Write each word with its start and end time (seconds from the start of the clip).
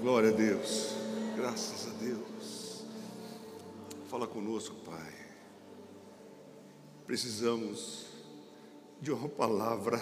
Glória 0.00 0.30
a 0.30 0.32
Deus. 0.32 0.94
Graças 1.36 1.86
a 1.86 1.90
Deus. 2.02 2.84
Fala 4.08 4.26
conosco, 4.26 4.74
Pai. 4.76 5.14
Precisamos 7.06 8.06
de 8.98 9.12
uma 9.12 9.28
palavra 9.28 10.00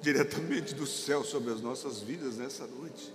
diretamente 0.00 0.74
do 0.74 0.86
céu 0.86 1.22
sobre 1.22 1.52
as 1.52 1.60
nossas 1.60 2.00
vidas 2.00 2.38
nessa 2.38 2.66
noite. 2.66 3.12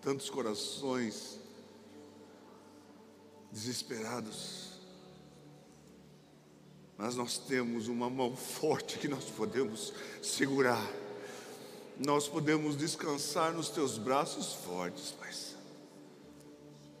Tantos 0.00 0.30
corações 0.30 1.40
desesperados, 3.50 4.78
mas 6.96 7.16
nós 7.16 7.38
temos 7.38 7.88
uma 7.88 8.08
mão 8.08 8.36
forte 8.36 9.00
que 9.00 9.08
nós 9.08 9.24
podemos 9.24 9.92
segurar, 10.22 10.88
nós 12.04 12.28
podemos 12.28 12.76
descansar 12.76 13.52
nos 13.52 13.68
teus 13.68 13.98
braços 13.98 14.54
fortes, 14.54 15.12
Pai. 15.12 15.30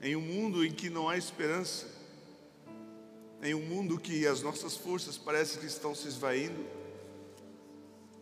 Em 0.00 0.16
um 0.16 0.20
mundo 0.20 0.64
em 0.64 0.72
que 0.72 0.90
não 0.90 1.08
há 1.08 1.16
esperança, 1.16 1.86
em 3.40 3.54
um 3.54 3.64
mundo 3.64 4.00
que 4.00 4.26
as 4.26 4.42
nossas 4.42 4.76
forças 4.76 5.16
parecem 5.16 5.60
que 5.60 5.66
estão 5.66 5.94
se 5.94 6.08
esvaindo, 6.08 6.64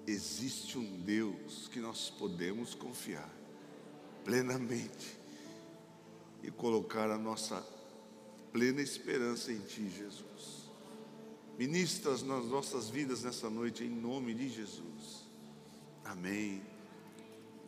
existe 0.06 0.78
um 0.78 1.00
Deus 1.00 1.68
que 1.68 1.80
nós 1.80 2.10
podemos 2.10 2.74
confiar 2.74 3.30
plenamente 4.24 5.18
e 6.42 6.50
colocar 6.50 7.10
a 7.10 7.16
nossa 7.16 7.66
plena 8.52 8.82
esperança 8.82 9.52
em 9.52 9.60
Ti, 9.60 9.88
Jesus. 9.88 10.70
Ministras 11.58 12.22
nas 12.22 12.44
nossas 12.46 12.88
vidas 12.88 13.22
nessa 13.22 13.48
noite, 13.48 13.84
em 13.84 13.90
nome 13.90 14.34
de 14.34 14.48
Jesus. 14.48 15.24
Amém. 16.04 16.69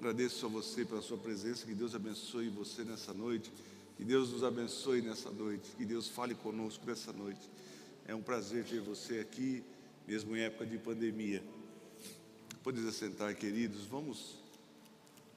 Agradeço 0.03 0.47
a 0.47 0.49
você 0.49 0.85
pela 0.85 1.01
sua 1.01 1.17
presença, 1.17 1.65
que 1.65 1.77
Deus 1.77 1.95
abençoe 1.95 2.49
você 2.49 2.83
nessa 2.83 3.15
noite, 3.15 3.53
que 3.97 4.05
Deus 4.05 4.33
nos 4.33 4.43
abençoe 4.43 5.01
nessa 5.01 5.31
noite, 5.31 5.71
que 5.77 5.85
Deus 5.85 6.09
fale 6.09 6.35
conosco 6.35 6.85
nessa 6.85 7.13
noite. 7.13 7.49
É 8.05 8.13
um 8.13 8.21
prazer 8.21 8.65
ter 8.65 8.81
você 8.81 9.21
aqui, 9.21 9.63
mesmo 10.05 10.37
em 10.37 10.41
época 10.41 10.67
de 10.67 10.77
pandemia. 10.77 11.41
Pode 12.65 12.81
sentar, 12.91 13.33
queridos. 13.37 13.85
Vamos 13.85 14.41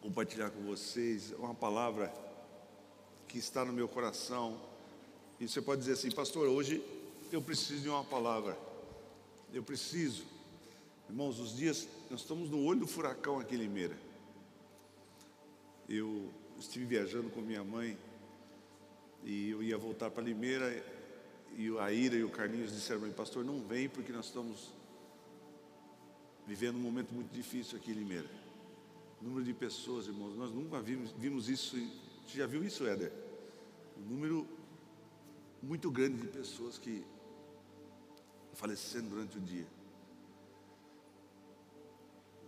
compartilhar 0.02 0.50
com 0.50 0.64
vocês 0.64 1.32
uma 1.38 1.54
palavra 1.54 2.12
que 3.28 3.38
está 3.38 3.64
no 3.64 3.72
meu 3.72 3.88
coração 3.88 4.60
e 5.40 5.48
você 5.48 5.62
pode 5.62 5.82
dizer 5.82 5.94
assim, 5.94 6.10
pastor, 6.10 6.48
hoje 6.48 6.84
eu 7.32 7.40
preciso 7.40 7.84
de 7.84 7.90
uma 7.90 8.04
palavra. 8.04 8.58
Eu 9.54 9.62
preciso. 9.62 10.24
Irmãos, 11.08 11.40
os 11.40 11.56
dias, 11.56 11.88
nós 12.10 12.22
estamos 12.22 12.50
no 12.50 12.64
olho 12.64 12.80
do 12.80 12.88
furacão 12.88 13.40
aqui 13.40 13.54
em 13.54 13.60
Limeira. 13.60 14.05
Eu 15.88 16.32
estive 16.60 16.86
viajando 16.86 17.30
com 17.30 17.42
minha 17.42 17.64
mãe 17.64 17.98
e 19.24 19.50
eu 19.50 19.62
ia 19.62 19.78
voltar 19.78 20.10
para 20.10 20.24
Limeira 20.24 20.84
e 21.58 21.78
a 21.78 21.92
Ira 21.92 22.16
e 22.16 22.24
o 22.24 22.30
Carlinhos 22.30 22.72
disseram 22.72 23.02
para 23.02 23.10
mim, 23.10 23.16
pastor, 23.16 23.46
não 23.46 23.60
vem 23.62 23.88
porque 23.88 24.12
nós 24.12 24.26
estamos 24.26 24.74
vivendo 26.46 26.76
um 26.76 26.82
momento 26.82 27.14
muito 27.14 27.32
difícil 27.32 27.78
aqui 27.78 27.92
em 27.92 27.96
Limeira. 27.96 28.30
Número 29.22 29.44
de 29.44 29.54
pessoas, 29.54 30.08
irmãos, 30.08 30.36
nós 30.36 30.52
nunca 30.52 30.82
vimos, 30.82 31.12
vimos 31.12 31.50
isso. 31.50 31.78
Você 32.28 32.38
já 32.38 32.46
viu 32.46 32.64
isso, 32.64 32.86
Éder? 32.86 33.12
O 33.98 34.02
número 34.02 34.48
muito 35.62 35.90
grande 35.90 36.22
de 36.22 36.28
pessoas 36.28 36.78
que 36.78 37.04
falecendo 38.54 39.10
durante 39.10 39.38
o 39.38 39.42
dia. 39.42 39.66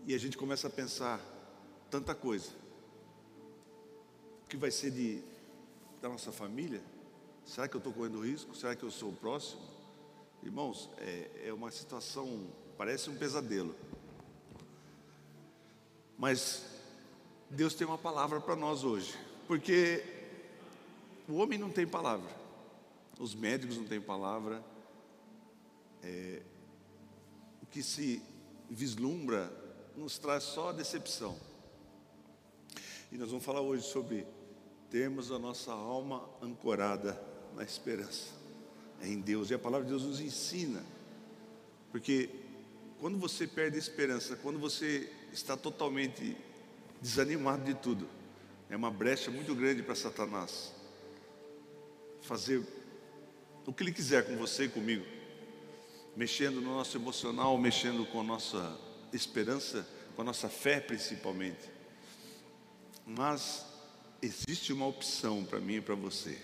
E 0.05 0.13
a 0.13 0.17
gente 0.17 0.37
começa 0.37 0.67
a 0.67 0.69
pensar 0.69 1.19
tanta 1.89 2.13
coisa. 2.13 2.51
O 4.47 4.49
que 4.49 4.55
vai 4.57 4.71
ser 4.71 4.91
de, 4.91 5.21
da 6.01 6.07
nossa 6.07 6.31
família? 6.31 6.81
Será 7.45 7.67
que 7.67 7.75
eu 7.75 7.79
estou 7.79 7.91
correndo 7.91 8.25
risco? 8.25 8.55
Será 8.55 8.75
que 8.75 8.83
eu 8.83 8.89
sou 8.89 9.09
o 9.09 9.13
próximo? 9.13 9.61
Irmãos, 10.41 10.89
é, 10.97 11.49
é 11.49 11.53
uma 11.53 11.69
situação, 11.69 12.47
parece 12.77 13.09
um 13.09 13.15
pesadelo. 13.15 13.75
Mas 16.17 16.65
Deus 17.49 17.75
tem 17.75 17.85
uma 17.85 17.97
palavra 17.97 18.39
para 18.39 18.55
nós 18.55 18.83
hoje, 18.83 19.13
porque 19.47 20.03
o 21.27 21.35
homem 21.35 21.59
não 21.59 21.69
tem 21.69 21.85
palavra 21.85 22.47
os 23.19 23.33
médicos 23.33 23.77
não 23.77 23.85
têm 23.85 23.99
palavra. 23.99 24.63
É, 26.03 26.41
o 27.61 27.65
que 27.65 27.81
se 27.81 28.21
vislumbra 28.69 29.51
nos 29.95 30.17
traz 30.17 30.43
só 30.43 30.71
decepção. 30.71 31.37
E 33.11 33.17
nós 33.17 33.29
vamos 33.29 33.43
falar 33.43 33.61
hoje 33.61 33.83
sobre 33.83 34.25
termos 34.89 35.31
a 35.31 35.39
nossa 35.39 35.71
alma 35.71 36.27
ancorada 36.41 37.21
na 37.55 37.63
esperança 37.63 38.37
em 39.01 39.19
Deus. 39.19 39.49
E 39.49 39.53
a 39.53 39.59
palavra 39.59 39.85
de 39.85 39.91
Deus 39.91 40.03
nos 40.03 40.19
ensina. 40.19 40.83
Porque 41.91 42.29
quando 42.99 43.17
você 43.17 43.45
perde 43.45 43.75
a 43.75 43.79
esperança, 43.79 44.35
quando 44.37 44.59
você 44.59 45.11
está 45.31 45.55
totalmente 45.55 46.35
desanimado 47.01 47.63
de 47.63 47.75
tudo, 47.75 48.07
é 48.69 48.75
uma 48.75 48.91
brecha 48.91 49.29
muito 49.31 49.53
grande 49.55 49.83
para 49.83 49.95
Satanás 49.95 50.73
fazer 52.21 52.61
o 53.65 53.73
que 53.73 53.83
Ele 53.83 53.91
quiser 53.91 54.25
com 54.25 54.35
você 54.35 54.65
e 54.65 54.69
comigo, 54.69 55.05
mexendo 56.15 56.61
no 56.61 56.75
nosso 56.75 56.97
emocional, 56.97 57.57
mexendo 57.57 58.05
com 58.05 58.21
a 58.21 58.23
nossa 58.23 58.77
esperança, 59.13 59.87
com 60.15 60.21
a 60.21 60.25
nossa 60.25 60.49
fé 60.49 60.79
principalmente. 60.79 61.69
Mas 63.05 63.65
existe 64.21 64.73
uma 64.73 64.87
opção 64.87 65.43
para 65.43 65.59
mim 65.59 65.75
e 65.75 65.81
para 65.81 65.95
você, 65.95 66.37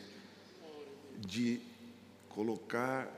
de 1.18 1.60
colocar 2.30 3.12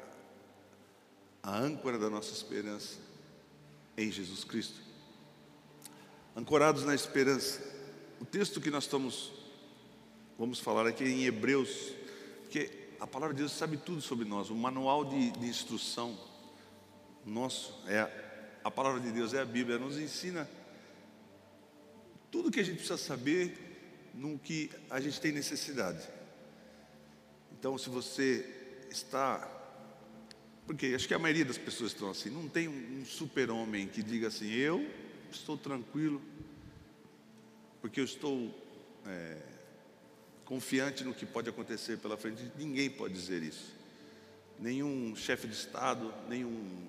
a 1.41 1.57
âncora 1.57 1.97
da 1.97 2.09
nossa 2.09 2.31
esperança 2.31 2.97
em 3.97 4.11
Jesus 4.11 4.43
Cristo. 4.43 4.79
Ancorados 6.35 6.83
na 6.83 6.93
esperança. 6.93 7.61
O 8.19 8.25
texto 8.25 8.59
que 8.59 8.69
nós 8.69 8.85
estamos, 8.85 9.31
vamos 10.37 10.59
falar 10.59 10.87
aqui 10.87 11.03
em 11.03 11.25
Hebreus, 11.25 11.93
que 12.49 12.69
a 12.99 13.07
palavra 13.07 13.33
de 13.33 13.41
Deus 13.41 13.51
sabe 13.51 13.77
tudo 13.77 14.01
sobre 14.01 14.25
nós. 14.25 14.49
O 14.49 14.55
manual 14.55 15.05
de, 15.05 15.31
de 15.31 15.45
instrução 15.45 16.17
nosso 17.25 17.73
é 17.87 18.09
a 18.63 18.71
palavra 18.71 18.99
de 18.99 19.11
Deus, 19.11 19.33
é 19.33 19.41
a 19.41 19.45
Bíblia. 19.45 19.77
Nos 19.77 19.97
ensina 19.97 20.49
tudo 22.31 22.51
que 22.51 22.59
a 22.59 22.63
gente 22.63 22.77
precisa 22.77 22.97
saber 22.97 23.64
no 24.15 24.39
que 24.39 24.71
a 24.89 24.99
gente 24.99 25.19
tem 25.19 25.31
necessidade. 25.31 26.07
Então, 27.51 27.77
se 27.77 27.89
você 27.89 28.45
está. 28.89 29.51
Porque 30.65 30.93
acho 30.95 31.07
que 31.07 31.13
a 31.13 31.19
maioria 31.19 31.45
das 31.45 31.57
pessoas 31.57 31.91
estão 31.91 32.09
assim. 32.09 32.29
Não 32.29 32.47
tem 32.47 32.67
um 32.67 33.05
super-homem 33.05 33.87
que 33.87 34.01
diga 34.01 34.29
assim: 34.29 34.49
eu 34.51 34.89
estou 35.31 35.57
tranquilo, 35.57 36.21
porque 37.81 37.99
eu 37.99 38.05
estou. 38.05 38.63
É, 39.05 39.55
confiante 40.45 41.03
no 41.03 41.13
que 41.13 41.25
pode 41.25 41.49
acontecer 41.49 41.97
pela 41.97 42.15
frente. 42.15 42.51
Ninguém 42.57 42.89
pode 42.89 43.13
dizer 43.13 43.41
isso. 43.43 43.73
Nenhum 44.59 45.15
chefe 45.15 45.47
de 45.47 45.55
Estado, 45.55 46.13
nenhum 46.29 46.87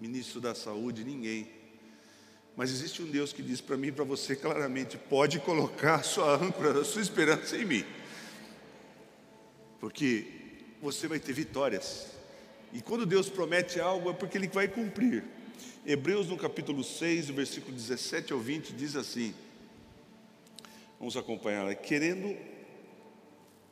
ministro 0.00 0.40
da 0.40 0.54
Saúde, 0.54 1.02
ninguém. 1.02 1.50
Mas 2.56 2.70
existe 2.70 3.02
um 3.02 3.06
Deus 3.06 3.32
que 3.32 3.42
diz 3.42 3.60
para 3.60 3.76
mim 3.76 3.88
e 3.88 3.92
para 3.92 4.04
você 4.04 4.36
claramente: 4.36 4.96
pode 4.96 5.40
colocar 5.40 5.96
a 5.96 6.02
sua 6.02 6.36
âncora, 6.36 6.80
a 6.80 6.84
sua 6.84 7.02
esperança 7.02 7.56
em 7.56 7.64
mim, 7.64 7.84
porque 9.80 10.26
você 10.80 11.08
vai 11.08 11.18
ter 11.18 11.32
vitórias. 11.32 12.08
E 12.72 12.80
quando 12.80 13.06
Deus 13.06 13.28
promete 13.28 13.80
algo, 13.80 14.10
é 14.10 14.12
porque 14.12 14.38
Ele 14.38 14.48
vai 14.48 14.68
cumprir. 14.68 15.24
Hebreus 15.86 16.28
no 16.28 16.36
capítulo 16.36 16.82
6, 16.82 17.28
versículo 17.28 17.74
17 17.74 18.32
ao 18.32 18.38
20, 18.38 18.72
diz 18.72 18.96
assim: 18.96 19.34
Vamos 20.98 21.16
acompanhar, 21.16 21.74
querendo 21.74 22.36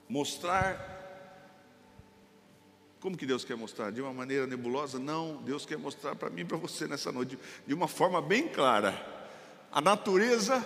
mostrar. 0.09 0.92
Como 3.03 3.17
que 3.17 3.27
Deus 3.27 3.45
quer 3.45 3.57
mostrar? 3.57 3.91
De 3.91 4.01
uma 4.01 4.13
maneira 4.13 4.47
nebulosa? 4.47 4.97
Não, 4.97 5.43
Deus 5.43 5.67
quer 5.67 5.77
mostrar 5.77 6.15
para 6.15 6.31
mim 6.31 6.43
e 6.43 6.45
para 6.45 6.57
você 6.57 6.87
nessa 6.87 7.11
noite, 7.11 7.37
de 7.67 7.75
uma 7.75 7.89
forma 7.89 8.23
bem 8.23 8.47
clara, 8.47 8.95
a 9.73 9.81
natureza 9.81 10.65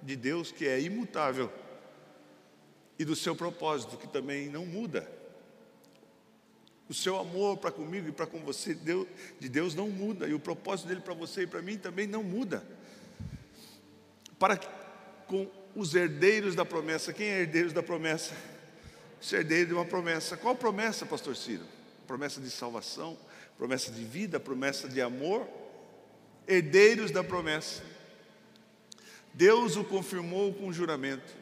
de 0.00 0.16
Deus 0.16 0.50
que 0.50 0.66
é 0.66 0.80
imutável 0.80 1.52
e 2.98 3.04
do 3.04 3.14
seu 3.14 3.36
propósito 3.36 3.98
que 3.98 4.08
também 4.08 4.48
não 4.48 4.64
muda. 4.64 5.06
O 6.88 6.94
seu 6.94 7.18
amor 7.18 7.58
para 7.58 7.70
comigo 7.70 8.08
e 8.08 8.12
para 8.12 8.26
com 8.26 8.40
você 8.40 8.72
Deus, 8.72 9.06
de 9.38 9.50
Deus 9.50 9.74
não 9.74 9.90
muda, 9.90 10.26
e 10.26 10.32
o 10.32 10.40
propósito 10.40 10.88
dele 10.88 11.02
para 11.02 11.12
você 11.12 11.42
e 11.42 11.46
para 11.46 11.60
mim 11.60 11.76
também 11.76 12.06
não 12.06 12.22
muda. 12.22 12.66
Para 14.38 14.56
com 15.26 15.46
os 15.76 15.94
herdeiros 15.94 16.54
da 16.54 16.64
promessa, 16.64 17.12
quem 17.12 17.26
é 17.26 17.40
herdeiros 17.40 17.74
da 17.74 17.82
promessa? 17.82 18.34
Ser 19.22 19.44
de 19.44 19.72
uma 19.72 19.84
promessa. 19.84 20.36
Qual 20.36 20.54
promessa, 20.56 21.06
pastor 21.06 21.36
Ciro? 21.36 21.64
Promessa 22.06 22.40
de 22.40 22.50
salvação, 22.50 23.16
promessa 23.56 23.90
de 23.92 24.02
vida, 24.02 24.40
promessa 24.40 24.88
de 24.88 25.00
amor, 25.00 25.48
herdeiros 26.46 27.12
da 27.12 27.22
promessa. 27.22 27.82
Deus 29.32 29.76
o 29.76 29.84
confirmou 29.84 30.52
com 30.52 30.72
juramento. 30.72 31.32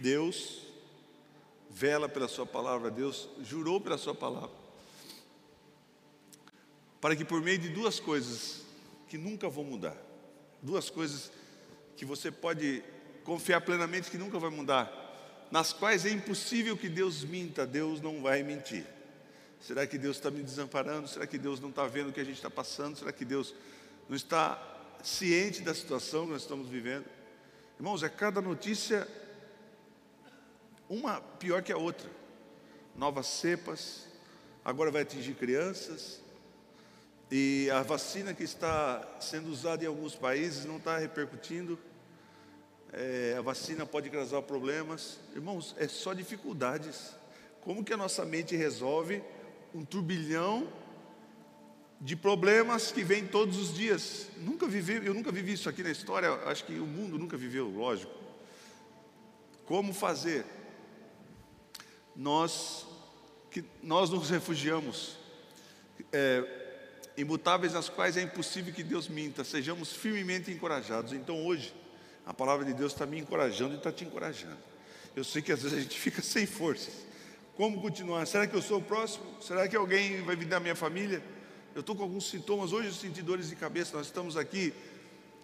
Deus 0.00 0.62
vela 1.70 2.08
pela 2.08 2.26
sua 2.26 2.46
palavra, 2.46 2.90
Deus 2.90 3.28
jurou 3.42 3.80
pela 3.80 3.98
sua 3.98 4.14
palavra. 4.14 4.50
Para 7.00 7.14
que 7.14 7.24
por 7.24 7.42
meio 7.42 7.58
de 7.58 7.68
duas 7.68 8.00
coisas 8.00 8.62
que 9.08 9.18
nunca 9.18 9.48
vão 9.48 9.64
mudar, 9.64 9.96
duas 10.62 10.88
coisas 10.88 11.30
que 11.96 12.04
você 12.04 12.30
pode 12.30 12.82
confiar 13.24 13.60
plenamente 13.60 14.10
que 14.10 14.16
nunca 14.16 14.38
vai 14.38 14.50
mudar, 14.50 15.05
nas 15.50 15.72
quais 15.72 16.04
é 16.04 16.10
impossível 16.10 16.76
que 16.76 16.88
Deus 16.88 17.24
minta, 17.24 17.66
Deus 17.66 18.00
não 18.00 18.22
vai 18.22 18.42
mentir. 18.42 18.86
Será 19.60 19.86
que 19.86 19.98
Deus 19.98 20.16
está 20.16 20.30
me 20.30 20.42
desamparando? 20.42 21.08
Será 21.08 21.26
que 21.26 21.38
Deus 21.38 21.60
não 21.60 21.70
está 21.70 21.86
vendo 21.86 22.10
o 22.10 22.12
que 22.12 22.20
a 22.20 22.24
gente 22.24 22.36
está 22.36 22.50
passando? 22.50 22.96
Será 22.96 23.12
que 23.12 23.24
Deus 23.24 23.54
não 24.08 24.16
está 24.16 24.60
ciente 25.02 25.62
da 25.62 25.74
situação 25.74 26.26
que 26.26 26.32
nós 26.32 26.42
estamos 26.42 26.68
vivendo? 26.68 27.04
Irmãos, 27.78 28.02
é 28.02 28.08
cada 28.08 28.40
notícia 28.40 29.06
uma 30.88 31.20
pior 31.20 31.62
que 31.62 31.72
a 31.72 31.76
outra. 31.76 32.10
Novas 32.94 33.26
cepas, 33.26 34.06
agora 34.64 34.90
vai 34.90 35.02
atingir 35.02 35.34
crianças, 35.34 36.20
e 37.30 37.68
a 37.70 37.82
vacina 37.82 38.32
que 38.32 38.44
está 38.44 39.06
sendo 39.20 39.50
usada 39.50 39.82
em 39.82 39.86
alguns 39.86 40.14
países 40.14 40.64
não 40.64 40.76
está 40.76 40.96
repercutindo. 40.96 41.78
É, 42.92 43.34
a 43.38 43.42
vacina 43.42 43.84
pode 43.84 44.10
causar 44.10 44.42
problemas. 44.42 45.18
Irmãos, 45.34 45.74
é 45.78 45.88
só 45.88 46.12
dificuldades. 46.12 47.14
Como 47.60 47.84
que 47.84 47.92
a 47.92 47.96
nossa 47.96 48.24
mente 48.24 48.54
resolve 48.56 49.22
um 49.74 49.84
turbilhão 49.84 50.72
de 52.00 52.14
problemas 52.14 52.92
que 52.92 53.02
vem 53.02 53.26
todos 53.26 53.58
os 53.58 53.74
dias? 53.74 54.28
Nunca 54.38 54.66
vivi, 54.66 55.04
eu 55.04 55.12
nunca 55.12 55.32
vivi 55.32 55.54
isso 55.54 55.68
aqui 55.68 55.82
na 55.82 55.90
história, 55.90 56.32
acho 56.46 56.64
que 56.64 56.78
o 56.78 56.86
mundo 56.86 57.18
nunca 57.18 57.36
viveu, 57.36 57.68
lógico. 57.68 58.12
Como 59.64 59.92
fazer? 59.92 60.44
Nós, 62.14 62.86
que, 63.50 63.64
nós 63.82 64.10
nos 64.10 64.30
refugiamos. 64.30 65.18
É, 66.12 66.64
imutáveis 67.16 67.72
nas 67.72 67.88
quais 67.88 68.16
é 68.16 68.22
impossível 68.22 68.72
que 68.72 68.82
Deus 68.82 69.08
minta, 69.08 69.42
sejamos 69.42 69.92
firmemente 69.92 70.50
encorajados. 70.50 71.12
Então 71.12 71.44
hoje, 71.46 71.74
a 72.26 72.34
palavra 72.34 72.64
de 72.64 72.74
Deus 72.74 72.92
está 72.92 73.06
me 73.06 73.18
encorajando 73.18 73.74
e 73.74 73.78
está 73.78 73.92
te 73.92 74.04
encorajando. 74.04 74.58
Eu 75.14 75.24
sei 75.24 75.40
que 75.40 75.52
às 75.52 75.62
vezes 75.62 75.78
a 75.78 75.80
gente 75.80 75.98
fica 75.98 76.20
sem 76.20 76.44
forças. 76.44 77.06
Como 77.54 77.80
continuar? 77.80 78.26
Será 78.26 78.46
que 78.46 78.54
eu 78.54 78.60
sou 78.60 78.80
o 78.80 78.82
próximo? 78.82 79.24
Será 79.40 79.66
que 79.66 79.76
alguém 79.76 80.20
vai 80.22 80.36
vir 80.36 80.46
da 80.46 80.60
minha 80.60 80.74
família? 80.74 81.22
Eu 81.74 81.80
estou 81.80 81.94
com 81.94 82.02
alguns 82.02 82.28
sintomas. 82.28 82.72
Hoje 82.72 82.88
eu 82.88 82.92
senti 82.92 83.22
dores 83.22 83.48
de 83.48 83.56
cabeça. 83.56 83.96
Nós 83.96 84.06
estamos 84.06 84.36
aqui 84.36 84.74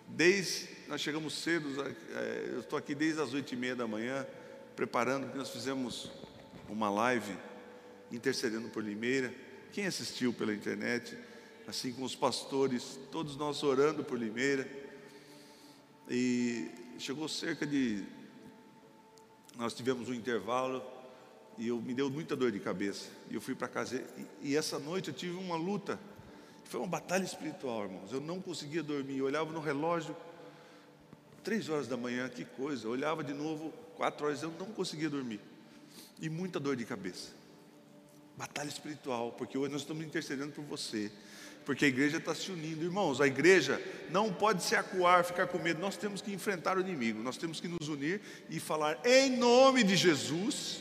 desde. 0.08 0.68
Nós 0.88 1.00
chegamos 1.00 1.32
cedo. 1.34 1.68
É, 2.14 2.50
eu 2.54 2.60
estou 2.60 2.78
aqui 2.78 2.94
desde 2.94 3.22
as 3.22 3.32
oito 3.32 3.54
e 3.54 3.56
meia 3.56 3.76
da 3.76 3.86
manhã, 3.86 4.26
preparando, 4.76 5.34
nós 5.34 5.48
fizemos 5.48 6.10
uma 6.68 6.90
live 6.90 7.34
intercedendo 8.10 8.68
por 8.68 8.84
Limeira. 8.84 9.32
Quem 9.72 9.86
assistiu 9.86 10.34
pela 10.34 10.52
internet? 10.52 11.16
assim 11.66 11.92
com 11.92 12.02
os 12.02 12.14
pastores, 12.14 12.98
todos 13.10 13.36
nós 13.36 13.62
orando 13.62 14.04
por 14.04 14.18
Limeira. 14.18 14.68
E 16.08 16.70
chegou 16.98 17.28
cerca 17.28 17.66
de. 17.66 18.04
Nós 19.56 19.74
tivemos 19.74 20.08
um 20.08 20.14
intervalo 20.14 20.82
e 21.58 21.68
eu 21.68 21.80
me 21.80 21.94
deu 21.94 22.10
muita 22.10 22.34
dor 22.34 22.50
de 22.50 22.60
cabeça. 22.60 23.08
E 23.30 23.34
eu 23.34 23.40
fui 23.40 23.54
para 23.54 23.68
casa. 23.68 23.96
E, 24.42 24.50
e, 24.50 24.56
essa 24.56 24.78
noite 24.78 25.08
eu 25.08 25.14
tive 25.14 25.36
uma 25.36 25.56
luta. 25.56 25.98
Foi 26.64 26.80
uma 26.80 26.88
batalha 26.88 27.24
espiritual, 27.24 27.84
irmãos. 27.84 28.12
Eu 28.12 28.20
não 28.20 28.40
conseguia 28.40 28.82
dormir. 28.82 29.18
Eu 29.18 29.26
olhava 29.26 29.52
no 29.52 29.60
relógio, 29.60 30.16
três 31.44 31.68
horas 31.68 31.86
da 31.86 31.96
manhã, 31.96 32.28
que 32.28 32.44
coisa. 32.44 32.86
Eu 32.86 32.92
olhava 32.92 33.22
de 33.22 33.34
novo, 33.34 33.72
quatro 33.96 34.26
horas, 34.26 34.42
eu 34.42 34.52
não 34.58 34.66
conseguia 34.66 35.10
dormir. 35.10 35.40
E 36.20 36.30
muita 36.30 36.58
dor 36.58 36.76
de 36.76 36.84
cabeça. 36.84 37.30
Batalha 38.36 38.68
espiritual, 38.68 39.32
porque 39.32 39.58
hoje 39.58 39.72
nós 39.72 39.82
estamos 39.82 40.04
intercedendo 40.04 40.52
por 40.52 40.64
você 40.64 41.12
porque 41.64 41.84
a 41.84 41.88
igreja 41.88 42.18
está 42.18 42.34
se 42.34 42.50
unindo. 42.50 42.84
Irmãos, 42.84 43.20
a 43.20 43.26
igreja 43.26 43.80
não 44.10 44.32
pode 44.32 44.62
se 44.62 44.74
acuar, 44.74 45.24
ficar 45.24 45.46
com 45.46 45.58
medo. 45.58 45.80
Nós 45.80 45.96
temos 45.96 46.20
que 46.20 46.32
enfrentar 46.32 46.76
o 46.76 46.80
inimigo, 46.80 47.22
nós 47.22 47.36
temos 47.36 47.60
que 47.60 47.68
nos 47.68 47.88
unir 47.88 48.20
e 48.50 48.58
falar 48.58 49.00
em 49.04 49.36
nome 49.36 49.82
de 49.82 49.96
Jesus. 49.96 50.80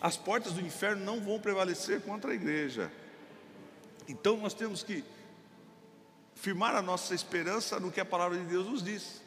As 0.00 0.16
portas 0.16 0.52
do 0.52 0.60
inferno 0.60 1.04
não 1.04 1.20
vão 1.20 1.40
prevalecer 1.40 2.00
contra 2.02 2.32
a 2.32 2.34
igreja. 2.34 2.90
Então 4.08 4.36
nós 4.36 4.52
temos 4.52 4.82
que 4.82 5.02
firmar 6.34 6.74
a 6.74 6.82
nossa 6.82 7.14
esperança 7.14 7.80
no 7.80 7.90
que 7.90 8.00
a 8.00 8.04
palavra 8.04 8.36
de 8.36 8.44
Deus 8.44 8.66
nos 8.66 8.82
diz, 8.82 9.22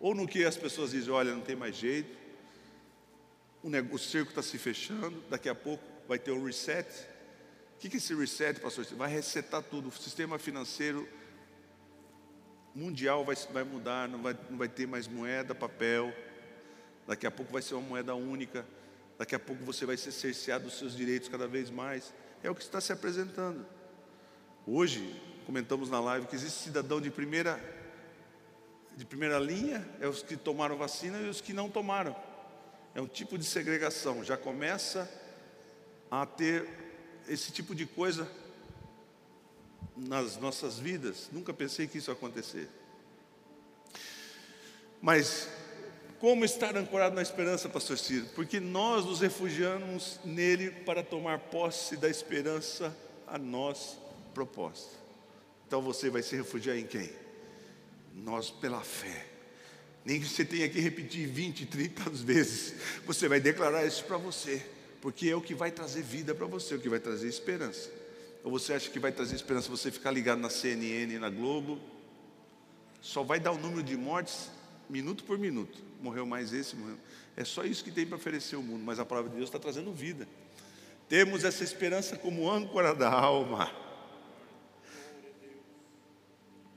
ou 0.00 0.14
no 0.14 0.26
que 0.26 0.44
as 0.44 0.56
pessoas 0.56 0.90
dizem: 0.90 1.12
olha, 1.12 1.32
não 1.32 1.42
tem 1.42 1.54
mais 1.54 1.76
jeito, 1.76 2.18
o 3.62 3.98
cerco 3.98 4.30
está 4.30 4.42
se 4.42 4.58
fechando, 4.58 5.22
daqui 5.28 5.48
a 5.48 5.54
pouco 5.54 5.84
vai 6.08 6.18
ter 6.18 6.32
um 6.32 6.44
reset. 6.44 7.09
O 7.80 7.88
que 7.88 7.96
é 7.96 7.96
esse 7.96 8.14
reset, 8.14 8.60
pastor? 8.60 8.84
Vai 8.94 9.10
resetar 9.10 9.62
tudo. 9.62 9.88
O 9.88 9.92
sistema 9.92 10.38
financeiro 10.38 11.08
mundial 12.74 13.24
vai, 13.24 13.34
vai 13.34 13.64
mudar, 13.64 14.06
não 14.06 14.20
vai, 14.20 14.38
não 14.50 14.58
vai 14.58 14.68
ter 14.68 14.86
mais 14.86 15.08
moeda, 15.08 15.54
papel. 15.54 16.12
Daqui 17.06 17.26
a 17.26 17.30
pouco 17.30 17.50
vai 17.50 17.62
ser 17.62 17.72
uma 17.72 17.88
moeda 17.88 18.14
única. 18.14 18.66
Daqui 19.16 19.34
a 19.34 19.38
pouco 19.38 19.64
você 19.64 19.86
vai 19.86 19.96
ser 19.96 20.12
cerceado 20.12 20.64
dos 20.64 20.78
seus 20.78 20.94
direitos 20.94 21.30
cada 21.30 21.48
vez 21.48 21.70
mais. 21.70 22.12
É 22.42 22.50
o 22.50 22.54
que 22.54 22.60
está 22.60 22.82
se 22.82 22.92
apresentando. 22.92 23.64
Hoje, 24.66 25.18
comentamos 25.46 25.88
na 25.88 26.00
live 26.00 26.26
que 26.26 26.36
existe 26.36 26.62
cidadão 26.62 27.00
de 27.00 27.10
primeira, 27.10 27.58
de 28.94 29.06
primeira 29.06 29.38
linha, 29.38 29.88
é 30.02 30.06
os 30.06 30.22
que 30.22 30.36
tomaram 30.36 30.76
vacina 30.76 31.18
e 31.18 31.30
os 31.30 31.40
que 31.40 31.54
não 31.54 31.70
tomaram. 31.70 32.14
É 32.94 33.00
um 33.00 33.06
tipo 33.06 33.38
de 33.38 33.44
segregação. 33.46 34.22
Já 34.22 34.36
começa 34.36 35.10
a 36.10 36.26
ter 36.26 36.89
esse 37.30 37.52
tipo 37.52 37.76
de 37.76 37.86
coisa 37.86 38.28
nas 39.96 40.36
nossas 40.36 40.80
vidas. 40.80 41.28
Nunca 41.30 41.54
pensei 41.54 41.86
que 41.86 41.98
isso 41.98 42.10
ia 42.10 42.14
acontecer. 42.14 42.68
Mas 45.00 45.48
como 46.18 46.44
estar 46.44 46.76
ancorado 46.76 47.14
na 47.14 47.22
esperança, 47.22 47.68
pastor 47.68 47.96
Ciro? 47.96 48.26
Porque 48.34 48.58
nós 48.58 49.04
nos 49.06 49.20
refugiamos 49.20 50.18
nele 50.24 50.72
para 50.72 51.04
tomar 51.04 51.38
posse 51.38 51.96
da 51.96 52.08
esperança 52.08 52.94
a 53.28 53.38
nós 53.38 53.96
proposta. 54.34 54.98
Então 55.68 55.80
você 55.80 56.10
vai 56.10 56.22
se 56.22 56.34
refugiar 56.34 56.76
em 56.76 56.86
quem? 56.86 57.10
Nós 58.12 58.50
pela 58.50 58.80
fé. 58.80 59.26
Nem 60.04 60.18
que 60.20 60.26
você 60.26 60.44
tenha 60.44 60.68
que 60.68 60.80
repetir 60.80 61.28
20, 61.28 61.66
30 61.66 62.10
vezes, 62.10 62.74
você 63.06 63.28
vai 63.28 63.38
declarar 63.38 63.86
isso 63.86 64.04
para 64.04 64.16
você 64.16 64.66
porque 65.00 65.28
é 65.28 65.34
o 65.34 65.40
que 65.40 65.54
vai 65.54 65.70
trazer 65.70 66.02
vida 66.02 66.34
para 66.34 66.46
você, 66.46 66.74
é 66.74 66.76
o 66.76 66.80
que 66.80 66.88
vai 66.88 67.00
trazer 67.00 67.28
esperança. 67.28 67.90
Ou 68.44 68.50
você 68.50 68.72
acha 68.72 68.90
que 68.90 68.98
vai 68.98 69.12
trazer 69.12 69.34
esperança 69.34 69.68
você 69.68 69.90
ficar 69.90 70.10
ligado 70.10 70.40
na 70.40 70.50
CNN, 70.50 71.18
na 71.18 71.30
Globo? 71.30 71.80
Só 73.00 73.22
vai 73.22 73.40
dar 73.40 73.52
o 73.52 73.58
número 73.58 73.82
de 73.82 73.96
mortes 73.96 74.50
minuto 74.88 75.24
por 75.24 75.38
minuto. 75.38 75.78
Morreu 76.02 76.26
mais 76.26 76.52
esse, 76.52 76.76
morreu. 76.76 76.98
É 77.36 77.44
só 77.44 77.64
isso 77.64 77.82
que 77.84 77.90
tem 77.90 78.06
para 78.06 78.16
oferecer 78.16 78.56
o 78.56 78.62
mundo, 78.62 78.82
mas 78.84 78.98
a 78.98 79.04
palavra 79.04 79.30
de 79.30 79.36
Deus 79.36 79.48
está 79.48 79.58
trazendo 79.58 79.92
vida. 79.92 80.26
Temos 81.08 81.44
essa 81.44 81.64
esperança 81.64 82.16
como 82.16 82.50
âncora 82.50 82.94
da 82.94 83.10
alma. 83.10 83.70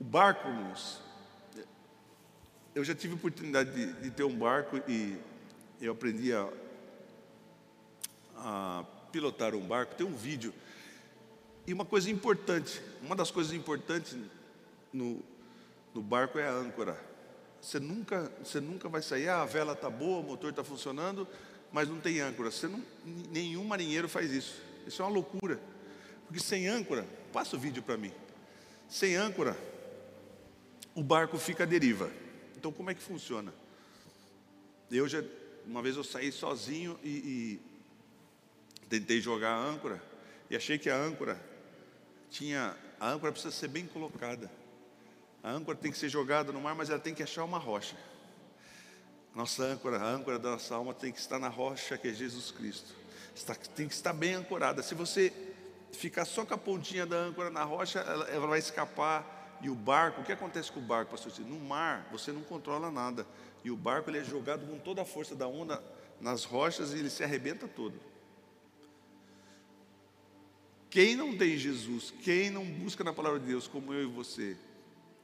O 0.00 0.04
barco, 0.04 0.48
irmãos, 0.48 1.00
eu 2.74 2.84
já 2.84 2.94
tive 2.94 3.14
oportunidade 3.14 3.70
de, 3.70 3.92
de 4.00 4.10
ter 4.10 4.24
um 4.24 4.36
barco 4.36 4.80
e 4.88 5.16
eu 5.80 5.92
aprendi 5.92 6.32
a 6.32 6.50
a 8.36 8.84
pilotar 9.10 9.54
um 9.54 9.66
barco, 9.66 9.94
tem 9.94 10.06
um 10.06 10.14
vídeo. 10.14 10.52
E 11.66 11.72
uma 11.72 11.84
coisa 11.84 12.10
importante, 12.10 12.82
uma 13.02 13.16
das 13.16 13.30
coisas 13.30 13.52
importantes 13.52 14.16
no, 14.92 15.22
no 15.94 16.02
barco 16.02 16.38
é 16.38 16.46
a 16.46 16.52
âncora. 16.52 17.00
Você 17.60 17.80
nunca, 17.80 18.30
você 18.42 18.60
nunca 18.60 18.88
vai 18.88 19.00
sair, 19.00 19.28
ah, 19.28 19.42
a 19.42 19.46
vela 19.46 19.72
está 19.72 19.88
boa, 19.88 20.20
o 20.20 20.22
motor 20.22 20.50
está 20.50 20.62
funcionando, 20.62 21.26
mas 21.72 21.88
não 21.88 21.98
tem 21.98 22.20
âncora. 22.20 22.50
Você 22.50 22.68
não, 22.68 22.82
nenhum 23.30 23.64
marinheiro 23.64 24.08
faz 24.08 24.30
isso. 24.30 24.60
Isso 24.86 25.00
é 25.00 25.04
uma 25.04 25.10
loucura. 25.12 25.58
Porque 26.26 26.40
sem 26.40 26.68
âncora, 26.68 27.06
passa 27.32 27.56
o 27.56 27.58
vídeo 27.58 27.82
para 27.82 27.96
mim. 27.96 28.12
Sem 28.88 29.16
âncora, 29.16 29.56
o 30.94 31.02
barco 31.02 31.38
fica 31.38 31.64
à 31.64 31.66
deriva. 31.66 32.10
Então 32.56 32.70
como 32.70 32.90
é 32.90 32.94
que 32.94 33.02
funciona? 33.02 33.52
Eu 34.90 35.08
já, 35.08 35.22
uma 35.66 35.82
vez 35.82 35.96
eu 35.96 36.04
saí 36.04 36.30
sozinho 36.30 36.98
e, 37.02 37.08
e 37.08 37.60
Tentei 38.88 39.20
jogar 39.20 39.50
a 39.50 39.58
âncora 39.58 40.02
e 40.50 40.56
achei 40.56 40.78
que 40.78 40.90
a 40.90 40.96
âncora 40.96 41.40
tinha. 42.30 42.76
A 43.00 43.08
âncora 43.08 43.32
precisa 43.32 43.52
ser 43.52 43.68
bem 43.68 43.86
colocada. 43.86 44.50
A 45.42 45.50
âncora 45.50 45.76
tem 45.76 45.92
que 45.92 45.98
ser 45.98 46.08
jogada 46.08 46.52
no 46.52 46.60
mar, 46.60 46.74
mas 46.74 46.90
ela 46.90 46.98
tem 46.98 47.14
que 47.14 47.22
achar 47.22 47.44
uma 47.44 47.58
rocha. 47.58 47.96
Nossa 49.34 49.64
âncora, 49.64 49.98
a 49.98 50.08
âncora 50.08 50.38
da 50.38 50.52
nossa 50.52 50.74
alma 50.74 50.94
tem 50.94 51.12
que 51.12 51.18
estar 51.18 51.38
na 51.38 51.48
rocha 51.48 51.98
que 51.98 52.08
é 52.08 52.12
Jesus 52.12 52.50
Cristo. 52.50 52.94
Está, 53.34 53.54
tem 53.54 53.88
que 53.88 53.94
estar 53.94 54.12
bem 54.12 54.34
ancorada. 54.34 54.82
Se 54.82 54.94
você 54.94 55.32
ficar 55.92 56.24
só 56.24 56.44
com 56.44 56.54
a 56.54 56.58
pontinha 56.58 57.04
da 57.04 57.16
âncora 57.16 57.50
na 57.50 57.64
rocha, 57.64 57.98
ela, 57.98 58.28
ela 58.28 58.46
vai 58.46 58.58
escapar 58.58 59.58
E 59.60 59.68
o 59.68 59.74
barco, 59.74 60.20
o 60.20 60.24
que 60.24 60.32
acontece 60.32 60.70
com 60.70 60.80
o 60.80 60.82
barco, 60.82 61.10
pastor? 61.10 61.32
No 61.40 61.58
mar, 61.58 62.06
você 62.12 62.32
não 62.32 62.42
controla 62.42 62.90
nada. 62.90 63.26
E 63.64 63.70
o 63.70 63.76
barco 63.76 64.10
ele 64.10 64.18
é 64.18 64.24
jogado 64.24 64.66
com 64.66 64.78
toda 64.78 65.02
a 65.02 65.04
força 65.04 65.34
da 65.34 65.48
onda 65.48 65.82
nas 66.20 66.44
rochas 66.44 66.92
e 66.92 66.98
ele 66.98 67.10
se 67.10 67.24
arrebenta 67.24 67.66
todo. 67.66 67.98
Quem 70.94 71.16
não 71.16 71.36
tem 71.36 71.58
Jesus, 71.58 72.14
quem 72.22 72.50
não 72.50 72.64
busca 72.64 73.02
na 73.02 73.12
palavra 73.12 73.40
de 73.40 73.46
Deus, 73.46 73.66
como 73.66 73.92
eu 73.92 74.04
e 74.04 74.06
você, 74.06 74.56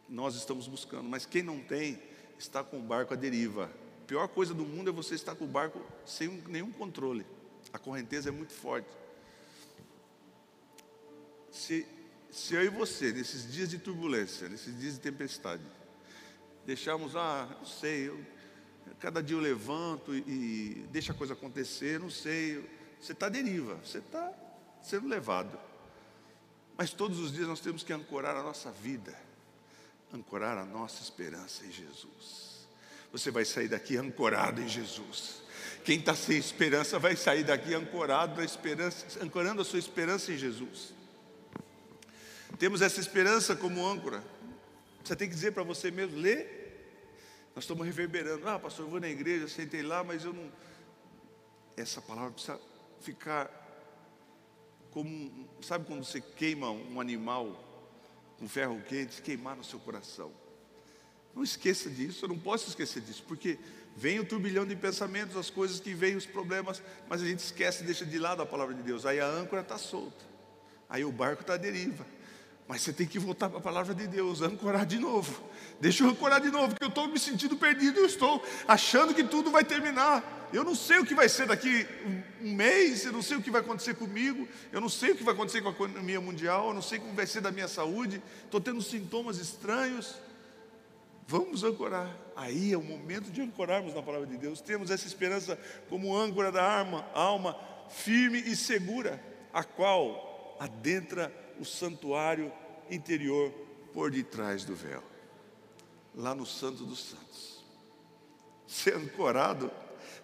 nós 0.09 0.35
estamos 0.35 0.67
buscando, 0.67 1.09
mas 1.09 1.25
quem 1.25 1.45
não 1.45 1.61
tem, 1.61 1.97
está 2.37 2.65
com 2.65 2.81
o 2.81 2.83
barco 2.83 3.15
à 3.15 3.17
deriva. 3.17 3.71
A 4.03 4.05
pior 4.05 4.27
coisa 4.27 4.53
do 4.53 4.65
mundo 4.65 4.91
é 4.91 4.93
você 4.93 5.15
estar 5.15 5.37
com 5.37 5.45
o 5.45 5.47
barco 5.47 5.81
sem 6.05 6.27
nenhum 6.49 6.73
controle. 6.73 7.25
A 7.73 7.79
correnteza 7.79 8.31
é 8.31 8.33
muito 8.33 8.53
forte. 8.53 8.89
Se, 11.53 11.87
se 12.33 12.57
eu 12.57 12.65
e 12.65 12.69
você, 12.69 13.13
nesses 13.13 13.49
dias 13.53 13.71
de 13.71 13.79
turbulência, 13.79 14.49
nesses 14.49 14.77
dias 14.77 14.95
de 14.95 15.01
tempestade, 15.01 15.63
deixarmos, 16.67 17.15
ah, 17.15 17.49
não 17.61 17.65
sei, 17.65 18.09
eu, 18.09 18.19
cada 18.99 19.23
dia 19.23 19.37
eu 19.37 19.41
levanto 19.41 20.13
e, 20.13 20.19
e 20.19 20.87
deixa 20.91 21.13
a 21.13 21.15
coisa 21.15 21.35
acontecer, 21.35 22.01
não 22.01 22.11
sei, 22.11 22.69
você 23.01 23.13
está 23.13 23.27
à 23.27 23.29
deriva, 23.29 23.77
você 23.77 23.99
está 23.99 24.50
sendo 24.83 25.09
levado. 25.09 25.59
Mas 26.77 26.93
todos 26.93 27.19
os 27.19 27.33
dias 27.33 27.47
nós 27.47 27.61
temos 27.61 27.83
que 27.83 27.93
ancorar 27.93 28.37
a 28.37 28.43
nossa 28.43 28.71
vida, 28.71 29.15
ancorar 30.13 30.57
a 30.57 30.65
nossa 30.65 31.03
esperança 31.03 31.65
em 31.67 31.71
Jesus. 31.71 32.67
Você 33.13 33.31
vai 33.31 33.45
sair 33.45 33.69
daqui 33.69 33.97
ancorado 33.97 34.61
em 34.61 34.69
Jesus. 34.69 35.43
Quem 35.85 35.99
está 35.99 36.15
sem 36.15 36.39
esperança 36.39 36.99
vai 36.99 37.17
sair 37.17 37.45
daqui 37.45 37.75
ancorado 37.75 38.37
na 38.37 38.45
esperança, 38.45 39.23
ancorando 39.23 39.63
a 39.63 39.65
sua 39.65 39.79
esperança 39.79 40.33
em 40.33 40.39
Jesus. 40.39 40.95
Temos 42.59 42.83
essa 42.83 43.01
esperança 43.01 43.57
como 43.57 43.87
âncora. 43.87 44.23
Você 45.03 45.17
tem 45.17 45.29
que 45.29 45.35
dizer 45.35 45.53
para 45.53 45.63
você 45.63 45.91
mesmo, 45.91 46.19
lê. 46.19 46.47
Nós 47.55 47.65
estamos 47.65 47.85
reverberando. 47.85 48.49
Ah, 48.49 48.59
pastor, 48.59 48.87
eu 48.87 48.91
vou 48.91 49.01
na 49.01 49.09
igreja, 49.09 49.49
sentei 49.49 49.83
lá, 49.83 50.05
mas 50.05 50.25
eu 50.25 50.33
não. 50.33 50.51
Essa 51.77 52.01
palavra 52.01 52.31
precisa 52.31 52.61
ficar 53.01 53.60
como, 54.91 55.49
sabe 55.63 55.87
quando 55.87 56.05
você 56.05 56.21
queima 56.21 56.71
um 56.71 57.01
animal 57.01 57.65
com 58.39 58.49
ferro 58.49 58.81
quente, 58.89 59.23
queimar 59.23 59.57
no 59.57 59.65
seu 59.65 59.79
coração. 59.79 60.33
Não 61.35 61.45
esqueça 61.45 61.89
disso, 61.89 62.25
eu 62.25 62.29
não 62.29 62.39
posso 62.39 62.69
esquecer 62.69 63.01
disso, 63.03 63.23
porque 63.29 63.59
vem 63.97 64.19
o 64.19 64.25
turbilhão 64.25 64.67
de 64.67 64.75
pensamentos, 64.75 65.37
as 65.37 65.51
coisas 65.51 65.79
que 65.79 65.95
vêm, 65.95 66.17
os 66.17 66.27
problemas, 66.27 66.83
mas 67.09 67.23
a 67.23 67.27
gente 67.27 67.41
esquece, 67.41 67.85
deixa 67.85 68.05
de 68.05 68.19
lado 68.19 68.43
a 68.43 68.47
palavra 68.47 68.75
de 68.75 68.83
Deus. 68.83 69.07
Aí 69.07 69.21
a 69.21 69.27
âncora 69.27 69.63
está 69.63 69.79
solta, 69.79 70.25
aí 70.89 71.05
o 71.05 71.13
barco 71.13 71.43
está 71.43 71.55
à 71.55 71.57
deriva. 71.57 72.05
Mas 72.67 72.83
você 72.83 72.93
tem 72.93 73.07
que 73.07 73.19
voltar 73.19 73.49
para 73.49 73.59
a 73.59 73.63
palavra 73.63 73.93
de 73.93 74.07
Deus, 74.07 74.43
ancorar 74.43 74.87
de 74.87 74.97
novo. 74.97 75.43
Deixa 75.81 76.05
eu 76.05 76.09
ancorar 76.11 76.41
de 76.41 76.51
novo, 76.51 76.69
porque 76.69 76.85
eu 76.85 76.89
estou 76.89 77.09
me 77.09 77.19
sentindo 77.19 77.57
perdido, 77.57 77.99
eu 77.99 78.07
estou 78.07 78.45
achando 78.67 79.13
que 79.13 79.25
tudo 79.25 79.51
vai 79.51 79.65
terminar. 79.65 80.40
Eu 80.53 80.65
não 80.65 80.75
sei 80.75 80.99
o 80.99 81.05
que 81.07 81.15
vai 81.15 81.29
ser 81.29 81.47
daqui 81.47 81.87
um, 82.41 82.53
mês, 82.53 83.05
eu 83.05 83.13
não 83.13 83.23
sei 83.23 83.37
o 83.37 83.43
que 83.43 83.51
vai 83.51 83.61
acontecer 83.61 83.95
comigo, 83.95 84.49
eu 84.73 84.81
não 84.81 84.89
sei 84.89 85.13
o 85.13 85.17
que 85.17 85.23
vai 85.23 85.33
acontecer 85.33 85.63
com 85.63 85.69
a 85.69 85.73
economia 85.73 86.21
mundial, 86.21 86.69
eu 86.69 86.75
não 86.75 86.83
sei 86.83 86.99
como 86.99 87.15
vai 87.15 87.27
ser 87.27 87.41
da 87.41 87.53
minha 87.53 87.69
saúde, 87.69 88.21
estou 88.45 88.61
tendo 88.61 88.83
sintomas 88.83 89.39
estranhos. 89.39 90.17
Vamos 91.27 91.63
ancorar. 91.63 92.13
Aí 92.35 92.73
é 92.73 92.77
o 92.77 92.83
momento 92.83 93.31
de 93.31 93.41
ancorarmos 93.41 93.95
na 93.95 94.03
palavra 94.03 94.27
de 94.27 94.37
Deus. 94.37 94.61
Temos 94.61 94.91
essa 94.91 95.07
esperança 95.07 95.57
como 95.89 96.17
âncora 96.17 96.51
da 96.51 96.79
alma, 96.79 97.09
alma 97.15 97.57
firme 97.89 98.39
e 98.39 98.57
segura, 98.57 99.23
a 99.53 99.63
qual 99.63 100.57
adentra 100.59 101.33
o 101.61 101.65
santuário 101.65 102.53
interior 102.91 103.53
por 103.93 104.11
detrás 104.11 104.65
do 104.65 104.75
véu, 104.75 105.03
lá 106.15 106.35
no 106.35 106.47
Santo 106.47 106.85
dos 106.85 107.11
Santos. 107.11 107.65
Ser 108.67 108.97
ancorado 108.97 109.71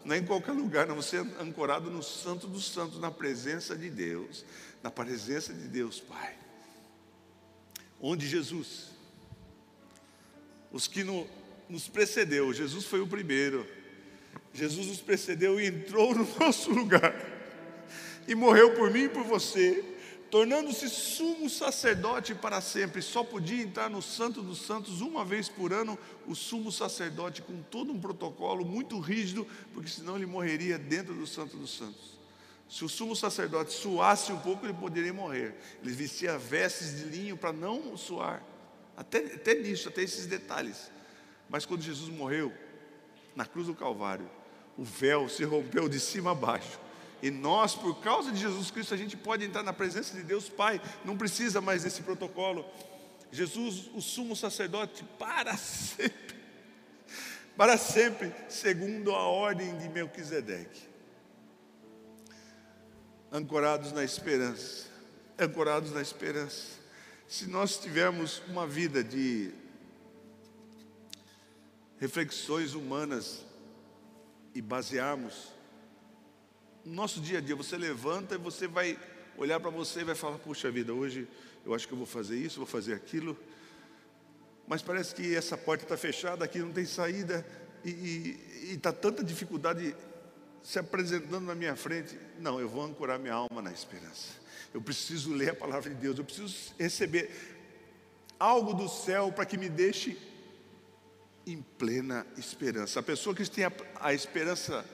não 0.06 0.14
é 0.14 0.18
em 0.18 0.24
qualquer 0.24 0.52
lugar, 0.52 0.86
não, 0.86 0.94
você 0.94 1.16
é 1.16 1.20
ancorado 1.40 1.90
no 1.90 2.00
Santo 2.00 2.46
dos 2.46 2.70
Santos, 2.70 3.00
na 3.00 3.10
presença 3.10 3.74
de 3.74 3.90
Deus, 3.90 4.44
na 4.80 4.88
presença 4.88 5.52
de 5.52 5.66
Deus 5.66 5.98
Pai. 5.98 6.36
Onde 8.00 8.28
Jesus, 8.28 8.90
os 10.70 10.86
que 10.86 11.02
no, 11.02 11.26
nos 11.68 11.88
precedeu, 11.88 12.52
Jesus 12.52 12.84
foi 12.84 13.00
o 13.00 13.06
primeiro, 13.08 13.66
Jesus 14.54 14.86
nos 14.86 15.00
precedeu 15.00 15.60
e 15.60 15.66
entrou 15.66 16.14
no 16.14 16.24
nosso 16.38 16.70
lugar, 16.70 17.12
e 18.28 18.34
morreu 18.36 18.74
por 18.74 18.92
mim 18.92 19.04
e 19.04 19.08
por 19.08 19.24
você, 19.24 19.82
tornando-se 20.30 20.88
sumo 20.88 21.48
sacerdote 21.48 22.34
para 22.34 22.60
sempre. 22.60 23.00
Só 23.02 23.22
podia 23.22 23.62
entrar 23.62 23.88
no 23.88 24.02
Santo 24.02 24.42
dos 24.42 24.58
Santos 24.62 25.00
uma 25.00 25.24
vez 25.24 25.48
por 25.48 25.72
ano 25.72 25.98
o 26.26 26.34
sumo 26.34 26.72
sacerdote, 26.72 27.42
com 27.42 27.62
todo 27.62 27.92
um 27.92 28.00
protocolo 28.00 28.64
muito 28.64 28.98
rígido, 28.98 29.46
porque 29.72 29.88
senão 29.88 30.16
ele 30.16 30.26
morreria 30.26 30.78
dentro 30.78 31.14
do 31.14 31.26
Santo 31.26 31.56
dos 31.56 31.76
Santos. 31.76 32.16
Se 32.68 32.84
o 32.84 32.88
sumo 32.88 33.14
sacerdote 33.14 33.72
suasse 33.72 34.32
um 34.32 34.38
pouco, 34.38 34.66
ele 34.66 34.74
poderia 34.74 35.12
morrer. 35.12 35.54
Ele 35.82 35.92
vestia 35.92 36.36
vestes 36.36 36.96
de 36.96 37.04
linho 37.04 37.36
para 37.36 37.52
não 37.52 37.96
suar. 37.96 38.42
Até, 38.96 39.18
até 39.18 39.54
nisso, 39.54 39.88
até 39.88 40.02
esses 40.02 40.26
detalhes. 40.26 40.90
Mas 41.48 41.64
quando 41.64 41.82
Jesus 41.82 42.08
morreu, 42.08 42.52
na 43.36 43.44
cruz 43.44 43.68
do 43.68 43.74
Calvário, 43.74 44.28
o 44.76 44.82
véu 44.82 45.28
se 45.28 45.44
rompeu 45.44 45.88
de 45.88 46.00
cima 46.00 46.32
a 46.32 46.34
baixo 46.34 46.85
e 47.22 47.30
nós, 47.30 47.74
por 47.74 48.00
causa 48.00 48.30
de 48.30 48.38
Jesus 48.38 48.70
Cristo, 48.70 48.92
a 48.92 48.96
gente 48.96 49.16
pode 49.16 49.44
entrar 49.44 49.62
na 49.62 49.72
presença 49.72 50.14
de 50.14 50.22
Deus 50.22 50.48
Pai, 50.48 50.80
não 51.04 51.16
precisa 51.16 51.60
mais 51.60 51.82
desse 51.82 52.02
protocolo. 52.02 52.64
Jesus, 53.32 53.90
o 53.94 54.00
sumo 54.00 54.36
sacerdote, 54.36 55.04
para 55.18 55.56
sempre, 55.56 56.36
para 57.56 57.78
sempre, 57.78 58.32
segundo 58.48 59.12
a 59.12 59.22
ordem 59.22 59.76
de 59.78 59.88
Melquisedeque. 59.88 60.86
Ancorados 63.32 63.92
na 63.92 64.04
esperança, 64.04 64.86
ancorados 65.38 65.92
na 65.92 66.00
esperança. 66.00 66.78
Se 67.26 67.46
nós 67.46 67.76
tivermos 67.78 68.40
uma 68.46 68.66
vida 68.66 69.02
de 69.02 69.52
reflexões 71.98 72.74
humanas 72.74 73.44
e 74.54 74.62
basearmos 74.62 75.55
no 76.86 76.94
nosso 76.94 77.20
dia 77.20 77.38
a 77.38 77.40
dia, 77.40 77.56
você 77.56 77.76
levanta 77.76 78.36
e 78.36 78.38
você 78.38 78.68
vai 78.68 78.96
olhar 79.36 79.58
para 79.58 79.70
você 79.70 80.00
e 80.00 80.04
vai 80.04 80.14
falar: 80.14 80.38
Puxa 80.38 80.70
vida, 80.70 80.94
hoje 80.94 81.26
eu 81.64 81.74
acho 81.74 81.86
que 81.86 81.92
eu 81.92 81.98
vou 81.98 82.06
fazer 82.06 82.38
isso, 82.38 82.58
vou 82.58 82.66
fazer 82.66 82.94
aquilo. 82.94 83.36
Mas 84.68 84.82
parece 84.82 85.12
que 85.12 85.34
essa 85.34 85.58
porta 85.58 85.84
está 85.84 85.96
fechada, 85.96 86.44
aqui 86.44 86.60
não 86.60 86.72
tem 86.72 86.84
saída, 86.84 87.44
e 87.84 88.38
está 88.70 88.92
tanta 88.92 89.22
dificuldade 89.24 89.96
se 90.62 90.78
apresentando 90.78 91.44
na 91.44 91.56
minha 91.56 91.74
frente. 91.74 92.16
Não, 92.38 92.60
eu 92.60 92.68
vou 92.68 92.84
ancorar 92.84 93.18
minha 93.18 93.34
alma 93.34 93.60
na 93.60 93.72
esperança. 93.72 94.34
Eu 94.72 94.80
preciso 94.80 95.32
ler 95.32 95.50
a 95.50 95.54
palavra 95.54 95.90
de 95.90 95.96
Deus, 95.96 96.18
eu 96.18 96.24
preciso 96.24 96.72
receber 96.78 97.30
algo 98.38 98.74
do 98.74 98.88
céu 98.88 99.32
para 99.32 99.44
que 99.44 99.58
me 99.58 99.68
deixe 99.68 100.16
em 101.44 101.62
plena 101.62 102.24
esperança. 102.36 103.00
A 103.00 103.02
pessoa 103.02 103.34
que 103.34 103.48
tem 103.48 103.64
a, 103.64 103.72
a 104.00 104.14
esperança 104.14 104.84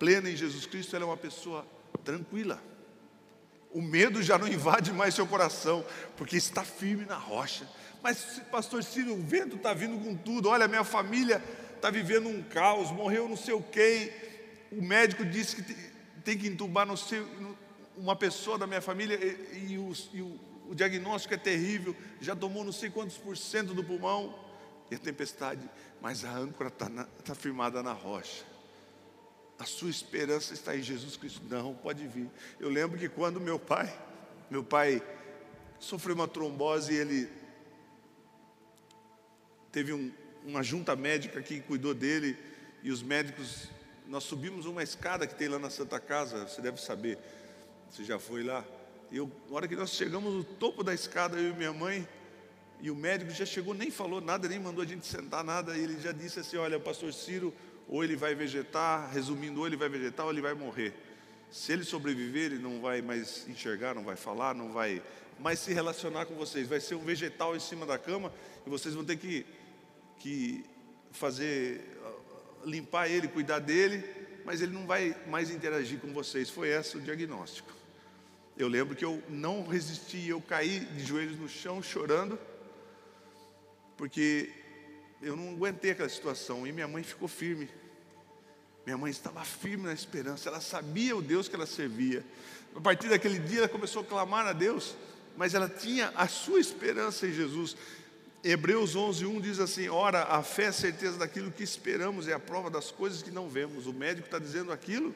plena 0.00 0.30
em 0.30 0.34
Jesus 0.34 0.64
Cristo, 0.64 0.96
ela 0.96 1.04
é 1.04 1.08
uma 1.08 1.16
pessoa 1.16 1.64
tranquila. 2.02 2.60
O 3.70 3.82
medo 3.82 4.20
já 4.22 4.38
não 4.38 4.48
invade 4.48 4.92
mais 4.92 5.14
seu 5.14 5.26
coração, 5.26 5.84
porque 6.16 6.36
está 6.36 6.64
firme 6.64 7.04
na 7.04 7.16
rocha. 7.16 7.68
Mas, 8.02 8.40
pastor 8.50 8.82
Ciro, 8.82 9.12
o 9.12 9.22
vento 9.22 9.56
está 9.56 9.74
vindo 9.74 10.02
com 10.02 10.16
tudo. 10.16 10.48
Olha, 10.48 10.66
minha 10.66 10.82
família 10.82 11.44
está 11.76 11.90
vivendo 11.90 12.28
um 12.28 12.42
caos, 12.42 12.90
morreu 12.90 13.28
não 13.28 13.36
sei 13.36 13.52
o 13.52 13.62
quem. 13.62 14.10
O 14.72 14.82
médico 14.82 15.24
disse 15.24 15.62
que 15.62 15.76
tem 16.24 16.36
que 16.36 16.48
entubar 16.48 16.86
não 16.86 16.96
sei, 16.96 17.24
uma 17.96 18.16
pessoa 18.16 18.56
da 18.56 18.66
minha 18.66 18.80
família 18.80 19.14
e, 19.16 19.74
e, 19.74 19.78
o, 19.78 19.92
e 20.14 20.22
o, 20.22 20.40
o 20.70 20.74
diagnóstico 20.74 21.34
é 21.34 21.36
terrível. 21.36 21.94
Já 22.22 22.34
tomou 22.34 22.64
não 22.64 22.72
sei 22.72 22.88
quantos 22.88 23.18
por 23.18 23.36
cento 23.36 23.74
do 23.74 23.84
pulmão. 23.84 24.48
E 24.90 24.94
a 24.96 24.98
tempestade, 24.98 25.70
mas 26.00 26.24
a 26.24 26.32
âncora 26.32 26.68
está 26.68 26.88
tá 27.22 27.34
firmada 27.34 27.80
na 27.80 27.92
rocha. 27.92 28.49
A 29.60 29.66
sua 29.66 29.90
esperança 29.90 30.54
está 30.54 30.74
em 30.74 30.82
Jesus 30.82 31.18
Cristo. 31.18 31.42
Não, 31.50 31.74
pode 31.74 32.06
vir. 32.08 32.30
Eu 32.58 32.70
lembro 32.70 32.98
que 32.98 33.10
quando 33.10 33.38
meu 33.38 33.58
pai, 33.58 33.94
meu 34.50 34.64
pai 34.64 35.02
sofreu 35.78 36.14
uma 36.14 36.26
trombose 36.26 36.94
e 36.94 36.96
ele 36.96 37.28
teve 39.70 39.92
um, 39.92 40.10
uma 40.46 40.62
junta 40.62 40.96
médica 40.96 41.42
que 41.42 41.60
cuidou 41.60 41.92
dele 41.92 42.38
e 42.82 42.90
os 42.90 43.02
médicos, 43.02 43.68
nós 44.08 44.24
subimos 44.24 44.64
uma 44.64 44.82
escada 44.82 45.26
que 45.26 45.34
tem 45.34 45.48
lá 45.48 45.58
na 45.58 45.68
Santa 45.68 46.00
Casa, 46.00 46.48
você 46.48 46.62
deve 46.62 46.80
saber, 46.80 47.18
você 47.90 48.02
já 48.02 48.18
foi 48.18 48.42
lá. 48.42 48.64
E 49.10 49.18
eu, 49.18 49.30
na 49.46 49.56
hora 49.56 49.68
que 49.68 49.76
nós 49.76 49.90
chegamos 49.90 50.32
no 50.32 50.42
topo 50.42 50.82
da 50.82 50.94
escada, 50.94 51.36
eu 51.36 51.50
e 51.50 51.54
minha 51.54 51.72
mãe, 51.74 52.08
e 52.80 52.90
o 52.90 52.96
médico 52.96 53.30
já 53.30 53.44
chegou, 53.44 53.74
nem 53.74 53.90
falou 53.90 54.22
nada, 54.22 54.48
nem 54.48 54.58
mandou 54.58 54.82
a 54.82 54.86
gente 54.86 55.06
sentar 55.06 55.44
nada, 55.44 55.76
e 55.76 55.82
ele 55.82 56.00
já 56.00 56.12
disse 56.12 56.40
assim: 56.40 56.56
Olha, 56.56 56.80
pastor 56.80 57.12
Ciro 57.12 57.52
ou 57.90 58.04
ele 58.04 58.14
vai 58.14 58.36
vegetar, 58.36 59.10
resumindo, 59.12 59.58
ou 59.58 59.66
ele 59.66 59.76
vai 59.76 59.88
vegetar 59.88 60.24
ou 60.24 60.30
ele 60.30 60.40
vai 60.40 60.54
morrer. 60.54 60.94
Se 61.50 61.72
ele 61.72 61.82
sobreviver, 61.82 62.44
ele 62.44 62.58
não 62.58 62.80
vai 62.80 63.02
mais 63.02 63.48
enxergar, 63.48 63.96
não 63.96 64.04
vai 64.04 64.14
falar, 64.14 64.54
não 64.54 64.72
vai 64.72 65.02
mais 65.40 65.58
se 65.58 65.74
relacionar 65.74 66.24
com 66.26 66.36
vocês. 66.36 66.68
Vai 66.68 66.78
ser 66.78 66.94
um 66.94 67.00
vegetal 67.00 67.56
em 67.56 67.58
cima 67.58 67.84
da 67.84 67.98
cama 67.98 68.32
e 68.64 68.70
vocês 68.70 68.94
vão 68.94 69.04
ter 69.04 69.16
que, 69.16 69.44
que 70.20 70.64
fazer, 71.10 71.80
limpar 72.64 73.08
ele, 73.08 73.26
cuidar 73.26 73.58
dele, 73.58 74.04
mas 74.44 74.62
ele 74.62 74.72
não 74.72 74.86
vai 74.86 75.16
mais 75.26 75.50
interagir 75.50 75.98
com 75.98 76.12
vocês. 76.12 76.48
Foi 76.48 76.68
esse 76.68 76.96
o 76.96 77.00
diagnóstico. 77.00 77.72
Eu 78.56 78.68
lembro 78.68 78.94
que 78.94 79.04
eu 79.04 79.20
não 79.28 79.66
resisti, 79.66 80.28
eu 80.28 80.40
caí 80.40 80.78
de 80.78 81.04
joelhos 81.04 81.36
no 81.40 81.48
chão 81.48 81.82
chorando, 81.82 82.38
porque 83.96 84.59
eu 85.22 85.36
não 85.36 85.50
aguentei 85.50 85.90
aquela 85.90 86.08
situação 86.08 86.66
e 86.66 86.72
minha 86.72 86.88
mãe 86.88 87.02
ficou 87.02 87.28
firme. 87.28 87.68
Minha 88.84 88.96
mãe 88.96 89.10
estava 89.10 89.44
firme 89.44 89.84
na 89.84 89.92
esperança, 89.92 90.48
ela 90.48 90.60
sabia 90.60 91.16
o 91.16 91.20
Deus 91.20 91.48
que 91.48 91.54
ela 91.54 91.66
servia. 91.66 92.24
A 92.74 92.80
partir 92.80 93.08
daquele 93.08 93.38
dia 93.38 93.60
ela 93.60 93.68
começou 93.68 94.02
a 94.02 94.04
clamar 94.04 94.46
a 94.46 94.52
Deus, 94.52 94.96
mas 95.36 95.54
ela 95.54 95.68
tinha 95.68 96.12
a 96.16 96.26
sua 96.26 96.58
esperança 96.58 97.26
em 97.26 97.32
Jesus. 97.32 97.76
Hebreus 98.42 98.96
11, 98.96 99.26
1 99.26 99.40
diz 99.40 99.60
assim: 99.60 99.88
Ora, 99.88 100.24
a 100.24 100.42
fé 100.42 100.64
é 100.64 100.68
a 100.68 100.72
certeza 100.72 101.18
daquilo 101.18 101.52
que 101.52 101.62
esperamos, 101.62 102.26
é 102.26 102.32
a 102.32 102.38
prova 102.38 102.70
das 102.70 102.90
coisas 102.90 103.22
que 103.22 103.30
não 103.30 103.48
vemos. 103.48 103.86
O 103.86 103.92
médico 103.92 104.26
está 104.26 104.38
dizendo 104.38 104.72
aquilo, 104.72 105.14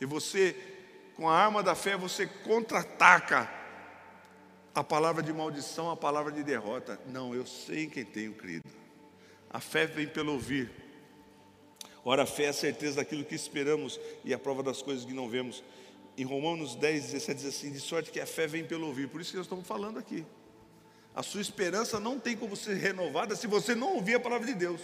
e 0.00 0.04
você, 0.04 0.56
com 1.16 1.28
a 1.28 1.36
arma 1.36 1.62
da 1.62 1.76
fé, 1.76 1.96
você 1.96 2.26
contra-ataca 2.26 3.48
a 4.74 4.82
palavra 4.82 5.22
de 5.22 5.32
maldição, 5.32 5.90
a 5.90 5.96
palavra 5.96 6.32
de 6.32 6.42
derrota. 6.42 7.00
Não, 7.06 7.34
eu 7.34 7.46
sei 7.46 7.84
em 7.84 7.90
quem 7.90 8.04
tenho 8.04 8.34
crido. 8.34 8.64
A 9.50 9.60
fé 9.60 9.86
vem 9.86 10.06
pelo 10.06 10.32
ouvir. 10.32 10.70
Ora, 12.04 12.22
a 12.22 12.26
fé 12.26 12.44
é 12.44 12.48
a 12.48 12.52
certeza 12.52 12.96
daquilo 12.96 13.24
que 13.24 13.34
esperamos 13.34 13.98
e 14.24 14.32
a 14.32 14.38
prova 14.38 14.62
das 14.62 14.82
coisas 14.82 15.04
que 15.04 15.12
não 15.12 15.28
vemos. 15.28 15.62
Em 16.16 16.24
Romanos 16.24 16.74
10, 16.74 17.12
17 17.12 17.40
diz 17.40 17.48
assim: 17.48 17.72
De 17.72 17.80
sorte 17.80 18.10
que 18.10 18.20
a 18.20 18.26
fé 18.26 18.46
vem 18.46 18.64
pelo 18.64 18.86
ouvir. 18.86 19.08
Por 19.08 19.20
isso 19.20 19.30
que 19.30 19.36
nós 19.36 19.46
estamos 19.46 19.66
falando 19.66 19.98
aqui. 19.98 20.24
A 21.14 21.22
sua 21.22 21.40
esperança 21.40 21.98
não 21.98 22.18
tem 22.18 22.36
como 22.36 22.54
ser 22.54 22.74
renovada 22.74 23.34
se 23.34 23.46
você 23.46 23.74
não 23.74 23.94
ouvir 23.94 24.14
a 24.14 24.20
palavra 24.20 24.46
de 24.46 24.54
Deus. 24.54 24.80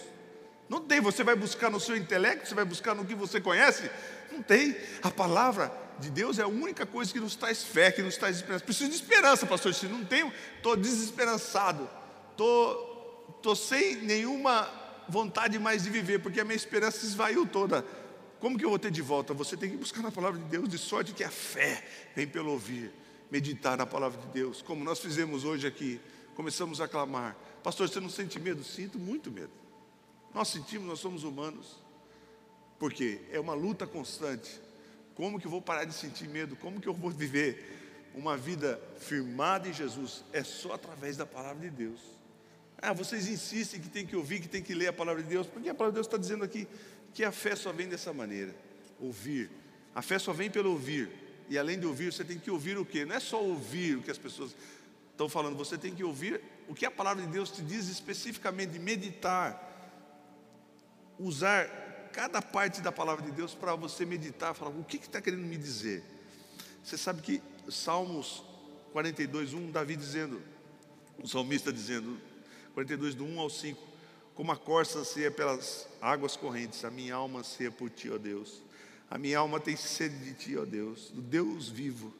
Não 0.67 0.81
tem, 0.81 0.99
você 0.99 1.23
vai 1.23 1.35
buscar 1.35 1.69
no 1.69 1.79
seu 1.79 1.95
intelecto, 1.95 2.47
você 2.47 2.55
vai 2.55 2.65
buscar 2.65 2.95
no 2.95 3.05
que 3.05 3.13
você 3.13 3.39
conhece? 3.39 3.89
Não 4.31 4.41
tem. 4.41 4.75
A 5.03 5.11
palavra 5.11 5.71
de 5.99 6.09
Deus 6.09 6.39
é 6.39 6.41
a 6.41 6.47
única 6.47 6.85
coisa 6.85 7.13
que 7.13 7.19
nos 7.19 7.35
traz 7.35 7.63
fé, 7.63 7.91
que 7.91 8.01
nos 8.01 8.17
traz 8.17 8.37
esperança. 8.37 8.65
Preciso 8.65 8.89
de 8.89 8.95
esperança, 8.95 9.45
pastor. 9.45 9.73
Se 9.73 9.85
não 9.85 10.03
tenho, 10.03 10.31
estou 10.57 10.75
desesperançado, 10.75 11.87
estou, 12.31 12.94
estou 13.29 13.55
sem 13.55 13.97
nenhuma 13.97 14.69
vontade 15.07 15.59
mais 15.59 15.83
de 15.83 15.89
viver, 15.89 16.19
porque 16.19 16.39
a 16.39 16.43
minha 16.43 16.55
esperança 16.55 16.99
se 16.99 17.07
esvaiu 17.07 17.45
toda. 17.45 17.85
Como 18.39 18.57
que 18.57 18.65
eu 18.65 18.69
vou 18.69 18.79
ter 18.79 18.91
de 18.91 19.01
volta? 19.01 19.33
Você 19.33 19.55
tem 19.55 19.69
que 19.69 19.77
buscar 19.77 20.01
na 20.01 20.11
palavra 20.11 20.39
de 20.39 20.45
Deus, 20.45 20.67
de 20.67 20.77
sorte 20.77 21.13
que 21.13 21.23
a 21.23 21.31
fé 21.31 21.83
vem 22.15 22.27
pelo 22.27 22.51
ouvir, 22.51 22.91
meditar 23.31 23.77
na 23.77 23.85
palavra 23.85 24.19
de 24.19 24.27
Deus, 24.27 24.61
como 24.61 24.83
nós 24.83 24.99
fizemos 24.99 25.43
hoje 25.43 25.65
aqui 25.65 25.99
começamos 26.35 26.81
a 26.81 26.87
clamar: 26.87 27.35
Pastor, 27.63 27.87
você 27.87 27.99
não 27.99 28.09
sente 28.09 28.39
medo? 28.39 28.63
Sinto 28.63 28.99
muito 28.99 29.31
medo. 29.31 29.51
Nós 30.33 30.49
sentimos, 30.49 30.87
nós 30.87 30.99
somos 30.99 31.23
humanos. 31.23 31.83
Porque 32.77 33.21
é 33.31 33.39
uma 33.39 33.53
luta 33.53 33.87
constante. 33.87 34.59
Como 35.15 35.39
que 35.39 35.47
eu 35.47 35.51
vou 35.51 35.61
parar 35.61 35.85
de 35.85 35.93
sentir 35.93 36.27
medo? 36.27 36.57
Como 36.57 36.81
que 36.81 36.87
eu 36.87 36.93
vou 36.93 37.09
viver 37.09 38.11
uma 38.13 38.35
vida 38.35 38.79
firmada 38.99 39.69
em 39.69 39.73
Jesus? 39.73 40.25
É 40.33 40.43
só 40.43 40.73
através 40.73 41.15
da 41.15 41.25
palavra 41.25 41.61
de 41.61 41.69
Deus. 41.69 42.01
Ah, 42.85 42.93
vocês 42.93 43.27
insistem 43.27 43.81
que 43.81 43.89
tem 43.89 44.05
que 44.05 44.15
ouvir, 44.15 44.39
que 44.39 44.47
tem 44.47 44.61
que 44.61 44.75
ler 44.75 44.89
a 44.89 44.93
palavra 44.93 45.23
de 45.23 45.27
Deus, 45.27 45.47
porque 45.47 45.67
a 45.67 45.73
palavra 45.73 45.91
de 45.91 45.95
Deus 45.95 46.05
está 46.05 46.17
dizendo 46.17 46.43
aqui 46.43 46.67
que 47.15 47.23
a 47.23 47.31
fé 47.31 47.55
só 47.55 47.71
vem 47.71 47.89
dessa 47.89 48.13
maneira: 48.13 48.53
ouvir. 48.99 49.49
A 49.95 50.03
fé 50.03 50.19
só 50.19 50.31
vem 50.31 50.51
pelo 50.51 50.71
ouvir. 50.71 51.09
E 51.49 51.57
além 51.57 51.79
de 51.79 51.87
ouvir, 51.87 52.13
você 52.13 52.23
tem 52.23 52.37
que 52.37 52.51
ouvir 52.51 52.77
o 52.77 52.85
quê? 52.85 53.03
Não 53.03 53.15
é 53.15 53.19
só 53.19 53.41
ouvir 53.41 53.97
o 53.97 54.03
que 54.03 54.11
as 54.11 54.19
pessoas 54.19 54.55
estão 55.11 55.27
falando, 55.27 55.55
você 55.55 55.77
tem 55.77 55.95
que 55.95 56.03
ouvir 56.03 56.39
o 56.67 56.75
que 56.75 56.85
a 56.85 56.91
palavra 56.91 57.25
de 57.25 57.31
Deus 57.31 57.49
te 57.49 57.63
diz 57.63 57.87
especificamente, 57.87 58.77
meditar, 58.77 60.01
usar 61.17 61.67
cada 62.13 62.41
parte 62.41 62.81
da 62.81 62.91
palavra 62.91 63.25
de 63.25 63.31
Deus 63.31 63.55
para 63.55 63.73
você 63.75 64.05
meditar, 64.05 64.53
falar 64.53 64.71
o 64.71 64.83
que 64.83 64.97
está 64.97 65.19
que 65.19 65.31
querendo 65.31 65.47
me 65.47 65.57
dizer. 65.57 66.03
Você 66.83 66.97
sabe 66.97 67.21
que 67.21 67.41
Salmos 67.67 68.43
42, 68.91 69.53
1, 69.53 69.71
Davi 69.71 69.95
dizendo, 69.95 70.41
o 71.17 71.27
salmista 71.27 71.73
dizendo, 71.73 72.17
42, 72.75 73.15
do 73.15 73.25
1 73.25 73.39
ao 73.39 73.49
5, 73.49 73.81
como 74.35 74.51
a 74.51 74.57
corça 74.57 74.99
anseia 74.99 75.31
pelas 75.31 75.87
águas 75.99 76.35
correntes, 76.35 76.85
a 76.85 76.91
minha 76.91 77.15
alma 77.15 77.39
anseia 77.39 77.71
por 77.71 77.89
ti, 77.89 78.11
ó 78.11 78.17
Deus. 78.19 78.61
A 79.09 79.17
minha 79.17 79.39
alma 79.39 79.59
tem 79.59 79.75
sede 79.75 80.17
de 80.17 80.33
ti, 80.33 80.57
ó 80.57 80.65
Deus, 80.65 81.09
do 81.09 81.21
Deus 81.21 81.69
vivo. 81.69 82.13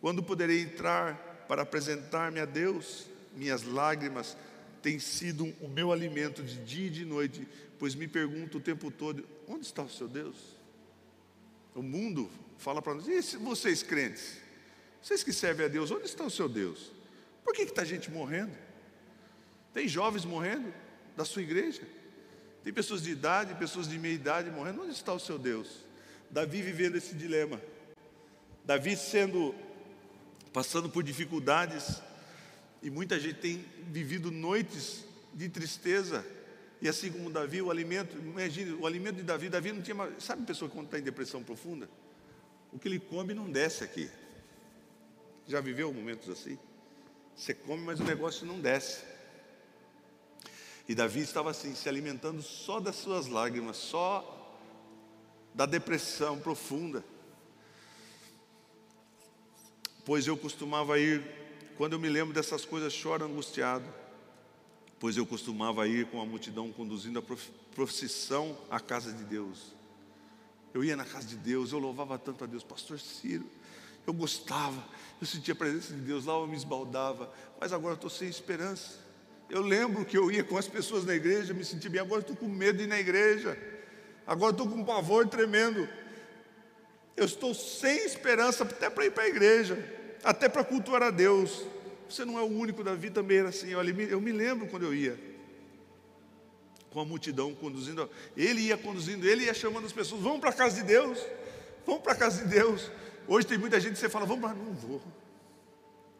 Quando 0.00 0.22
poderei 0.22 0.62
entrar 0.62 1.28
para 1.48 1.62
apresentar-me 1.62 2.38
a 2.38 2.44
Deus. 2.44 3.06
Minhas 3.34 3.62
lágrimas 3.62 4.36
têm 4.82 4.98
sido 4.98 5.44
o 5.60 5.68
meu 5.68 5.90
alimento 5.90 6.42
de 6.42 6.56
dia 6.64 6.86
e 6.86 6.90
de 6.90 7.04
noite, 7.04 7.48
pois 7.78 7.94
me 7.94 8.06
pergunto 8.06 8.58
o 8.58 8.60
tempo 8.60 8.90
todo: 8.90 9.24
onde 9.48 9.64
está 9.64 9.82
o 9.82 9.88
seu 9.88 10.06
Deus? 10.06 10.36
O 11.74 11.82
mundo 11.82 12.30
fala 12.58 12.82
para 12.82 12.94
nós: 12.94 13.08
e 13.08 13.36
vocês 13.38 13.82
crentes? 13.82 14.36
Vocês 15.02 15.22
que 15.22 15.32
servem 15.32 15.66
a 15.66 15.68
Deus, 15.68 15.90
onde 15.90 16.04
está 16.04 16.24
o 16.24 16.30
seu 16.30 16.48
Deus? 16.48 16.92
Por 17.42 17.54
que 17.54 17.62
está 17.62 17.84
gente 17.84 18.10
morrendo? 18.10 18.52
Tem 19.72 19.86
jovens 19.86 20.24
morrendo 20.24 20.72
da 21.16 21.24
sua 21.24 21.42
igreja? 21.42 21.82
Tem 22.64 22.72
pessoas 22.72 23.02
de 23.02 23.10
idade, 23.10 23.54
pessoas 23.54 23.88
de 23.88 23.98
meia 23.98 24.14
idade 24.14 24.50
morrendo. 24.50 24.82
Onde 24.82 24.92
está 24.92 25.12
o 25.12 25.18
seu 25.18 25.38
Deus? 25.38 25.68
Davi 26.30 26.62
vivendo 26.62 26.96
esse 26.96 27.14
dilema. 27.14 27.60
Davi 28.64 28.96
sendo 28.96 29.54
passando 30.52 30.88
por 30.88 31.02
dificuldades, 31.02 32.02
e 32.82 32.90
muita 32.90 33.18
gente 33.18 33.38
tem 33.38 33.64
vivido 33.90 34.30
noites 34.30 35.04
de 35.32 35.48
tristeza. 35.48 36.24
E 36.80 36.88
assim 36.88 37.10
como 37.10 37.30
Davi, 37.30 37.60
o 37.60 37.70
alimento, 37.70 38.16
imagine, 38.18 38.72
o 38.72 38.86
alimento 38.86 39.16
de 39.16 39.22
Davi, 39.22 39.48
Davi 39.48 39.72
não 39.72 39.82
tinha, 39.82 39.96
sabe 40.18 40.44
pessoa 40.44 40.70
quando 40.70 40.86
está 40.86 40.98
em 40.98 41.02
depressão 41.02 41.42
profunda? 41.42 41.88
O 42.72 42.78
que 42.78 42.88
ele 42.88 42.98
come 42.98 43.34
não 43.34 43.50
desce 43.50 43.84
aqui. 43.84 44.10
Já 45.46 45.60
viveu 45.60 45.92
momentos 45.92 46.28
assim? 46.28 46.58
Você 47.34 47.54
come, 47.54 47.82
mas 47.82 48.00
o 48.00 48.04
negócio 48.04 48.46
não 48.46 48.60
desce. 48.60 49.02
E 50.88 50.94
Davi 50.94 51.20
estava 51.20 51.50
assim, 51.50 51.74
se 51.74 51.88
alimentando 51.88 52.42
só 52.42 52.80
das 52.80 52.96
suas 52.96 53.26
lágrimas, 53.26 53.76
só 53.76 54.34
da 55.54 55.66
depressão 55.66 56.38
profunda 56.38 57.04
pois 60.08 60.26
eu 60.26 60.38
costumava 60.38 60.98
ir, 60.98 61.22
quando 61.76 61.92
eu 61.92 61.98
me 61.98 62.08
lembro 62.08 62.32
dessas 62.32 62.64
coisas, 62.64 62.94
choro 62.94 63.26
angustiado, 63.26 63.84
pois 64.98 65.18
eu 65.18 65.26
costumava 65.26 65.86
ir 65.86 66.06
com 66.06 66.18
a 66.18 66.24
multidão 66.24 66.72
conduzindo 66.72 67.18
a 67.18 67.22
procissão 67.74 68.56
à 68.70 68.80
casa 68.80 69.12
de 69.12 69.22
Deus. 69.22 69.74
Eu 70.72 70.82
ia 70.82 70.96
na 70.96 71.04
casa 71.04 71.26
de 71.26 71.36
Deus, 71.36 71.72
eu 71.72 71.78
louvava 71.78 72.18
tanto 72.18 72.42
a 72.42 72.46
Deus, 72.46 72.64
Pastor 72.64 72.98
Ciro, 72.98 73.44
eu 74.06 74.14
gostava, 74.14 74.82
eu 75.20 75.26
sentia 75.26 75.52
a 75.52 75.56
presença 75.58 75.92
de 75.92 76.00
Deus 76.00 76.24
lá, 76.24 76.32
eu 76.32 76.46
me 76.46 76.56
esbaldava, 76.56 77.30
mas 77.60 77.74
agora 77.74 77.92
estou 77.92 78.08
sem 78.08 78.30
esperança. 78.30 78.98
Eu 79.48 79.62
lembro 79.62 80.04
que 80.04 80.16
eu 80.16 80.30
ia 80.30 80.44
com 80.44 80.58
as 80.58 80.68
pessoas 80.68 81.04
na 81.04 81.14
igreja, 81.14 81.54
me 81.54 81.64
sentia 81.64 81.90
bem, 81.90 82.00
agora 82.00 82.20
estou 82.20 82.36
com 82.36 82.46
medo 82.48 82.78
de 82.78 82.84
ir 82.84 82.86
na 82.86 82.98
igreja, 82.98 83.58
agora 84.26 84.52
estou 84.52 84.68
com 84.68 84.76
um 84.76 84.84
pavor 84.84 85.26
tremendo. 85.28 85.88
Eu 87.16 87.24
estou 87.24 87.54
sem 87.54 88.04
esperança 88.04 88.64
até 88.64 88.90
para 88.90 89.06
ir 89.06 89.10
para 89.10 89.24
a 89.24 89.28
igreja 89.28 89.98
até 90.22 90.48
para 90.48 90.64
cultuar 90.64 91.02
a 91.02 91.10
Deus. 91.10 91.64
Você 92.08 92.24
não 92.24 92.38
é 92.38 92.42
o 92.42 92.46
único, 92.46 92.82
Davi 92.82 93.10
também 93.10 93.38
era 93.38 93.48
assim. 93.48 93.74
Olha, 93.74 93.90
eu 94.02 94.20
me 94.20 94.32
lembro 94.32 94.66
quando 94.66 94.84
eu 94.84 94.94
ia 94.94 95.18
com 96.90 97.00
a 97.00 97.04
multidão 97.04 97.54
conduzindo, 97.54 98.08
ele 98.34 98.62
ia 98.62 98.78
conduzindo, 98.78 99.26
ele 99.28 99.44
ia 99.44 99.52
chamando 99.52 99.84
as 99.84 99.92
pessoas, 99.92 100.22
vamos 100.22 100.40
para 100.40 100.50
a 100.50 100.54
casa 100.54 100.76
de 100.76 100.84
Deus, 100.84 101.18
vamos 101.84 102.02
para 102.02 102.12
a 102.12 102.16
casa 102.16 102.42
de 102.42 102.48
Deus. 102.48 102.90
Hoje 103.26 103.46
tem 103.46 103.58
muita 103.58 103.78
gente 103.78 103.92
que 103.92 103.98
você 103.98 104.08
fala, 104.08 104.24
vamos 104.24 104.42
para, 104.42 104.54
não 104.54 104.72
vou. 104.72 105.02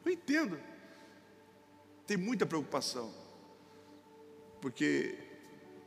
Eu 0.05 0.13
entendo. 0.13 0.59
Tem 2.09 2.17
muita 2.17 2.45
preocupação. 2.45 3.15
Porque 4.61 5.17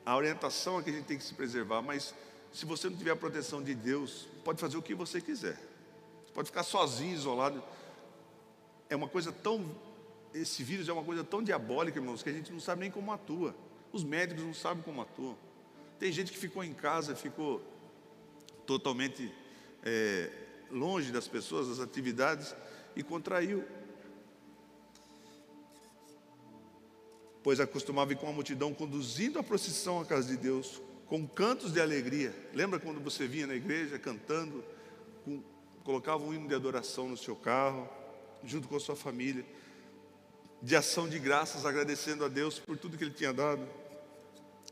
a 0.05 0.15
orientação 0.15 0.79
é 0.79 0.83
que 0.83 0.89
a 0.89 0.93
gente 0.93 1.05
tem 1.05 1.17
que 1.17 1.23
se 1.25 1.33
preservar, 1.33 1.81
mas 1.81 2.15
se 2.53 2.65
você 2.65 2.89
não 2.89 2.95
tiver 2.95 3.11
a 3.11 3.15
proteção 3.17 3.61
de 3.61 3.75
Deus, 3.75 4.29
pode 4.45 4.61
fazer 4.61 4.77
o 4.77 4.81
que 4.81 4.95
você 4.95 5.19
quiser. 5.19 5.59
Você 6.25 6.31
pode 6.33 6.47
ficar 6.47 6.63
sozinho, 6.63 7.13
isolado 7.13 7.61
é 8.91 8.95
uma 8.95 9.07
coisa 9.07 9.31
tão. 9.31 9.65
Esse 10.33 10.63
vírus 10.63 10.87
é 10.89 10.93
uma 10.93 11.03
coisa 11.03 11.23
tão 11.23 11.41
diabólica, 11.41 11.97
irmãos, 11.97 12.21
que 12.21 12.29
a 12.29 12.33
gente 12.33 12.51
não 12.51 12.59
sabe 12.59 12.81
nem 12.81 12.91
como 12.91 13.11
atua. 13.11 13.55
Os 13.91 14.03
médicos 14.03 14.43
não 14.43 14.53
sabem 14.53 14.83
como 14.83 15.01
atuam. 15.01 15.37
Tem 15.97 16.11
gente 16.11 16.31
que 16.31 16.37
ficou 16.37 16.63
em 16.63 16.73
casa, 16.73 17.15
ficou 17.15 17.61
totalmente 18.65 19.33
é, 19.83 20.29
longe 20.69 21.11
das 21.11 21.27
pessoas, 21.27 21.69
das 21.69 21.79
atividades, 21.79 22.53
e 22.95 23.01
contraiu. 23.01 23.63
Pois 27.43 27.59
acostumava 27.59 28.13
ir 28.13 28.17
com 28.17 28.27
a 28.27 28.31
multidão 28.31 28.73
conduzindo 28.73 29.39
a 29.39 29.43
procissão 29.43 29.99
à 29.99 30.05
casa 30.05 30.27
de 30.27 30.37
Deus, 30.37 30.81
com 31.07 31.27
cantos 31.27 31.73
de 31.73 31.81
alegria. 31.81 32.33
Lembra 32.53 32.79
quando 32.79 33.01
você 33.01 33.27
vinha 33.27 33.47
na 33.47 33.55
igreja 33.55 33.97
cantando, 33.97 34.63
com 35.25 35.41
colocava 35.83 36.23
um 36.23 36.33
hino 36.33 36.47
de 36.47 36.55
adoração 36.55 37.09
no 37.09 37.17
seu 37.17 37.35
carro, 37.35 37.89
junto 38.43 38.67
com 38.67 38.75
a 38.75 38.79
sua 38.79 38.95
família, 38.95 39.45
de 40.61 40.75
ação 40.75 41.09
de 41.09 41.17
graças, 41.17 41.65
agradecendo 41.65 42.23
a 42.23 42.27
Deus 42.27 42.59
por 42.59 42.77
tudo 42.77 42.97
que 42.97 43.03
Ele 43.03 43.11
tinha 43.11 43.33
dado, 43.33 43.67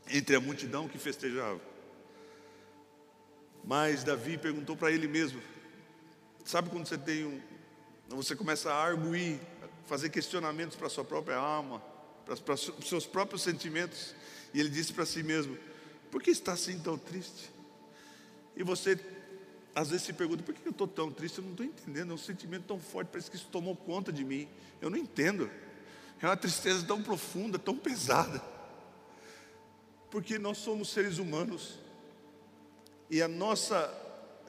entre 0.08 0.36
a 0.36 0.40
multidão 0.40 0.88
que 0.88 0.98
festejava. 0.98 1.60
Mas 3.64 4.04
Davi 4.04 4.38
perguntou 4.38 4.76
para 4.76 4.90
ele 4.90 5.06
mesmo: 5.06 5.40
sabe 6.44 6.70
quando 6.70 6.86
você 6.86 6.98
tem 6.98 7.24
um. 7.24 7.40
Você 8.08 8.34
começa 8.34 8.72
a 8.72 8.82
arguir, 8.82 9.40
fazer 9.86 10.10
questionamentos 10.10 10.76
para 10.76 10.86
a 10.86 10.90
sua 10.90 11.04
própria 11.04 11.36
alma, 11.36 11.82
para, 12.36 12.36
para 12.36 12.54
os 12.54 12.88
seus 12.88 13.06
próprios 13.06 13.42
sentimentos, 13.42 14.14
e 14.52 14.60
ele 14.60 14.68
disse 14.68 14.92
para 14.92 15.06
si 15.06 15.22
mesmo: 15.22 15.56
por 16.10 16.22
que 16.22 16.30
está 16.30 16.52
assim 16.52 16.78
tão 16.78 16.98
triste? 16.98 17.50
E 18.56 18.62
você 18.62 18.98
às 19.74 19.90
vezes 19.90 20.06
se 20.06 20.12
pergunta: 20.12 20.42
por 20.42 20.54
que 20.54 20.66
eu 20.66 20.72
estou 20.72 20.88
tão 20.88 21.10
triste? 21.10 21.38
Eu 21.38 21.44
não 21.44 21.52
estou 21.52 21.66
entendendo, 21.66 22.12
é 22.12 22.14
um 22.14 22.18
sentimento 22.18 22.64
tão 22.66 22.78
forte, 22.78 23.08
parece 23.08 23.30
que 23.30 23.36
isso 23.36 23.48
tomou 23.50 23.76
conta 23.76 24.12
de 24.12 24.24
mim. 24.24 24.48
Eu 24.80 24.90
não 24.90 24.98
entendo. 24.98 25.50
É 26.20 26.26
uma 26.26 26.36
tristeza 26.36 26.84
tão 26.84 27.02
profunda, 27.02 27.58
tão 27.58 27.76
pesada. 27.76 28.42
Porque 30.10 30.38
nós 30.38 30.58
somos 30.58 30.90
seres 30.90 31.18
humanos. 31.18 31.78
E 33.08 33.22
a 33.22 33.28
nossa, 33.28 33.92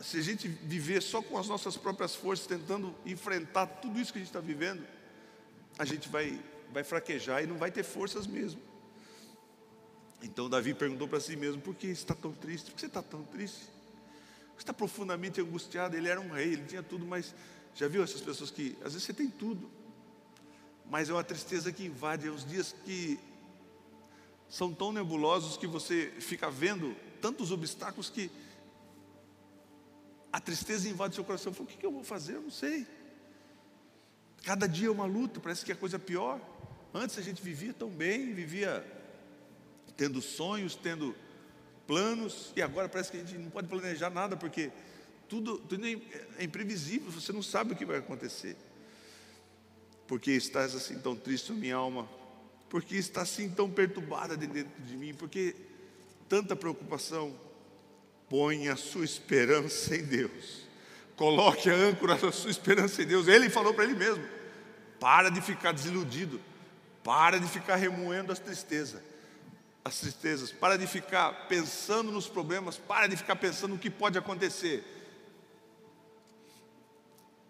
se 0.01 0.17
a 0.17 0.21
gente 0.21 0.47
viver 0.47 1.01
só 1.01 1.21
com 1.21 1.37
as 1.37 1.47
nossas 1.47 1.77
próprias 1.77 2.13
forças, 2.15 2.45
tentando 2.45 2.93
enfrentar 3.05 3.65
tudo 3.65 3.99
isso 3.99 4.11
que 4.11 4.19
a 4.19 4.21
gente 4.21 4.29
está 4.29 4.39
vivendo, 4.39 4.85
a 5.79 5.85
gente 5.85 6.09
vai, 6.09 6.37
vai 6.71 6.83
fraquejar 6.83 7.43
e 7.43 7.47
não 7.47 7.57
vai 7.57 7.71
ter 7.71 7.83
forças 7.83 8.25
mesmo. 8.25 8.61
Então 10.21 10.49
Davi 10.49 10.73
perguntou 10.73 11.07
para 11.07 11.19
si 11.19 11.35
mesmo: 11.35 11.61
por 11.61 11.75
que 11.75 11.87
está 11.87 12.13
tão 12.13 12.31
triste? 12.31 12.65
Por 12.71 12.75
que 12.75 12.81
você 12.81 12.87
está 12.87 13.01
tão 13.01 13.23
triste? 13.23 13.61
Você 14.55 14.63
está 14.63 14.73
profundamente 14.73 15.41
angustiado. 15.41 15.95
Ele 15.95 16.07
era 16.07 16.19
um 16.19 16.29
rei, 16.29 16.53
ele 16.53 16.65
tinha 16.65 16.83
tudo, 16.83 17.05
mas 17.05 17.33
já 17.73 17.87
viu 17.87 18.03
essas 18.03 18.21
pessoas 18.21 18.51
que 18.51 18.77
às 18.79 18.93
vezes 18.93 19.03
você 19.03 19.13
tem 19.13 19.29
tudo, 19.29 19.69
mas 20.89 21.09
é 21.09 21.13
uma 21.13 21.23
tristeza 21.23 21.71
que 21.71 21.85
invade, 21.85 22.27
é 22.27 22.31
uns 22.31 22.45
dias 22.45 22.75
que 22.85 23.19
são 24.49 24.73
tão 24.73 24.91
nebulosos 24.91 25.55
que 25.55 25.65
você 25.65 26.13
fica 26.19 26.51
vendo 26.51 26.95
tantos 27.21 27.51
obstáculos 27.51 28.09
que 28.09 28.29
a 30.31 30.39
tristeza 30.39 30.89
invade 30.89 31.15
seu 31.15 31.23
coração. 31.23 31.53
Fala, 31.53 31.69
o 31.69 31.71
que 31.71 31.85
eu 31.85 31.91
vou 31.91 32.03
fazer? 32.03 32.35
Eu 32.35 32.41
não 32.41 32.51
sei. 32.51 32.85
Cada 34.43 34.67
dia 34.67 34.87
é 34.87 34.91
uma 34.91 35.05
luta, 35.05 35.39
parece 35.39 35.63
que 35.63 35.71
é 35.71 35.75
coisa 35.75 35.99
pior. 35.99 36.39
Antes 36.93 37.17
a 37.17 37.21
gente 37.21 37.41
vivia 37.41 37.73
tão 37.73 37.89
bem, 37.89 38.33
vivia 38.33 38.85
tendo 39.95 40.21
sonhos, 40.21 40.75
tendo 40.75 41.15
planos, 41.87 42.51
e 42.55 42.61
agora 42.61 42.89
parece 42.89 43.11
que 43.11 43.17
a 43.17 43.19
gente 43.19 43.37
não 43.37 43.49
pode 43.49 43.67
planejar 43.67 44.09
nada, 44.09 44.35
porque 44.35 44.71
tudo, 45.27 45.57
tudo 45.59 45.85
é, 45.85 45.97
é 46.39 46.43
imprevisível, 46.43 47.11
você 47.11 47.31
não 47.31 47.41
sabe 47.41 47.73
o 47.73 47.75
que 47.75 47.85
vai 47.85 47.97
acontecer. 47.97 48.55
Porque 50.07 50.31
estás 50.31 50.75
assim 50.75 50.99
tão 50.99 51.15
triste, 51.15 51.53
minha 51.53 51.75
alma? 51.75 52.09
Porque 52.69 52.95
está 52.95 53.21
assim 53.21 53.49
tão 53.49 53.69
perturbada 53.69 54.35
dentro 54.35 54.67
de 54.83 54.97
mim? 54.97 55.13
Porque 55.13 55.55
tanta 56.27 56.55
preocupação? 56.55 57.33
Põe 58.29 58.67
a 58.67 58.75
sua 58.75 59.05
esperança 59.05 59.95
em 59.95 60.03
Deus. 60.03 60.65
Coloque 61.15 61.69
a 61.69 61.73
âncora 61.73 62.15
da 62.15 62.31
sua 62.31 62.51
esperança 62.51 63.01
em 63.01 63.05
Deus. 63.05 63.27
Ele 63.27 63.49
falou 63.49 63.73
para 63.73 63.83
ele 63.83 63.95
mesmo: 63.95 64.23
para 64.99 65.29
de 65.29 65.41
ficar 65.41 65.71
desiludido, 65.71 66.41
para 67.03 67.39
de 67.39 67.47
ficar 67.47 67.75
remoendo 67.75 68.31
as 68.31 68.39
tristezas 68.39 69.01
as 69.83 69.99
tristezas, 69.99 70.51
para 70.51 70.77
de 70.77 70.85
ficar 70.85 71.47
pensando 71.47 72.11
nos 72.11 72.27
problemas, 72.27 72.77
para 72.77 73.07
de 73.07 73.17
ficar 73.17 73.35
pensando 73.35 73.71
no 73.71 73.79
que 73.79 73.89
pode 73.89 74.17
acontecer. 74.17 74.83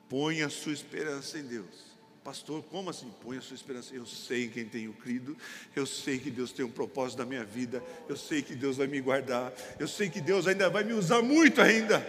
Põe 0.09 0.41
a 0.41 0.49
sua 0.49 0.73
esperança 0.73 1.37
em 1.37 1.43
Deus. 1.43 1.91
Pastor, 2.23 2.63
como 2.63 2.89
assim? 2.89 3.11
Põe 3.21 3.37
a 3.37 3.41
sua 3.41 3.55
esperança. 3.55 3.93
Eu 3.93 4.05
sei 4.05 4.45
em 4.45 4.49
quem 4.49 4.65
tenho 4.65 4.93
crido, 4.93 5.35
eu 5.75 5.85
sei 5.85 6.19
que 6.19 6.29
Deus 6.29 6.51
tem 6.51 6.63
um 6.63 6.71
propósito 6.71 7.19
na 7.19 7.25
minha 7.25 7.43
vida, 7.43 7.83
eu 8.07 8.15
sei 8.15 8.41
que 8.41 8.55
Deus 8.55 8.77
vai 8.77 8.87
me 8.87 9.01
guardar, 9.01 9.51
eu 9.79 9.87
sei 9.87 10.09
que 10.09 10.21
Deus 10.21 10.47
ainda 10.47 10.69
vai 10.69 10.83
me 10.83 10.93
usar 10.93 11.21
muito 11.21 11.61
ainda. 11.61 12.05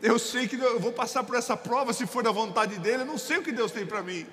Eu 0.00 0.18
sei 0.18 0.46
que 0.46 0.56
eu 0.56 0.78
vou 0.78 0.92
passar 0.92 1.24
por 1.24 1.34
essa 1.34 1.56
prova 1.56 1.92
se 1.92 2.06
for 2.06 2.22
da 2.22 2.30
vontade 2.30 2.78
dele, 2.78 3.02
eu 3.02 3.06
não 3.06 3.18
sei 3.18 3.38
o 3.38 3.42
que 3.42 3.50
Deus 3.50 3.72
tem 3.72 3.84
para 3.84 4.02
mim 4.02 4.24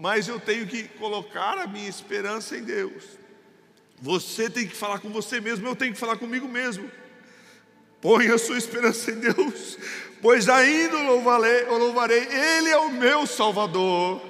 mas 0.00 0.26
eu 0.26 0.40
tenho 0.40 0.66
que 0.66 0.84
colocar 0.84 1.58
a 1.58 1.66
minha 1.66 1.88
esperança 1.88 2.56
em 2.56 2.62
Deus. 2.62 3.04
Você 4.00 4.48
tem 4.48 4.66
que 4.66 4.74
falar 4.74 4.98
com 4.98 5.10
você 5.10 5.42
mesmo, 5.42 5.68
eu 5.68 5.76
tenho 5.76 5.92
que 5.92 6.00
falar 6.00 6.16
comigo 6.16 6.48
mesmo. 6.48 6.90
Põe 8.00 8.28
a 8.28 8.38
sua 8.38 8.56
esperança 8.56 9.10
em 9.10 9.16
Deus, 9.16 9.76
pois 10.22 10.48
ainda 10.48 10.96
o 10.96 11.04
louvarei, 11.04 11.64
o 11.64 11.76
louvarei, 11.76 12.26
Ele 12.26 12.70
é 12.70 12.78
o 12.78 12.90
meu 12.90 13.26
Salvador. 13.26 14.22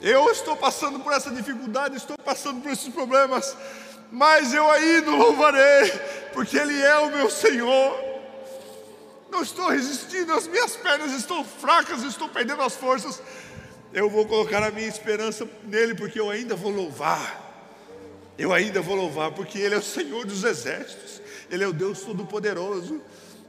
Eu 0.00 0.30
estou 0.30 0.56
passando 0.56 1.00
por 1.00 1.12
essa 1.12 1.32
dificuldade, 1.32 1.96
estou 1.96 2.16
passando 2.16 2.62
por 2.62 2.70
esses 2.70 2.94
problemas, 2.94 3.56
mas 4.12 4.54
eu 4.54 4.70
ainda 4.70 5.10
o 5.10 5.16
louvarei, 5.16 5.90
porque 6.32 6.56
Ele 6.56 6.80
é 6.80 6.96
o 6.98 7.10
meu 7.10 7.28
Senhor. 7.28 8.06
Não 9.32 9.42
estou 9.42 9.68
resistindo, 9.68 10.32
as 10.32 10.46
minhas 10.46 10.76
pernas 10.76 11.10
estão 11.10 11.42
fracas, 11.44 12.04
estou 12.04 12.28
perdendo 12.28 12.62
as 12.62 12.76
forças, 12.76 13.20
eu 13.96 14.10
vou 14.10 14.26
colocar 14.26 14.62
a 14.62 14.70
minha 14.70 14.86
esperança 14.86 15.48
nele, 15.64 15.94
porque 15.94 16.20
eu 16.20 16.28
ainda 16.28 16.54
vou 16.54 16.70
louvar. 16.70 17.42
Eu 18.36 18.52
ainda 18.52 18.82
vou 18.82 18.94
louvar, 18.94 19.32
porque 19.32 19.58
Ele 19.58 19.74
é 19.74 19.78
o 19.78 19.82
Senhor 19.82 20.26
dos 20.26 20.44
exércitos, 20.44 21.22
Ele 21.50 21.64
é 21.64 21.66
o 21.66 21.72
Deus 21.72 22.02
Todo-Poderoso. 22.02 23.00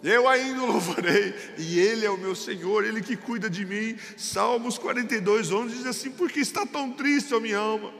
Eu 0.02 0.26
ainda 0.26 0.62
louvarei, 0.62 1.36
e 1.58 1.78
Ele 1.78 2.06
é 2.06 2.10
o 2.10 2.18
meu 2.18 2.34
Senhor, 2.34 2.86
Ele 2.86 3.02
que 3.02 3.18
cuida 3.18 3.50
de 3.50 3.66
mim. 3.66 3.98
Salmos 4.16 4.78
42, 4.78 5.52
11 5.52 5.76
diz 5.76 5.86
assim: 5.86 6.12
Por 6.12 6.32
que 6.32 6.40
está 6.40 6.66
tão 6.66 6.94
triste 6.94 7.36
a 7.36 7.42
minha 7.42 7.58
alma? 7.58 7.94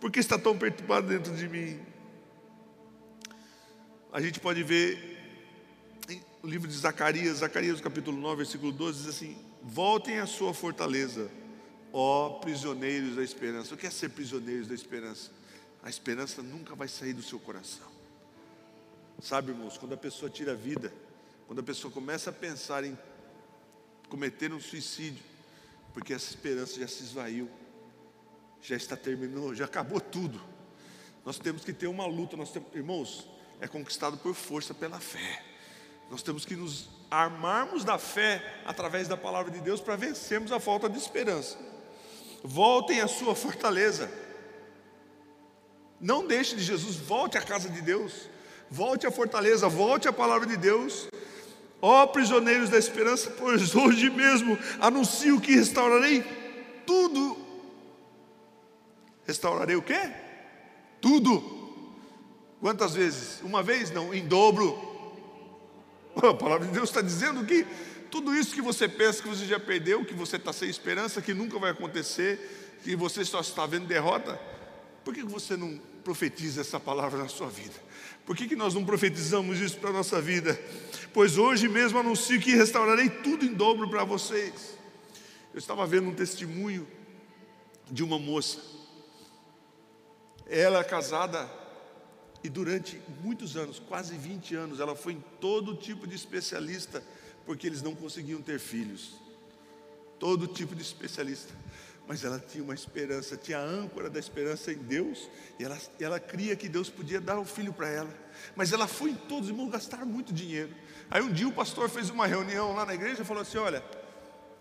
Por 0.00 0.10
que 0.10 0.18
está 0.18 0.36
tão 0.36 0.58
perturbado 0.58 1.06
dentro 1.06 1.32
de 1.36 1.48
mim? 1.48 1.78
A 4.12 4.20
gente 4.20 4.40
pode 4.40 4.64
ver 4.64 5.18
o 6.42 6.48
livro 6.48 6.66
de 6.66 6.74
Zacarias, 6.74 7.36
Zacarias 7.36 7.80
capítulo 7.80 8.20
9, 8.20 8.38
versículo 8.38 8.72
12, 8.72 8.98
diz 8.98 9.08
assim: 9.08 9.49
Voltem 9.62 10.18
à 10.18 10.26
sua 10.26 10.54
fortaleza, 10.54 11.30
ó 11.92 12.38
prisioneiros 12.40 13.16
da 13.16 13.22
esperança. 13.22 13.74
O 13.74 13.76
que 13.76 13.86
é 13.86 13.90
ser 13.90 14.10
prisioneiros 14.10 14.68
da 14.68 14.74
esperança? 14.74 15.30
A 15.82 15.88
esperança 15.88 16.42
nunca 16.42 16.74
vai 16.74 16.88
sair 16.88 17.12
do 17.12 17.22
seu 17.22 17.38
coração. 17.38 17.88
Sabe, 19.20 19.50
irmãos, 19.50 19.76
quando 19.76 19.92
a 19.92 19.98
pessoa 19.98 20.30
tira 20.30 20.52
a 20.52 20.54
vida, 20.54 20.92
quando 21.46 21.58
a 21.58 21.62
pessoa 21.62 21.92
começa 21.92 22.30
a 22.30 22.32
pensar 22.32 22.84
em 22.84 22.98
cometer 24.08 24.52
um 24.52 24.60
suicídio, 24.60 25.22
porque 25.92 26.14
essa 26.14 26.30
esperança 26.30 26.80
já 26.80 26.88
se 26.88 27.02
esvaiu, 27.02 27.50
já 28.62 28.76
está 28.76 28.96
terminou, 28.96 29.54
já 29.54 29.66
acabou 29.66 30.00
tudo. 30.00 30.40
Nós 31.24 31.38
temos 31.38 31.64
que 31.64 31.72
ter 31.72 31.86
uma 31.86 32.06
luta, 32.06 32.36
nós 32.36 32.50
temos, 32.50 32.74
irmãos, 32.74 33.28
é 33.60 33.68
conquistado 33.68 34.16
por 34.16 34.34
força 34.34 34.72
pela 34.72 34.98
fé. 34.98 35.49
Nós 36.10 36.22
temos 36.22 36.44
que 36.44 36.56
nos 36.56 36.88
armarmos 37.08 37.84
da 37.84 37.96
fé 37.96 38.42
através 38.66 39.06
da 39.06 39.16
palavra 39.16 39.52
de 39.52 39.60
Deus 39.60 39.80
para 39.80 39.94
vencermos 39.94 40.50
a 40.50 40.58
falta 40.58 40.88
de 40.88 40.98
esperança. 40.98 41.56
Voltem 42.42 43.00
à 43.00 43.06
sua 43.06 43.34
fortaleza. 43.36 44.10
Não 46.00 46.26
deixe 46.26 46.56
de 46.56 46.64
Jesus, 46.64 46.96
volte 46.96 47.38
à 47.38 47.42
casa 47.42 47.68
de 47.68 47.80
Deus. 47.80 48.28
Volte 48.68 49.06
à 49.06 49.10
fortaleza, 49.10 49.68
volte 49.68 50.08
à 50.08 50.12
palavra 50.12 50.46
de 50.46 50.56
Deus. 50.56 51.08
Ó 51.80 52.06
prisioneiros 52.08 52.68
da 52.70 52.78
esperança, 52.78 53.30
pois 53.38 53.74
hoje 53.76 54.10
mesmo 54.10 54.58
anuncio 54.80 55.40
que 55.40 55.54
restaurarei 55.54 56.24
tudo. 56.84 57.38
Restaurarei 59.24 59.76
o 59.76 59.82
quê? 59.82 60.12
Tudo. 61.00 61.58
Quantas 62.60 62.94
vezes? 62.94 63.40
Uma 63.42 63.62
vez? 63.62 63.90
Não, 63.92 64.12
em 64.12 64.26
dobro 64.26 64.89
a 66.16 66.34
palavra 66.34 66.66
de 66.66 66.72
Deus 66.72 66.88
está 66.88 67.00
dizendo 67.00 67.44
que 67.44 67.66
tudo 68.10 68.34
isso 68.34 68.54
que 68.54 68.62
você 68.62 68.88
pensa 68.88 69.22
que 69.22 69.28
você 69.28 69.46
já 69.46 69.60
perdeu, 69.60 70.04
que 70.04 70.14
você 70.14 70.36
está 70.36 70.52
sem 70.52 70.68
esperança, 70.68 71.22
que 71.22 71.32
nunca 71.32 71.58
vai 71.58 71.70
acontecer, 71.70 72.78
que 72.82 72.96
você 72.96 73.24
só 73.24 73.40
está 73.40 73.66
vendo 73.66 73.86
derrota, 73.86 74.40
por 75.04 75.14
que 75.14 75.22
você 75.22 75.56
não 75.56 75.80
profetiza 76.02 76.60
essa 76.60 76.80
palavra 76.80 77.18
na 77.18 77.28
sua 77.28 77.48
vida? 77.48 77.74
Por 78.26 78.36
que, 78.36 78.48
que 78.48 78.56
nós 78.56 78.74
não 78.74 78.84
profetizamos 78.84 79.60
isso 79.60 79.78
para 79.78 79.90
a 79.90 79.92
nossa 79.92 80.20
vida? 80.20 80.60
Pois 81.12 81.38
hoje 81.38 81.68
mesmo 81.68 81.98
anuncio 81.98 82.40
que 82.40 82.54
restaurarei 82.54 83.08
tudo 83.08 83.44
em 83.44 83.52
dobro 83.52 83.88
para 83.88 84.04
vocês. 84.04 84.78
Eu 85.52 85.58
estava 85.58 85.86
vendo 85.86 86.08
um 86.08 86.14
testemunho 86.14 86.86
de 87.90 88.04
uma 88.04 88.18
moça. 88.18 88.58
Ela 90.46 90.80
é 90.80 90.84
casada 90.84 91.59
e 92.42 92.48
durante 92.48 93.00
muitos 93.22 93.56
anos, 93.56 93.78
quase 93.78 94.16
20 94.16 94.54
anos, 94.54 94.80
ela 94.80 94.96
foi 94.96 95.12
em 95.14 95.24
todo 95.40 95.76
tipo 95.76 96.06
de 96.06 96.14
especialista, 96.14 97.02
porque 97.44 97.66
eles 97.66 97.82
não 97.82 97.94
conseguiam 97.94 98.40
ter 98.40 98.58
filhos. 98.58 99.14
Todo 100.18 100.46
tipo 100.46 100.74
de 100.74 100.82
especialista. 100.82 101.52
mas 102.08 102.24
ela 102.24 102.40
tinha 102.40 102.64
uma 102.64 102.74
esperança, 102.74 103.36
tinha 103.36 103.58
a 103.58 103.62
âncora 103.62 104.10
da 104.10 104.18
esperança 104.18 104.72
em 104.72 104.78
Deus, 104.78 105.28
e 105.60 105.64
ela, 105.64 105.78
ela 106.00 106.18
cria 106.18 106.56
que 106.56 106.68
Deus 106.68 106.90
podia 106.90 107.20
dar 107.20 107.38
o 107.38 107.44
filho 107.44 107.72
para 107.72 107.88
ela. 107.88 108.12
Mas 108.56 108.72
ela 108.72 108.88
foi 108.88 109.10
em 109.10 109.14
todos, 109.14 109.48
irmãos, 109.48 109.70
gastar 109.70 110.04
muito 110.04 110.32
dinheiro. 110.32 110.74
Aí 111.08 111.22
um 111.22 111.30
dia 111.30 111.46
o 111.46 111.52
pastor 111.52 111.88
fez 111.88 112.10
uma 112.10 112.26
reunião 112.26 112.74
lá 112.74 112.84
na 112.84 112.94
igreja 112.94 113.22
e 113.22 113.24
falou 113.24 113.42
assim: 113.42 113.58
Olha, 113.58 113.84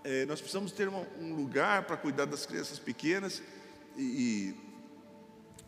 é, 0.04 0.26
nós 0.26 0.40
precisamos 0.40 0.72
ter 0.72 0.88
uma, 0.88 1.08
um 1.20 1.34
lugar 1.34 1.84
para 1.84 1.98
cuidar 1.98 2.26
das 2.26 2.46
crianças 2.46 2.78
pequenas 2.78 3.42
e, 3.98 4.04
e 4.04 4.56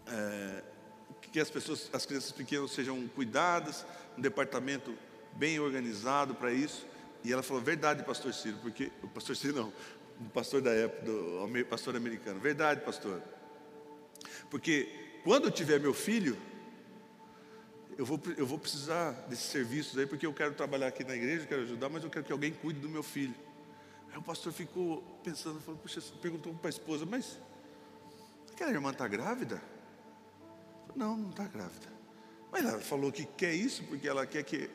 é, 0.08 0.64
que 1.32 1.40
as 1.40 1.50
pessoas, 1.50 1.90
as 1.94 2.06
crianças 2.06 2.32
pequenas 2.32 2.72
sejam 2.72 3.08
cuidadas, 3.10 3.86
um 4.18 4.22
departamento 4.22 4.94
bem 5.34 5.60
organizado 5.60 6.36
para 6.36 6.52
isso. 6.52 6.86
E 7.24 7.32
ela 7.32 7.42
falou: 7.42 7.62
Verdade, 7.62 8.04
pastor 8.04 8.34
Ciro, 8.34 8.58
porque 8.62 8.92
o 9.02 9.08
pastor 9.08 9.36
Ciro 9.36 9.56
não, 9.56 9.74
um 10.20 10.30
pastor 10.30 10.62
da 10.62 10.72
época, 10.72 11.06
do 11.06 11.66
pastor 11.70 11.96
americano. 11.96 12.40
Verdade, 12.40 12.82
pastor. 12.82 13.22
Porque 14.50 14.90
quando 15.24 15.46
eu 15.46 15.52
tiver 15.52 15.80
meu 15.80 15.94
filho, 15.94 16.38
eu 17.98 18.06
vou, 18.06 18.20
eu 18.38 18.46
vou 18.46 18.58
precisar 18.58 19.12
desses 19.30 19.46
serviços 19.46 19.98
aí, 19.98 20.06
porque 20.06 20.26
eu 20.26 20.34
quero 20.34 20.54
trabalhar 20.54 20.88
aqui 20.88 21.04
na 21.04 21.16
igreja, 21.16 21.46
quero 21.46 21.62
ajudar, 21.62 21.90
mas 21.90 22.04
eu 22.04 22.10
quero 22.10 22.26
que 22.26 22.32
alguém 22.32 22.52
cuide 22.52 22.80
do 22.80 22.90
meu 22.90 23.04
filho. 23.04 23.36
Aí 24.12 24.18
o 24.18 24.22
pastor 24.22 24.52
ficou 24.52 25.02
pensando, 25.24 25.62
falou, 25.62 25.80
puxa, 25.80 26.02
perguntou 26.22 26.54
para 26.56 26.68
a 26.68 26.72
esposa, 26.72 27.06
mas 27.06 27.40
aquela 28.52 28.72
irmã 28.72 28.92
está 28.92 29.08
grávida? 29.08 29.62
Não, 30.96 31.18
não 31.18 31.30
está 31.30 31.46
grávida. 31.46 31.88
Mas 32.52 32.66
ela 32.66 32.80
falou 32.80 33.12
que 33.12 33.26
quer 33.26 33.54
isso 33.54 33.84
porque 33.86 34.08
ela 34.08 34.26
quer 34.26 34.44
que, 34.44 34.70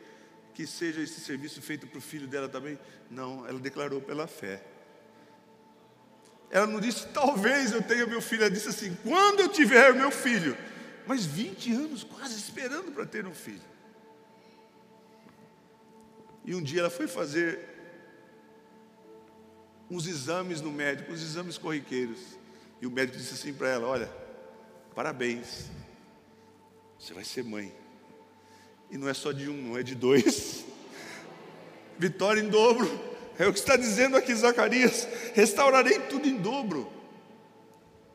que 0.54 0.66
seja 0.66 1.02
esse 1.02 1.20
serviço 1.20 1.60
feito 1.60 1.86
para 1.86 1.98
o 1.98 2.00
filho 2.00 2.26
dela 2.26 2.48
também. 2.48 2.78
Não, 3.10 3.46
ela 3.46 3.58
declarou 3.58 4.00
pela 4.00 4.26
fé. 4.26 4.62
Ela 6.50 6.66
não 6.66 6.80
disse, 6.80 7.06
talvez 7.08 7.72
eu 7.72 7.82
tenha 7.82 8.06
meu 8.06 8.22
filho. 8.22 8.42
Ela 8.42 8.50
disse 8.50 8.68
assim: 8.68 8.96
quando 9.02 9.40
eu 9.40 9.48
tiver 9.48 9.92
meu 9.94 10.10
filho. 10.10 10.56
Mas 11.06 11.24
20 11.24 11.72
anos 11.72 12.02
quase 12.02 12.36
esperando 12.36 12.90
para 12.92 13.06
ter 13.06 13.26
um 13.26 13.34
filho. 13.34 13.62
E 16.44 16.54
um 16.54 16.62
dia 16.62 16.80
ela 16.80 16.90
foi 16.90 17.06
fazer 17.06 17.60
uns 19.90 20.06
exames 20.06 20.60
no 20.60 20.72
médico, 20.72 21.12
uns 21.12 21.22
exames 21.22 21.58
corriqueiros. 21.58 22.20
E 22.80 22.86
o 22.86 22.90
médico 22.90 23.18
disse 23.18 23.34
assim 23.34 23.52
para 23.52 23.68
ela: 23.68 23.86
Olha, 23.86 24.10
parabéns, 24.94 25.66
você 26.98 27.14
vai 27.14 27.24
ser 27.24 27.44
mãe. 27.44 27.74
E 28.90 28.96
não 28.96 29.08
é 29.08 29.14
só 29.14 29.32
de 29.32 29.48
um, 29.48 29.56
não 29.56 29.78
é 29.78 29.82
de 29.82 29.94
dois. 29.94 30.64
Vitória 31.98 32.40
em 32.40 32.48
dobro. 32.48 32.88
É 33.38 33.46
o 33.46 33.52
que 33.52 33.58
está 33.58 33.76
dizendo 33.76 34.16
aqui 34.16 34.34
Zacarias: 34.34 35.06
restaurarei 35.34 36.00
tudo 36.00 36.26
em 36.26 36.36
dobro. 36.36 36.90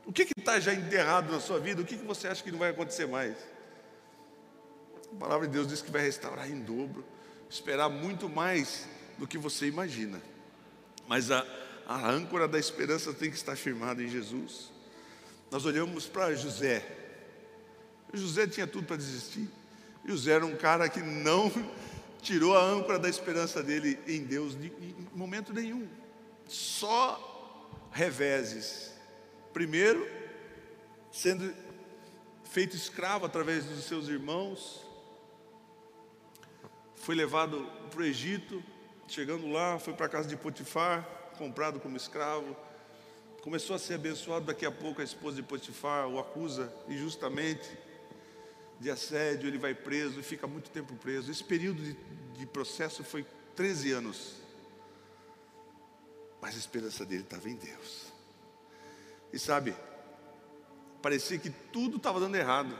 O 0.06 0.12
que 0.12 0.28
está 0.38 0.60
já 0.60 0.74
enterrado 0.74 1.32
na 1.32 1.40
sua 1.40 1.60
vida? 1.60 1.82
O 1.82 1.86
que, 1.86 1.98
que 1.98 2.06
você 2.06 2.28
acha 2.28 2.44
que 2.44 2.52
não 2.52 2.60
vai 2.60 2.72
acontecer 2.72 3.08
mais? 3.08 3.36
A 5.14 5.20
palavra 5.20 5.48
de 5.48 5.54
Deus 5.54 5.68
diz 5.68 5.82
que 5.82 5.92
vai 5.92 6.02
restaurar 6.02 6.50
em 6.50 6.60
dobro, 6.60 7.06
esperar 7.50 7.90
muito 7.90 8.28
mais 8.28 8.88
do 9.18 9.28
que 9.28 9.38
você 9.38 9.68
imagina. 9.68 10.22
Mas 11.08 11.30
a, 11.30 11.46
a 11.86 12.10
âncora 12.10 12.48
da 12.48 12.58
esperança 12.58 13.14
tem 13.14 13.30
que 13.30 13.36
estar 13.36 13.56
firmada 13.56 14.02
em 14.02 14.08
Jesus. 14.08 14.72
Nós 15.52 15.66
olhamos 15.66 16.08
para 16.08 16.34
José. 16.34 17.01
José 18.14 18.48
tinha 18.48 18.68
tudo 18.68 18.86
para 18.86 18.98
desistir. 18.98 19.48
José 20.06 20.32
era 20.32 20.46
um 20.46 20.56
cara 20.56 20.90
que 20.90 21.02
não 21.02 21.52
tirou 22.22 22.56
a 22.58 22.64
âncora 22.64 23.00
da 23.00 23.10
esperança 23.10 23.64
dele 23.64 24.00
em 24.08 24.24
Deus 24.24 24.56
em 24.56 25.08
momento 25.14 25.54
nenhum. 25.54 25.88
Só 26.48 27.70
reveses. 27.92 28.92
Primeiro, 29.54 30.08
sendo 31.12 31.54
feito 32.44 32.76
escravo 32.76 33.26
através 33.26 33.66
dos 33.66 33.86
seus 33.86 34.08
irmãos, 34.08 34.86
foi 36.96 37.16
levado 37.16 37.70
para 37.90 38.02
o 38.02 38.04
Egito, 38.04 38.64
chegando 39.08 39.50
lá, 39.50 39.80
foi 39.80 39.94
para 39.94 40.06
a 40.06 40.10
casa 40.10 40.28
de 40.28 40.38
Potifar, 40.38 41.04
comprado 41.38 41.80
como 41.80 41.98
escravo, 41.98 42.56
começou 43.42 43.76
a 43.76 43.80
ser 43.80 43.96
abençoado, 43.96 44.46
daqui 44.46 44.66
a 44.66 44.72
pouco 44.72 45.02
a 45.02 45.04
esposa 45.04 45.38
de 45.38 45.44
Potifar 45.44 46.08
o 46.08 46.20
acusa 46.20 46.72
injustamente 46.88 47.70
de 48.82 48.90
assédio, 48.90 49.48
ele 49.48 49.60
vai 49.60 49.76
preso 49.76 50.20
e 50.20 50.24
fica 50.24 50.48
muito 50.48 50.72
tempo 50.72 50.96
preso. 50.96 51.30
Esse 51.30 51.44
período 51.44 51.84
de, 51.84 51.96
de 52.34 52.46
processo 52.48 53.04
foi 53.04 53.24
13 53.56 53.92
anos. 53.92 54.38
Mas 56.42 56.56
a 56.56 56.58
esperança 56.58 57.06
dele 57.06 57.22
estava 57.22 57.48
em 57.48 57.56
Deus. 57.56 58.12
E 59.32 59.38
sabe, 59.38 59.76
parecia 61.00 61.38
que 61.38 61.52
tudo 61.72 61.98
estava 61.98 62.20
dando 62.20 62.36
errado. 62.36 62.78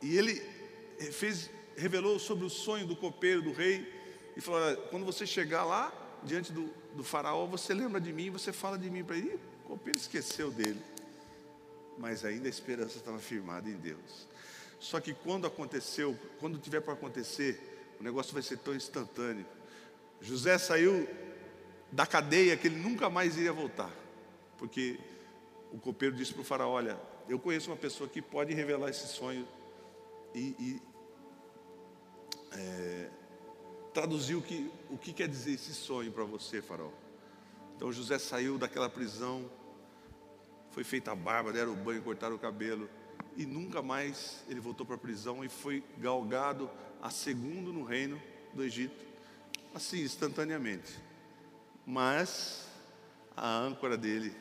E 0.00 0.16
ele 0.16 0.40
fez, 1.10 1.50
revelou 1.76 2.20
sobre 2.20 2.44
o 2.44 2.50
sonho 2.50 2.86
do 2.86 2.94
copeiro, 2.94 3.42
do 3.42 3.52
rei, 3.52 3.92
e 4.36 4.40
falou: 4.40 4.76
quando 4.90 5.04
você 5.04 5.26
chegar 5.26 5.64
lá, 5.64 5.92
diante 6.22 6.52
do, 6.52 6.72
do 6.94 7.02
faraó, 7.02 7.46
você 7.46 7.74
lembra 7.74 8.00
de 8.00 8.12
mim, 8.12 8.30
você 8.30 8.52
fala 8.52 8.78
de 8.78 8.88
mim 8.88 9.02
para 9.02 9.16
ele. 9.16 9.40
O 9.64 9.70
copeiro 9.70 9.98
esqueceu 9.98 10.52
dele. 10.52 10.80
Mas 11.98 12.24
ainda 12.24 12.46
a 12.46 12.50
esperança 12.50 12.96
estava 12.96 13.18
firmada 13.18 13.68
em 13.68 13.76
Deus. 13.76 14.28
Só 14.78 15.00
que 15.00 15.14
quando 15.14 15.46
aconteceu, 15.46 16.16
quando 16.38 16.58
tiver 16.58 16.80
para 16.80 16.92
acontecer, 16.92 17.96
o 17.98 18.02
negócio 18.02 18.32
vai 18.32 18.42
ser 18.42 18.58
tão 18.58 18.74
instantâneo. 18.74 19.46
José 20.20 20.58
saiu 20.58 21.08
da 21.90 22.06
cadeia 22.06 22.56
que 22.56 22.66
ele 22.66 22.76
nunca 22.76 23.08
mais 23.08 23.36
iria 23.36 23.52
voltar, 23.52 23.90
porque 24.58 24.98
o 25.72 25.78
copeiro 25.78 26.14
disse 26.14 26.32
para 26.32 26.42
o 26.42 26.44
faraó: 26.44 26.72
Olha, 26.72 26.98
eu 27.28 27.38
conheço 27.38 27.70
uma 27.70 27.76
pessoa 27.76 28.08
que 28.08 28.20
pode 28.20 28.54
revelar 28.54 28.90
esse 28.90 29.06
sonho 29.06 29.46
e, 30.34 30.54
e 30.58 30.82
é, 32.52 33.10
traduzir 33.94 34.34
o 34.34 34.42
que, 34.42 34.70
o 34.90 34.98
que 34.98 35.12
quer 35.12 35.28
dizer 35.28 35.52
esse 35.52 35.72
sonho 35.72 36.12
para 36.12 36.24
você, 36.24 36.60
faraó. 36.60 36.90
Então 37.76 37.92
José 37.92 38.18
saiu 38.18 38.58
daquela 38.58 38.88
prisão, 38.88 39.50
foi 40.70 40.84
feita 40.84 41.12
a 41.12 41.14
barba, 41.14 41.52
deram 41.52 41.72
o 41.72 41.76
banho, 41.76 42.02
cortaram 42.02 42.36
o 42.36 42.38
cabelo 42.38 42.88
e 43.36 43.44
nunca 43.44 43.82
mais 43.82 44.42
ele 44.48 44.60
voltou 44.60 44.86
para 44.86 44.96
a 44.96 44.98
prisão 44.98 45.44
e 45.44 45.48
foi 45.48 45.84
galgado 45.98 46.70
a 47.02 47.10
segundo 47.10 47.72
no 47.72 47.84
reino 47.84 48.20
do 48.54 48.64
Egito, 48.64 49.04
assim, 49.74 50.00
instantaneamente. 50.00 50.98
Mas 51.86 52.66
a 53.36 53.58
âncora 53.58 53.96
dele 53.96 54.34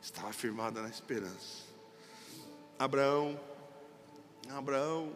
estava 0.00 0.32
firmada 0.32 0.82
na 0.82 0.88
esperança. 0.88 1.64
Abraão, 2.78 3.40
Abraão, 4.50 5.12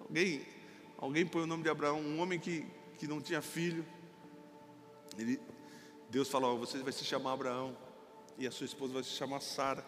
alguém, 0.00 0.46
alguém 0.96 1.26
põe 1.26 1.42
o 1.42 1.46
nome 1.46 1.62
de 1.62 1.68
Abraão, 1.68 2.00
um 2.00 2.20
homem 2.20 2.38
que, 2.38 2.66
que 2.98 3.06
não 3.06 3.20
tinha 3.20 3.42
filho. 3.42 3.84
Ele, 5.18 5.38
Deus 6.08 6.28
falou: 6.28 6.58
você 6.58 6.78
vai 6.78 6.92
se 6.92 7.04
chamar 7.04 7.32
Abraão 7.32 7.76
e 8.38 8.46
a 8.46 8.50
sua 8.50 8.64
esposa 8.64 8.94
vai 8.94 9.02
se 9.02 9.10
chamar 9.10 9.40
Sara. 9.40 9.84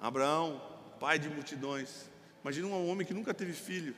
Abraão, 0.00 0.60
pai 0.98 1.18
de 1.18 1.28
multidões. 1.28 2.08
Imagina 2.42 2.68
um 2.68 2.88
homem 2.88 3.06
que 3.06 3.14
nunca 3.14 3.34
teve 3.34 3.52
filho. 3.52 3.94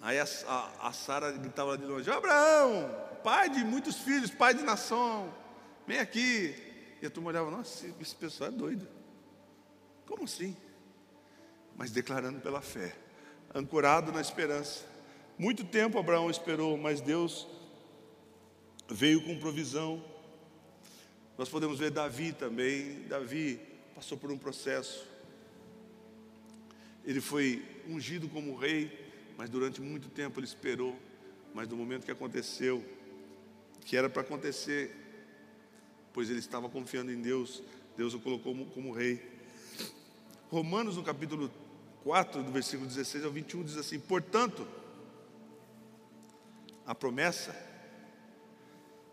Aí 0.00 0.18
a, 0.18 0.26
a, 0.46 0.88
a 0.88 0.92
Sara 0.92 1.32
gritava 1.32 1.76
de 1.76 1.84
longe: 1.84 2.10
Abraão, 2.10 2.88
pai 3.22 3.48
de 3.48 3.64
muitos 3.64 3.96
filhos, 3.96 4.30
pai 4.30 4.54
de 4.54 4.62
nação, 4.62 5.32
vem 5.86 5.98
aqui. 5.98 6.54
E 7.02 7.06
a 7.06 7.10
turma 7.10 7.30
olhava: 7.30 7.50
Nossa, 7.50 7.86
esse 8.00 8.14
pessoal 8.14 8.50
é 8.50 8.52
doido. 8.52 8.88
Como 10.06 10.24
assim? 10.24 10.56
Mas 11.76 11.90
declarando 11.90 12.40
pela 12.40 12.60
fé, 12.60 12.94
ancorado 13.54 14.12
na 14.12 14.20
esperança. 14.20 14.86
Muito 15.36 15.64
tempo 15.64 15.98
Abraão 15.98 16.28
esperou, 16.30 16.76
mas 16.76 17.00
Deus 17.00 17.46
veio 18.88 19.22
com 19.22 19.38
provisão. 19.38 20.02
Nós 21.36 21.48
podemos 21.48 21.78
ver 21.78 21.90
Davi 21.90 22.32
também. 22.32 23.02
Davi 23.02 23.60
passou 23.94 24.18
por 24.18 24.32
um 24.32 24.38
processo 24.38 25.06
ele 27.04 27.20
foi 27.20 27.64
ungido 27.88 28.28
como 28.28 28.56
rei, 28.56 28.90
mas 29.36 29.48
durante 29.48 29.80
muito 29.80 30.08
tempo 30.08 30.38
ele 30.38 30.46
esperou. 30.46 30.96
Mas 31.54 31.68
no 31.68 31.76
momento 31.76 32.04
que 32.04 32.10
aconteceu, 32.10 32.84
que 33.84 33.96
era 33.96 34.10
para 34.10 34.22
acontecer, 34.22 34.94
pois 36.12 36.28
ele 36.28 36.38
estava 36.38 36.68
confiando 36.68 37.12
em 37.12 37.20
Deus, 37.20 37.62
Deus 37.96 38.14
o 38.14 38.20
colocou 38.20 38.54
como, 38.54 38.66
como 38.66 38.92
rei. 38.92 39.22
Romanos, 40.50 40.96
no 40.96 41.02
capítulo 41.02 41.50
4, 42.04 42.42
do 42.42 42.52
versículo 42.52 42.88
16 42.88 43.24
ao 43.24 43.30
21, 43.30 43.64
diz 43.64 43.76
assim: 43.76 43.98
Portanto, 43.98 44.66
a 46.86 46.94
promessa 46.94 47.54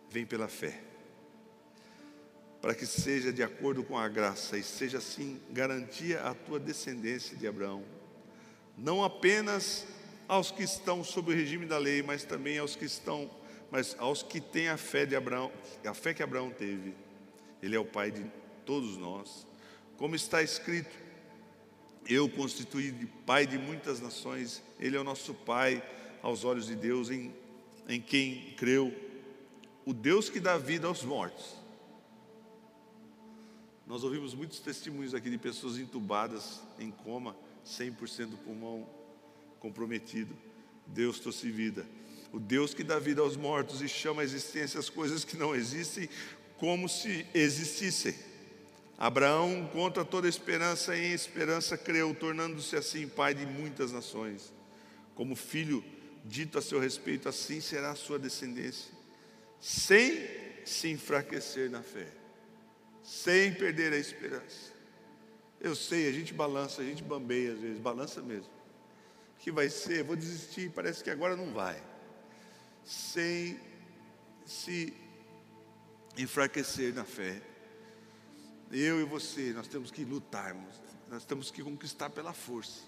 vem 0.09 0.25
pela 0.25 0.47
fé 0.47 0.94
para 2.65 2.73
que 2.73 2.87
seja 2.87 3.31
de 3.31 3.43
acordo 3.43 3.83
com 3.83 3.95
a 3.95 4.07
graça 4.07 4.57
e 4.57 4.63
seja 4.63 4.97
assim 4.97 5.39
garantia 5.51 6.21
a 6.21 6.33
tua 6.33 6.59
descendência 6.59 7.37
de 7.37 7.45
Abraão, 7.45 7.83
não 8.75 9.03
apenas 9.03 9.85
aos 10.27 10.49
que 10.49 10.63
estão 10.63 11.03
sob 11.03 11.31
o 11.31 11.35
regime 11.35 11.67
da 11.67 11.77
lei, 11.77 12.01
mas 12.01 12.23
também 12.23 12.57
aos 12.57 12.75
que 12.75 12.85
estão, 12.85 13.29
mas 13.69 13.95
aos 13.99 14.23
que 14.23 14.41
têm 14.41 14.67
a 14.69 14.77
fé 14.77 15.05
de 15.05 15.15
Abraão, 15.15 15.51
a 15.85 15.93
fé 15.93 16.11
que 16.11 16.23
Abraão 16.23 16.49
teve. 16.49 16.95
Ele 17.61 17.75
é 17.75 17.79
o 17.79 17.85
pai 17.85 18.09
de 18.09 18.25
todos 18.65 18.97
nós. 18.97 19.45
Como 19.95 20.15
está 20.15 20.41
escrito, 20.41 20.97
eu 22.09 22.27
constituí 22.27 22.89
de 22.89 23.05
pai 23.05 23.45
de 23.45 23.59
muitas 23.59 23.99
nações, 23.99 24.63
ele 24.79 24.97
é 24.97 24.99
o 24.99 25.03
nosso 25.03 25.35
pai 25.35 25.83
aos 26.19 26.43
olhos 26.43 26.65
de 26.65 26.75
Deus, 26.75 27.11
em, 27.11 27.31
em 27.87 28.01
quem 28.01 28.55
creu, 28.57 28.91
o 29.85 29.93
Deus 29.93 30.31
que 30.31 30.39
dá 30.39 30.57
vida 30.57 30.87
aos 30.87 31.03
mortos. 31.03 31.63
Nós 33.85 34.03
ouvimos 34.03 34.33
muitos 34.33 34.59
testemunhos 34.59 35.13
aqui 35.13 35.29
de 35.29 35.37
pessoas 35.37 35.77
entubadas 35.77 36.61
em 36.79 36.89
coma, 36.89 37.35
100% 37.65 38.27
do 38.27 38.37
pulmão 38.37 38.87
comprometido. 39.59 40.35
Deus 40.87 41.19
trouxe 41.19 41.51
vida. 41.51 41.85
O 42.31 42.39
Deus 42.39 42.73
que 42.73 42.83
dá 42.83 42.99
vida 42.99 43.21
aos 43.21 43.37
mortos 43.37 43.81
e 43.81 43.87
chama 43.87 44.21
à 44.21 44.25
existência 44.25 44.79
as 44.79 44.89
coisas 44.89 45.23
que 45.23 45.37
não 45.37 45.55
existem 45.55 46.09
como 46.57 46.89
se 46.89 47.25
existissem. 47.33 48.15
Abraão, 48.97 49.69
contra 49.73 50.05
toda 50.05 50.27
esperança, 50.27 50.97
em 50.97 51.11
esperança 51.11 51.77
creu, 51.77 52.15
tornando-se 52.15 52.75
assim 52.75 53.07
pai 53.07 53.33
de 53.33 53.45
muitas 53.45 53.91
nações. 53.91 54.53
Como 55.13 55.35
filho 55.35 55.83
dito 56.23 56.57
a 56.57 56.61
seu 56.61 56.79
respeito, 56.79 57.29
assim 57.29 57.61
será 57.61 57.91
a 57.91 57.95
sua 57.95 58.17
descendência, 58.17 58.91
sem 59.59 60.27
se 60.65 60.89
enfraquecer 60.89 61.69
na 61.69 61.83
fé, 61.83 62.07
sem 63.05 63.53
perder 63.53 63.93
a 63.93 63.97
esperança. 63.97 64.73
Eu 65.61 65.75
sei, 65.75 66.09
a 66.09 66.11
gente 66.11 66.33
balança, 66.33 66.81
a 66.81 66.85
gente 66.85 67.03
bambeia 67.03 67.53
às 67.53 67.59
vezes, 67.59 67.79
balança 67.79 68.19
mesmo. 68.19 68.49
O 69.35 69.39
que 69.39 69.51
vai 69.51 69.69
ser? 69.69 70.03
Vou 70.03 70.15
desistir, 70.15 70.71
parece 70.71 71.03
que 71.03 71.11
agora 71.11 71.35
não 71.35 71.53
vai. 71.53 71.81
Sem 72.83 73.59
se 74.43 74.91
enfraquecer 76.17 76.95
na 76.95 77.05
fé. 77.05 77.41
Eu 78.71 78.99
e 78.99 79.03
você, 79.03 79.53
nós 79.53 79.67
temos 79.67 79.91
que 79.91 80.03
lutarmos, 80.03 80.81
nós 81.07 81.23
temos 81.23 81.51
que 81.51 81.63
conquistar 81.63 82.09
pela 82.09 82.33
força. 82.33 82.81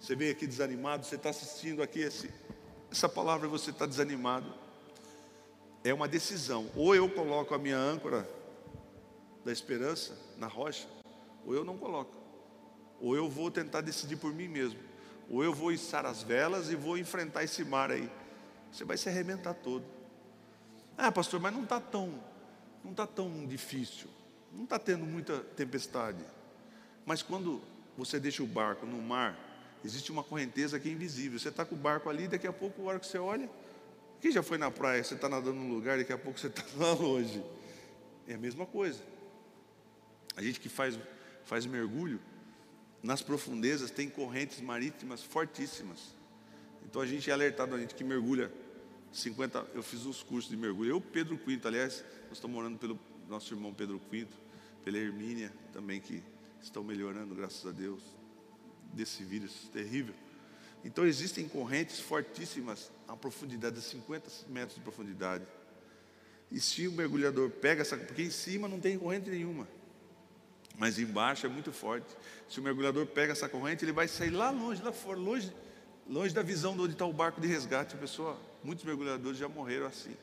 Você 0.00 0.16
veio 0.16 0.32
aqui 0.32 0.46
desanimado, 0.46 1.04
você 1.04 1.16
está 1.16 1.28
assistindo 1.28 1.82
aqui 1.82 2.00
esse, 2.00 2.30
essa 2.90 3.08
palavra 3.08 3.46
você 3.46 3.70
está 3.70 3.84
desanimado. 3.84 4.52
É 5.82 5.92
uma 5.92 6.08
decisão. 6.08 6.70
Ou 6.74 6.94
eu 6.94 7.10
coloco 7.10 7.54
a 7.54 7.58
minha 7.58 7.76
âncora 7.76 8.26
da 9.44 9.52
esperança 9.52 10.16
na 10.38 10.46
rocha, 10.46 10.88
ou 11.44 11.54
eu 11.54 11.64
não 11.64 11.76
coloco. 11.76 12.16
Ou 13.00 13.14
eu 13.14 13.28
vou 13.28 13.50
tentar 13.50 13.80
decidir 13.80 14.16
por 14.16 14.32
mim 14.32 14.48
mesmo. 14.48 14.80
Ou 15.28 15.42
eu 15.44 15.52
vou 15.52 15.72
içar 15.72 16.06
as 16.06 16.22
velas 16.22 16.70
e 16.70 16.76
vou 16.76 16.96
enfrentar 16.96 17.44
esse 17.44 17.64
mar 17.64 17.90
aí. 17.90 18.10
Você 18.72 18.84
vai 18.84 18.96
se 18.96 19.08
arrebentar 19.08 19.54
todo. 19.54 19.84
Ah, 20.96 21.10
pastor, 21.10 21.40
mas 21.40 21.52
não 21.52 21.64
está 21.64 21.80
tão, 21.80 22.22
não 22.82 22.92
está 22.92 23.06
tão 23.06 23.46
difícil. 23.46 24.08
Não 24.52 24.64
está 24.64 24.78
tendo 24.78 25.04
muita 25.04 25.40
tempestade. 25.40 26.24
Mas 27.04 27.22
quando 27.22 27.60
você 27.98 28.18
deixa 28.20 28.42
o 28.42 28.46
barco 28.46 28.86
no 28.86 29.02
mar, 29.02 29.36
Existe 29.84 30.10
uma 30.10 30.24
correnteza 30.24 30.80
que 30.80 30.88
é 30.88 30.92
invisível. 30.92 31.38
Você 31.38 31.50
está 31.50 31.64
com 31.64 31.74
o 31.74 31.78
barco 31.78 32.08
ali, 32.08 32.26
daqui 32.26 32.46
a 32.46 32.52
pouco, 32.52 32.82
a 32.82 32.84
hora 32.86 32.98
que 32.98 33.06
você 33.06 33.18
olha, 33.18 33.50
quem 34.18 34.32
já 34.32 34.42
foi 34.42 34.56
na 34.56 34.70
praia, 34.70 35.04
você 35.04 35.14
está 35.14 35.28
nadando 35.28 35.56
num 35.56 35.68
lugar, 35.68 35.98
daqui 35.98 36.12
a 36.12 36.16
pouco 36.16 36.40
você 36.40 36.46
está 36.46 36.64
lá 36.78 36.94
longe. 36.94 37.44
É 38.26 38.32
a 38.32 38.38
mesma 38.38 38.64
coisa. 38.64 39.02
A 40.36 40.42
gente 40.42 40.60
que 40.60 40.68
faz, 40.68 40.98
faz 41.44 41.66
mergulho, 41.66 42.20
nas 43.02 43.22
profundezas 43.22 43.90
tem 43.90 44.08
correntes 44.08 44.60
marítimas 44.60 45.22
fortíssimas. 45.22 46.14
Então 46.84 47.02
a 47.02 47.06
gente 47.06 47.30
é 47.30 47.32
alertado, 47.32 47.74
a 47.74 47.78
gente 47.78 47.94
que 47.94 48.04
mergulha 48.04 48.50
50, 49.12 49.66
eu 49.74 49.82
fiz 49.82 50.04
uns 50.06 50.22
cursos 50.22 50.50
de 50.50 50.56
mergulho. 50.56 50.90
Eu, 50.90 51.00
Pedro 51.00 51.38
Quinto, 51.38 51.68
aliás, 51.68 52.04
nós 52.28 52.38
estamos 52.38 52.54
morando 52.54 52.78
pelo 52.78 52.98
nosso 53.28 53.54
irmão 53.54 53.72
Pedro 53.72 54.00
Quinto, 54.10 54.36
pela 54.84 54.98
Hermínia 54.98 55.52
também, 55.72 56.00
que 56.00 56.22
estão 56.60 56.82
melhorando, 56.82 57.34
graças 57.34 57.64
a 57.66 57.70
Deus 57.70 58.00
desse 58.92 59.22
vírus 59.22 59.68
terrível. 59.72 60.14
Então 60.84 61.06
existem 61.06 61.48
correntes 61.48 62.00
fortíssimas 62.00 62.90
a 63.08 63.16
profundidade 63.16 63.76
de 63.76 63.82
50 63.82 64.30
metros 64.48 64.74
de 64.74 64.80
profundidade. 64.80 65.44
E 66.50 66.60
se 66.60 66.86
o 66.86 66.92
mergulhador 66.92 67.50
pega 67.50 67.82
essa, 67.82 67.96
porque 67.96 68.22
em 68.22 68.30
cima 68.30 68.68
não 68.68 68.78
tem 68.78 68.98
corrente 68.98 69.30
nenhuma, 69.30 69.66
mas 70.78 70.98
embaixo 70.98 71.46
é 71.46 71.48
muito 71.48 71.72
forte. 71.72 72.06
Se 72.48 72.60
o 72.60 72.62
mergulhador 72.62 73.06
pega 73.06 73.32
essa 73.32 73.48
corrente, 73.48 73.84
ele 73.84 73.92
vai 73.92 74.08
sair 74.08 74.30
lá 74.30 74.50
longe, 74.50 74.82
lá 74.82 74.92
fora, 74.92 75.18
longe, 75.18 75.52
longe 76.08 76.34
da 76.34 76.42
visão 76.42 76.74
de 76.74 76.82
onde 76.82 76.92
está 76.92 77.06
o 77.06 77.12
barco 77.12 77.40
de 77.40 77.46
resgate. 77.46 77.94
A 77.94 77.98
pessoa, 77.98 78.38
muitos 78.62 78.84
mergulhadores 78.84 79.38
já 79.38 79.48
morreram 79.48 79.86
assim. 79.86 80.16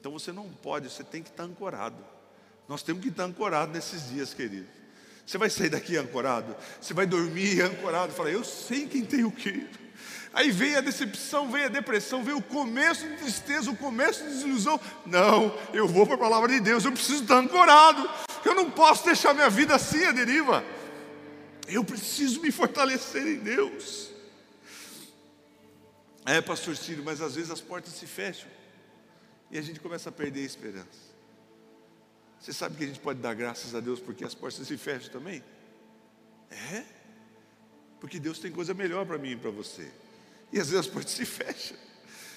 Então 0.00 0.12
você 0.12 0.32
não 0.32 0.48
pode, 0.48 0.90
você 0.90 1.04
tem 1.04 1.22
que 1.22 1.30
estar 1.30 1.44
ancorado. 1.44 1.96
Nós 2.68 2.82
temos 2.82 3.02
que 3.02 3.08
estar 3.08 3.24
ancorado 3.24 3.72
nesses 3.72 4.08
dias, 4.08 4.32
queridos. 4.32 4.68
Você 5.26 5.36
vai 5.36 5.50
sair 5.50 5.68
daqui 5.68 5.96
ancorado? 5.96 6.56
Você 6.80 6.94
vai 6.94 7.06
dormir 7.06 7.60
ancorado? 7.60 8.12
Fala, 8.12 8.30
eu 8.30 8.44
sei 8.44 8.86
quem 8.86 9.04
tem 9.04 9.24
o 9.24 9.30
que. 9.30 9.68
Aí 10.32 10.50
vem 10.50 10.76
a 10.76 10.80
decepção, 10.80 11.50
vem 11.50 11.64
a 11.64 11.68
depressão, 11.68 12.22
vem 12.22 12.34
o 12.34 12.42
começo 12.42 13.06
de 13.06 13.16
tristeza, 13.16 13.70
o 13.70 13.76
começo 13.76 14.22
de 14.22 14.30
desilusão. 14.30 14.80
Não, 15.04 15.54
eu 15.72 15.88
vou 15.88 16.06
para 16.06 16.14
a 16.14 16.18
palavra 16.18 16.48
de 16.48 16.60
Deus, 16.60 16.84
eu 16.84 16.92
preciso 16.92 17.22
estar 17.22 17.38
ancorado. 17.38 18.08
Eu 18.44 18.54
não 18.54 18.70
posso 18.70 19.04
deixar 19.04 19.34
minha 19.34 19.50
vida 19.50 19.74
assim 19.74 20.04
a 20.04 20.12
deriva. 20.12 20.64
Eu 21.66 21.84
preciso 21.84 22.40
me 22.40 22.50
fortalecer 22.50 23.26
em 23.26 23.38
Deus. 23.38 24.10
É, 26.24 26.40
pastor 26.40 26.76
Ciro, 26.76 27.02
mas 27.02 27.20
às 27.20 27.34
vezes 27.34 27.50
as 27.50 27.60
portas 27.60 27.92
se 27.94 28.06
fecham 28.06 28.50
e 29.50 29.58
a 29.58 29.62
gente 29.62 29.80
começa 29.80 30.08
a 30.08 30.12
perder 30.12 30.42
a 30.42 30.46
esperança. 30.46 31.08
Você 32.38 32.52
sabe 32.52 32.76
que 32.76 32.84
a 32.84 32.86
gente 32.86 33.00
pode 33.00 33.20
dar 33.20 33.34
graças 33.34 33.74
a 33.74 33.80
Deus 33.80 33.98
porque 33.98 34.24
as 34.24 34.34
portas 34.34 34.66
se 34.66 34.76
fecham 34.76 35.10
também? 35.10 35.42
É? 36.50 36.84
Porque 38.00 38.18
Deus 38.18 38.38
tem 38.38 38.50
coisa 38.50 38.74
melhor 38.74 39.04
para 39.06 39.18
mim 39.18 39.32
e 39.32 39.36
para 39.36 39.50
você. 39.50 39.90
E 40.52 40.60
às 40.60 40.70
vezes 40.70 40.86
as 40.86 40.92
portas 40.92 41.12
se 41.12 41.24
fecham. 41.24 41.76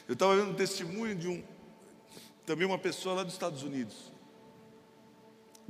Eu 0.07 0.13
estava 0.13 0.35
vendo 0.35 0.51
um 0.51 0.55
testemunho 0.55 1.15
de 1.15 1.27
um, 1.27 1.43
também 2.45 2.65
uma 2.65 2.79
pessoa 2.79 3.15
lá 3.15 3.23
dos 3.23 3.33
Estados 3.33 3.63
Unidos. 3.63 4.11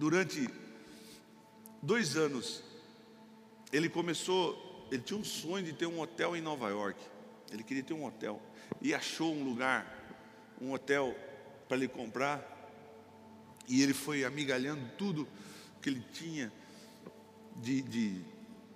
Durante 0.01 0.49
dois 1.79 2.17
anos, 2.17 2.63
ele 3.71 3.87
começou, 3.87 4.87
ele 4.91 5.03
tinha 5.03 5.19
um 5.19 5.23
sonho 5.23 5.63
de 5.63 5.73
ter 5.73 5.85
um 5.85 5.99
hotel 5.99 6.35
em 6.35 6.41
Nova 6.41 6.69
York. 6.69 6.99
Ele 7.51 7.61
queria 7.61 7.83
ter 7.83 7.93
um 7.93 8.03
hotel. 8.03 8.41
E 8.81 8.95
achou 8.95 9.31
um 9.31 9.43
lugar, 9.43 9.85
um 10.59 10.73
hotel 10.73 11.15
para 11.67 11.77
ele 11.77 11.87
comprar 11.87 12.41
e 13.69 13.83
ele 13.83 13.93
foi 13.93 14.25
amigalhando 14.25 14.81
tudo 14.97 15.27
que 15.83 15.89
ele 15.89 16.03
tinha 16.11 16.51
de, 17.57 17.83
de, 17.83 18.25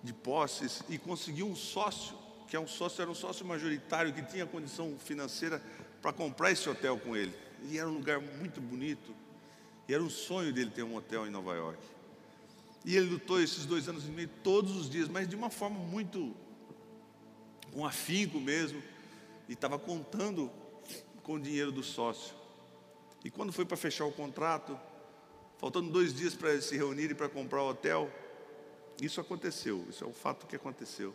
de 0.03 0.13
posses 0.13 0.83
e 0.87 0.99
conseguiu 0.99 1.47
um 1.47 1.55
sócio, 1.55 2.15
que 2.47 2.55
é 2.55 2.59
um 2.59 2.67
sócio, 2.67 3.01
era 3.01 3.09
um 3.09 3.15
sócio 3.15 3.43
majoritário 3.43 4.13
que 4.13 4.21
tinha 4.21 4.45
condição 4.45 4.95
financeira 4.99 5.59
para 6.03 6.13
comprar 6.13 6.51
esse 6.51 6.69
hotel 6.69 6.99
com 6.99 7.15
ele. 7.15 7.33
E 7.63 7.79
era 7.79 7.89
um 7.89 7.95
lugar 7.95 8.21
muito 8.21 8.61
bonito. 8.61 9.24
E 9.87 9.93
era 9.93 10.01
um 10.01 10.09
sonho 10.09 10.51
dele 10.51 10.71
ter 10.71 10.83
um 10.83 10.95
hotel 10.95 11.27
em 11.27 11.29
Nova 11.29 11.53
York. 11.53 11.79
E 12.83 12.95
ele 12.95 13.09
lutou 13.09 13.41
esses 13.41 13.65
dois 13.65 13.87
anos 13.89 14.07
e 14.07 14.11
meio 14.11 14.29
todos 14.43 14.75
os 14.75 14.89
dias, 14.89 15.07
mas 15.07 15.27
de 15.27 15.35
uma 15.35 15.49
forma 15.49 15.79
muito 15.79 16.35
com 17.71 17.85
afinco 17.85 18.39
mesmo. 18.39 18.81
E 19.47 19.53
estava 19.53 19.77
contando 19.77 20.51
com 21.23 21.33
o 21.33 21.39
dinheiro 21.39 21.71
do 21.71 21.83
sócio. 21.83 22.35
E 23.23 23.29
quando 23.31 23.51
foi 23.51 23.65
para 23.65 23.75
fechar 23.75 24.05
o 24.05 24.11
contrato, 24.11 24.79
faltando 25.57 25.89
dois 25.89 26.13
dias 26.13 26.35
para 26.35 26.59
se 26.61 26.77
reunirem 26.77 27.15
para 27.15 27.27
comprar 27.27 27.63
o 27.63 27.69
hotel, 27.69 28.11
isso 29.01 29.19
aconteceu, 29.19 29.85
isso 29.89 30.03
é 30.03 30.07
um 30.07 30.13
fato 30.13 30.45
que 30.45 30.55
aconteceu. 30.55 31.13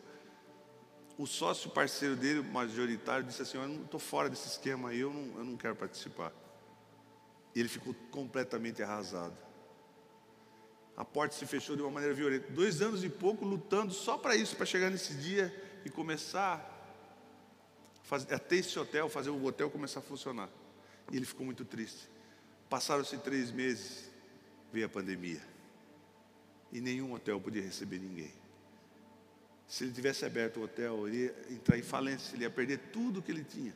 O 1.17 1.27
sócio 1.27 1.71
parceiro 1.71 2.17
dele, 2.17 2.43
majoritário, 2.43 3.25
disse 3.25 3.43
assim: 3.43 3.59
Eu 3.59 3.85
estou 3.85 4.01
fora 4.01 4.29
desse 4.29 4.49
esquema 4.49 4.91
aí, 4.91 5.01
eu 5.01 5.13
não, 5.13 5.39
eu 5.39 5.45
não 5.45 5.57
quero 5.57 5.77
participar. 5.77 6.33
E 7.55 7.61
ele 7.61 7.69
ficou 7.69 7.95
completamente 8.11 8.83
arrasado. 8.83 9.37
A 10.97 11.05
porta 11.05 11.35
se 11.35 11.47
fechou 11.47 11.77
de 11.77 11.83
uma 11.83 11.91
maneira 11.91 12.15
violenta. 12.15 12.51
Dois 12.51 12.83
anos 12.83 13.03
e 13.03 13.09
pouco 13.09 13.45
lutando 13.45 13.93
só 13.93 14.19
para 14.19 14.37
isso, 14.37 14.55
para 14.57 14.67
chegar 14.67 14.91
nesse 14.91 15.15
dia 15.15 15.53
e 15.85 15.89
começar 15.89 16.77
a, 18.11 18.39
ter 18.39 18.57
esse 18.57 18.79
hotel, 18.79 19.09
fazer 19.09 19.31
o 19.31 19.45
hotel 19.45 19.71
começar 19.71 20.01
a 20.01 20.03
funcionar. 20.03 20.49
E 21.11 21.17
ele 21.17 21.25
ficou 21.25 21.45
muito 21.47 21.65
triste. 21.65 22.09
Passaram-se 22.69 23.17
três 23.19 23.51
meses, 23.51 24.11
veio 24.73 24.87
a 24.87 24.89
pandemia. 24.89 25.41
E 26.73 26.81
nenhum 26.81 27.13
hotel 27.13 27.41
podia 27.41 27.63
receber 27.63 27.99
ninguém. 27.99 28.33
Se 29.67 29.85
ele 29.85 29.93
tivesse 29.93 30.25
aberto 30.25 30.59
o 30.59 30.65
hotel, 30.65 31.07
ele 31.09 31.25
ia 31.25 31.35
entrar 31.51 31.79
em 31.79 31.83
falência, 31.83 32.35
ele 32.35 32.45
ia 32.45 32.51
perder 32.51 32.79
tudo 32.93 33.23
que 33.23 33.31
ele 33.31 33.45
tinha. 33.45 33.75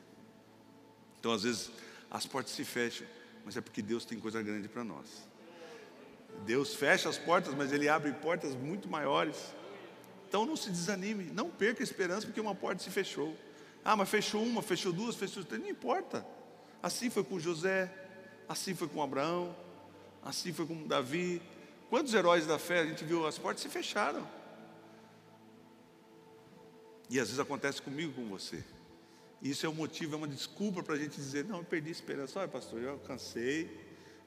Então, 1.19 1.31
às 1.31 1.43
vezes, 1.43 1.71
as 2.11 2.25
portas 2.25 2.53
se 2.53 2.63
fecham, 2.63 3.07
mas 3.45 3.55
é 3.55 3.61
porque 3.61 3.81
Deus 3.81 4.03
tem 4.03 4.19
coisa 4.19 4.41
grande 4.41 4.67
para 4.67 4.83
nós. 4.83 5.27
Deus 6.45 6.73
fecha 6.73 7.07
as 7.07 7.17
portas, 7.17 7.53
mas 7.53 7.71
Ele 7.71 7.87
abre 7.87 8.11
portas 8.13 8.55
muito 8.55 8.89
maiores. 8.89 9.37
Então 10.27 10.45
não 10.45 10.55
se 10.55 10.69
desanime, 10.69 11.25
não 11.25 11.49
perca 11.49 11.81
a 11.81 11.85
esperança 11.85 12.25
porque 12.25 12.41
uma 12.41 12.55
porta 12.55 12.83
se 12.83 12.89
fechou. 12.89 13.37
Ah, 13.83 13.95
mas 13.95 14.09
fechou 14.09 14.43
uma, 14.43 14.61
fechou 14.63 14.91
duas, 14.91 15.15
fechou 15.15 15.45
três, 15.45 15.61
não 15.61 15.69
importa. 15.69 16.25
Assim 16.81 17.09
foi 17.09 17.23
com 17.23 17.39
José, 17.39 17.93
assim 18.49 18.73
foi 18.73 18.87
com 18.87 19.01
Abraão, 19.01 19.55
assim 20.23 20.51
foi 20.51 20.65
com 20.65 20.87
Davi. 20.87 21.41
Quantos 21.89 22.13
heróis 22.13 22.47
da 22.47 22.57
fé 22.57 22.79
a 22.79 22.85
gente 22.85 23.05
viu 23.05 23.27
as 23.27 23.37
portas 23.37 23.61
se 23.61 23.69
fecharam? 23.69 24.27
E 27.07 27.19
às 27.19 27.27
vezes 27.27 27.39
acontece 27.39 27.81
comigo, 27.81 28.13
com 28.13 28.27
você. 28.27 28.63
Isso 29.41 29.65
é 29.65 29.69
um 29.69 29.73
motivo, 29.73 30.15
é 30.15 30.17
uma 30.17 30.27
desculpa 30.27 30.81
para 30.81 30.95
a 30.95 30.97
gente 30.97 31.15
dizer, 31.15 31.45
não, 31.45 31.59
eu 31.59 31.63
perdi 31.63 31.89
a 31.89 31.91
esperança. 31.91 32.39
Olha, 32.39 32.47
pastor, 32.47 32.81
eu 32.81 32.97
cansei, 32.99 33.69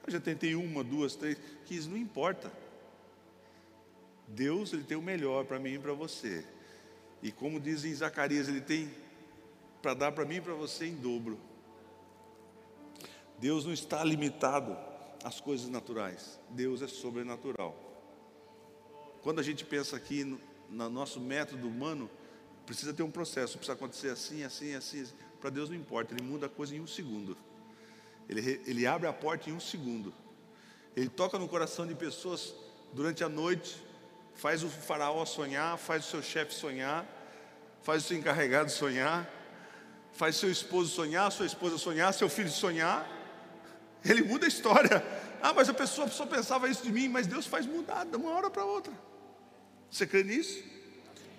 eu 0.07 0.13
já 0.13 0.21
tentei 0.21 0.55
uma, 0.55 0.85
duas, 0.85 1.17
três, 1.17 1.39
que 1.65 1.75
isso 1.75 1.91
não 1.91 1.97
importa. 1.97 2.53
Deus 4.29 4.73
ele 4.73 4.85
tem 4.85 4.97
o 4.97 5.03
melhor 5.03 5.45
para 5.45 5.59
mim 5.59 5.75
e 5.75 5.79
para 5.79 5.93
você. 5.93 6.45
E 7.23 7.33
como 7.33 7.59
diz 7.59 7.85
em 7.85 7.95
Zacarias, 7.95 8.49
ele 8.49 8.61
tem 8.61 8.91
para 9.83 9.95
dar 9.95 10.13
para 10.13 10.25
mim 10.25 10.37
e 10.37 10.41
para 10.41 10.55
você 10.55 10.87
em 10.87 10.95
dobro. 10.95 11.39
Deus 13.39 13.65
não 13.65 13.73
está 13.73 14.05
limitado 14.05 14.77
às 15.25 15.41
coisas 15.41 15.69
naturais. 15.69 16.39
Deus 16.51 16.83
é 16.83 16.89
sobrenatural. 16.89 17.77
Quando 19.23 19.41
a 19.41 19.43
gente 19.43 19.65
pensa 19.65 19.97
aqui 19.97 20.25
no, 20.25 20.41
no 20.69 20.91
nosso 20.91 21.21
método 21.21 21.67
humano, 21.67 22.11
precisa 22.69 22.93
ter 22.93 23.03
um 23.03 23.11
processo, 23.11 23.57
precisa 23.57 23.73
acontecer 23.73 24.11
assim, 24.11 24.45
assim, 24.45 24.75
assim. 24.75 25.07
Para 25.41 25.49
Deus 25.49 25.71
não 25.71 25.77
importa, 25.77 26.13
Ele 26.13 26.23
muda 26.23 26.45
a 26.45 26.49
coisa 26.51 26.77
em 26.77 26.81
um 26.81 26.87
segundo. 26.87 27.35
Ele, 28.29 28.61
ele 28.67 28.87
abre 28.87 29.09
a 29.09 29.13
porta 29.13 29.49
em 29.49 29.55
um 29.55 29.61
segundo. 29.61 30.13
Ele 30.95 31.09
toca 31.09 31.39
no 31.39 31.49
coração 31.49 31.87
de 31.87 31.95
pessoas 31.95 32.55
durante 32.93 33.25
a 33.25 33.29
noite, 33.29 33.83
faz 34.35 34.63
o 34.63 34.69
faraó 34.69 35.25
sonhar, 35.25 35.79
faz 35.79 36.05
o 36.05 36.11
seu 36.11 36.23
chefe 36.23 36.53
sonhar, 36.53 37.07
faz 37.83 38.05
o 38.05 38.09
seu 38.09 38.19
encarregado 38.19 38.71
sonhar, 38.71 39.27
faz 40.13 40.37
seu 40.37 40.51
esposo 40.51 40.95
sonhar, 40.95 41.33
sua 41.33 41.47
esposa 41.47 41.79
sonhar, 41.79 42.13
seu 42.13 42.29
filho 42.29 42.51
sonhar. 42.51 43.09
Ele 44.05 44.23
muda 44.23 44.45
a 44.45 44.49
história. 44.49 45.03
Ah, 45.41 45.55
mas 45.55 45.71
a 45.71 45.75
pessoa 45.75 46.07
só 46.09 46.27
pensava 46.27 46.69
isso 46.69 46.83
de 46.83 46.93
mim, 46.93 47.09
mas 47.09 47.27
Deus 47.27 47.47
faz 47.47 47.65
mudar 47.65 48.05
de 48.05 48.17
uma 48.17 48.31
hora 48.33 48.51
para 48.51 48.63
outra. 48.63 48.93
Você 49.91 50.07
crê 50.07 50.23
nisso? 50.23 50.63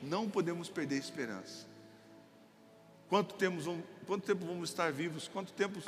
Não 0.01 0.29
podemos 0.29 0.69
perder 0.69 0.95
a 0.95 0.99
esperança. 0.99 1.67
Quanto, 3.07 3.33
temos, 3.35 3.65
quanto 4.05 4.25
tempo 4.25 4.45
vamos 4.45 4.69
estar 4.69 4.91
vivos? 4.91 5.27
Quanto 5.27 5.51
tempo 5.53 5.79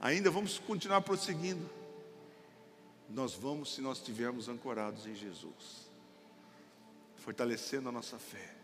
ainda 0.00 0.30
vamos 0.30 0.58
continuar 0.58 1.00
prosseguindo? 1.00 1.68
Nós 3.10 3.34
vamos 3.34 3.74
se 3.74 3.80
nós 3.80 3.98
estivermos 3.98 4.48
ancorados 4.48 5.06
em 5.06 5.14
Jesus, 5.14 5.90
fortalecendo 7.16 7.88
a 7.88 7.92
nossa 7.92 8.18
fé. 8.18 8.54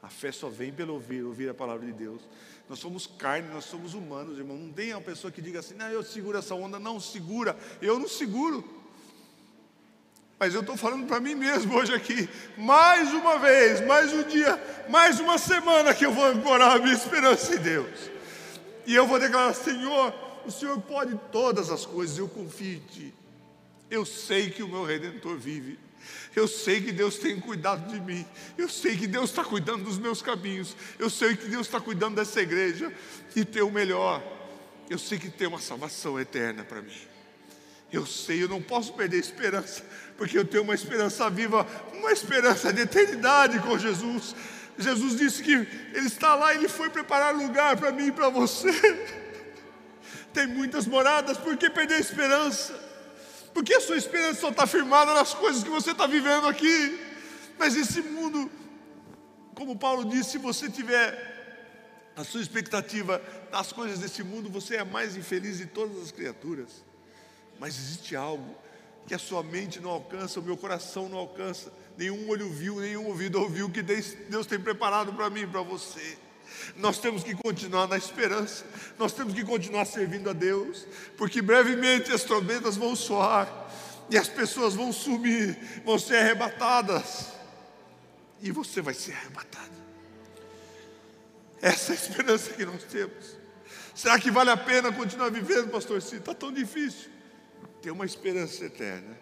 A 0.00 0.08
fé 0.08 0.30
só 0.30 0.48
vem 0.48 0.72
pelo 0.72 0.94
ouvir, 0.94 1.24
ouvir 1.24 1.50
a 1.50 1.54
palavra 1.54 1.84
de 1.84 1.92
Deus. 1.92 2.22
Nós 2.68 2.78
somos 2.78 3.06
carne, 3.06 3.48
nós 3.48 3.64
somos 3.64 3.94
humanos, 3.94 4.38
irmão. 4.38 4.56
Não 4.56 4.72
tem 4.72 4.94
uma 4.94 5.00
pessoa 5.00 5.32
que 5.32 5.42
diga 5.42 5.58
assim, 5.58 5.74
não, 5.74 5.88
eu 5.88 6.04
seguro 6.04 6.38
essa 6.38 6.54
onda. 6.54 6.78
Não, 6.78 7.00
segura. 7.00 7.58
Eu 7.82 7.98
não 7.98 8.08
seguro. 8.08 8.62
Mas 10.38 10.54
eu 10.54 10.60
estou 10.60 10.76
falando 10.76 11.06
para 11.06 11.18
mim 11.18 11.34
mesmo 11.34 11.74
hoje 11.74 11.92
aqui, 11.92 12.28
mais 12.56 13.12
uma 13.12 13.38
vez, 13.38 13.80
mais 13.84 14.12
um 14.12 14.22
dia, 14.22 14.86
mais 14.88 15.18
uma 15.18 15.36
semana 15.36 15.92
que 15.92 16.06
eu 16.06 16.12
vou 16.12 16.24
ancorar 16.26 16.76
a 16.76 16.78
minha 16.78 16.94
esperança 16.94 17.56
em 17.56 17.58
Deus. 17.58 18.10
E 18.86 18.94
eu 18.94 19.04
vou 19.04 19.18
declarar: 19.18 19.52
Senhor, 19.52 20.14
o 20.46 20.50
Senhor 20.50 20.80
pode 20.80 21.18
todas 21.32 21.70
as 21.70 21.84
coisas, 21.84 22.18
eu 22.18 22.28
confio 22.28 22.76
em 22.76 22.80
Ti. 22.80 23.14
Eu 23.90 24.06
sei 24.06 24.50
que 24.50 24.62
o 24.62 24.68
meu 24.68 24.84
redentor 24.84 25.36
vive. 25.36 25.78
Eu 26.36 26.46
sei 26.46 26.80
que 26.80 26.92
Deus 26.92 27.18
tem 27.18 27.40
cuidado 27.40 27.90
de 27.92 28.00
mim. 28.00 28.24
Eu 28.56 28.68
sei 28.68 28.96
que 28.96 29.06
Deus 29.06 29.30
está 29.30 29.42
cuidando 29.42 29.84
dos 29.84 29.98
meus 29.98 30.22
caminhos. 30.22 30.76
Eu 30.98 31.10
sei 31.10 31.36
que 31.36 31.48
Deus 31.48 31.66
está 31.66 31.80
cuidando 31.80 32.14
dessa 32.14 32.40
igreja 32.40 32.92
e 33.34 33.44
tem 33.44 33.62
o 33.62 33.70
melhor. 33.70 34.22
Eu 34.88 34.98
sei 34.98 35.18
que 35.18 35.30
tem 35.30 35.48
uma 35.48 35.60
salvação 35.60 36.18
eterna 36.18 36.64
para 36.64 36.80
mim. 36.80 37.07
Eu 37.90 38.04
sei, 38.04 38.42
eu 38.42 38.48
não 38.48 38.60
posso 38.60 38.92
perder 38.92 39.16
a 39.16 39.20
esperança, 39.20 39.82
porque 40.16 40.36
eu 40.36 40.44
tenho 40.44 40.62
uma 40.62 40.74
esperança 40.74 41.28
viva, 41.30 41.66
uma 41.94 42.12
esperança 42.12 42.72
de 42.72 42.82
eternidade 42.82 43.58
com 43.60 43.78
Jesus. 43.78 44.34
Jesus 44.76 45.16
disse 45.16 45.42
que 45.42 45.52
Ele 45.52 46.06
está 46.06 46.34
lá, 46.34 46.54
Ele 46.54 46.68
foi 46.68 46.90
preparar 46.90 47.34
lugar 47.34 47.76
para 47.76 47.90
mim 47.90 48.08
e 48.08 48.12
para 48.12 48.28
você. 48.28 48.70
Tem 50.34 50.46
muitas 50.46 50.86
moradas, 50.86 51.38
por 51.38 51.56
que 51.56 51.70
perder 51.70 51.94
a 51.94 51.98
esperança? 52.00 52.78
Porque 53.54 53.72
a 53.74 53.80
sua 53.80 53.96
esperança 53.96 54.40
só 54.40 54.50
está 54.50 54.66
firmada 54.66 55.14
nas 55.14 55.32
coisas 55.32 55.64
que 55.64 55.70
você 55.70 55.92
está 55.92 56.06
vivendo 56.06 56.46
aqui. 56.46 57.00
Mas 57.58 57.74
esse 57.74 58.02
mundo, 58.02 58.50
como 59.54 59.76
Paulo 59.76 60.04
disse, 60.04 60.32
se 60.32 60.38
você 60.38 60.68
tiver 60.70 61.36
a 62.14 62.22
sua 62.22 62.42
expectativa 62.42 63.20
das 63.50 63.72
coisas 63.72 63.98
desse 63.98 64.22
mundo, 64.22 64.50
você 64.50 64.76
é 64.76 64.80
a 64.80 64.84
mais 64.84 65.16
infeliz 65.16 65.58
de 65.58 65.66
todas 65.66 66.00
as 66.02 66.12
criaturas. 66.12 66.84
Mas 67.58 67.76
existe 67.76 68.14
algo 68.14 68.56
que 69.06 69.14
a 69.14 69.18
sua 69.18 69.42
mente 69.42 69.80
não 69.80 69.90
alcança, 69.90 70.38
o 70.38 70.42
meu 70.42 70.56
coração 70.56 71.08
não 71.08 71.16
alcança, 71.16 71.72
nenhum 71.96 72.28
olho 72.28 72.50
viu, 72.50 72.78
nenhum 72.78 73.06
ouvido 73.06 73.40
ouviu 73.40 73.70
que 73.70 73.82
Deus 73.82 74.46
tem 74.46 74.60
preparado 74.60 75.14
para 75.14 75.30
mim 75.30 75.40
e 75.40 75.46
para 75.46 75.62
você. 75.62 76.18
Nós 76.76 76.98
temos 76.98 77.24
que 77.24 77.34
continuar 77.34 77.88
na 77.88 77.96
esperança, 77.96 78.66
nós 78.98 79.12
temos 79.12 79.32
que 79.32 79.44
continuar 79.44 79.86
servindo 79.86 80.28
a 80.28 80.34
Deus, 80.34 80.86
porque 81.16 81.40
brevemente 81.40 82.12
as 82.12 82.22
trombetas 82.22 82.76
vão 82.76 82.94
soar 82.94 83.48
e 84.10 84.18
as 84.18 84.28
pessoas 84.28 84.74
vão 84.74 84.92
sumir, 84.92 85.58
vão 85.84 85.98
ser 85.98 86.16
arrebatadas, 86.16 87.28
e 88.42 88.52
você 88.52 88.82
vai 88.82 88.94
ser 88.94 89.12
arrebatado. 89.12 89.68
Essa 91.62 91.92
é 91.92 91.96
a 91.96 91.98
esperança 91.98 92.52
que 92.52 92.64
nós 92.64 92.84
temos. 92.84 93.38
Será 93.94 94.18
que 94.18 94.30
vale 94.30 94.50
a 94.50 94.56
pena 94.56 94.92
continuar 94.92 95.30
vivendo, 95.30 95.70
pastor? 95.70 96.00
Sim, 96.00 96.18
está 96.18 96.34
tão 96.34 96.52
difícil 96.52 97.17
tem 97.82 97.92
uma 97.92 98.04
esperança 98.04 98.64
eterna. 98.64 99.16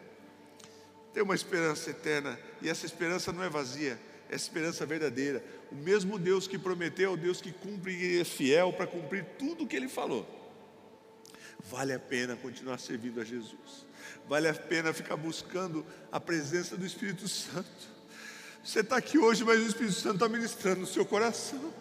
Tem 1.13 1.23
uma 1.23 1.35
esperança 1.35 1.89
eterna, 1.89 2.39
e 2.61 2.69
essa 2.69 2.85
esperança 2.85 3.33
não 3.33 3.43
é 3.43 3.49
vazia, 3.49 3.99
é 4.29 4.37
esperança 4.37 4.85
verdadeira. 4.85 5.43
O 5.73 5.75
mesmo 5.75 6.19
Deus 6.19 6.47
que 6.47 6.59
prometeu, 6.59 7.11
é 7.11 7.15
o 7.15 7.17
Deus 7.17 7.41
que 7.41 7.51
cumpre 7.51 7.93
e 7.95 8.21
é 8.21 8.25
fiel 8.25 8.71
para 8.73 8.87
cumprir 8.87 9.25
tudo 9.39 9.65
o 9.65 9.67
que 9.67 9.77
ele 9.77 9.89
falou. 9.89 10.29
Vale 11.65 11.95
a 11.95 11.99
pena 11.99 12.37
continuar 12.37 12.79
servindo 12.79 13.19
a 13.19 13.25
Jesus, 13.25 13.87
vale 14.29 14.47
a 14.47 14.53
pena 14.53 14.93
ficar 14.93 15.17
buscando 15.17 15.87
a 16.13 16.21
presença 16.21 16.77
do 16.77 16.85
Espírito 16.85 17.27
Santo. 17.27 17.97
Você 18.63 18.81
está 18.81 18.99
aqui 18.99 19.17
hoje, 19.17 19.43
mas 19.43 19.59
o 19.59 19.67
Espírito 19.67 19.95
Santo 19.95 20.17
está 20.17 20.29
ministrando 20.29 20.81
no 20.81 20.87
seu 20.87 21.07
coração. 21.07 21.73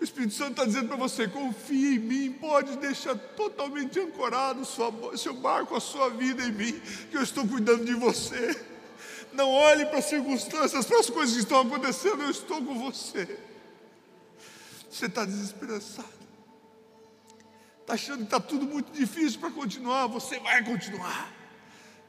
O 0.00 0.04
Espírito 0.04 0.32
Santo 0.32 0.52
está 0.52 0.64
dizendo 0.64 0.88
para 0.88 0.96
você: 0.96 1.28
confie 1.28 1.96
em 1.96 1.98
mim, 1.98 2.32
pode 2.32 2.76
deixar 2.78 3.14
totalmente 3.14 4.00
ancorado 4.00 4.64
sua, 4.64 4.90
seu 5.16 5.34
barco, 5.34 5.76
a 5.76 5.80
sua 5.80 6.08
vida 6.08 6.42
em 6.42 6.52
mim, 6.52 6.72
que 7.10 7.16
eu 7.16 7.22
estou 7.22 7.46
cuidando 7.46 7.84
de 7.84 7.94
você. 7.94 8.64
Não 9.32 9.50
olhe 9.50 9.84
para 9.86 9.98
as 9.98 10.06
circunstâncias, 10.06 10.86
para 10.86 10.98
as 10.98 11.10
coisas 11.10 11.34
que 11.34 11.42
estão 11.42 11.60
acontecendo, 11.60 12.22
eu 12.22 12.30
estou 12.30 12.64
com 12.64 12.78
você. 12.78 13.38
Você 14.90 15.06
está 15.06 15.24
desesperançado, 15.24 16.08
está 17.82 17.92
achando 17.92 18.18
que 18.18 18.24
está 18.24 18.40
tudo 18.40 18.66
muito 18.66 18.90
difícil 18.92 19.38
para 19.38 19.50
continuar, 19.50 20.06
você 20.06 20.40
vai 20.40 20.64
continuar. 20.64 21.39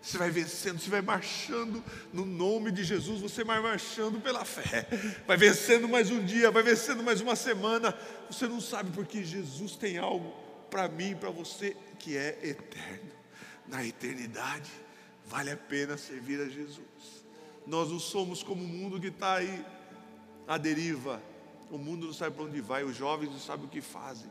Você 0.02 0.18
vai 0.18 0.32
vencendo, 0.32 0.80
você 0.80 0.90
vai 0.90 1.02
marchando 1.02 1.84
no 2.12 2.26
nome 2.26 2.72
de 2.72 2.84
Jesus, 2.84 3.22
você 3.22 3.44
vai 3.44 3.62
marchando 3.62 4.20
pela 4.20 4.44
fé, 4.44 4.88
vai 5.28 5.38
vencendo 5.38 5.88
mais 5.88 6.10
um 6.10 6.26
dia, 6.26 6.50
vai 6.50 6.64
vencendo 6.64 7.04
mais 7.04 7.22
uma 7.22 7.36
semana. 7.36 7.96
Você 8.30 8.48
não 8.48 8.60
sabe 8.60 8.90
porque 8.92 9.24
Jesus 9.24 9.76
tem 9.76 10.00
algo 10.00 10.34
para 10.72 10.88
mim 10.88 11.12
e 11.12 11.16
para 11.16 11.30
você 11.30 11.78
que 12.00 12.18
é 12.18 12.40
eterno. 12.42 13.12
Na 13.68 13.86
eternidade, 13.86 14.72
vale 15.28 15.52
a 15.52 15.58
pena 15.58 15.96
servir 15.98 16.42
a 16.42 16.50
Jesus. 16.50 17.24
Nós 17.68 17.92
não 17.92 18.00
somos 18.00 18.42
como 18.42 18.64
o 18.64 18.68
mundo 18.68 19.00
que 19.00 19.08
está 19.08 19.36
aí 19.36 19.64
à 20.48 20.58
deriva. 20.58 21.22
O 21.70 21.78
mundo 21.78 22.08
não 22.08 22.14
sabe 22.14 22.36
para 22.36 22.46
onde 22.46 22.60
vai, 22.60 22.84
os 22.84 22.98
jovens 22.98 23.30
não 23.30 23.40
sabem 23.40 23.68
o 23.68 23.70
que 23.70 23.82
fazem. 23.82 24.30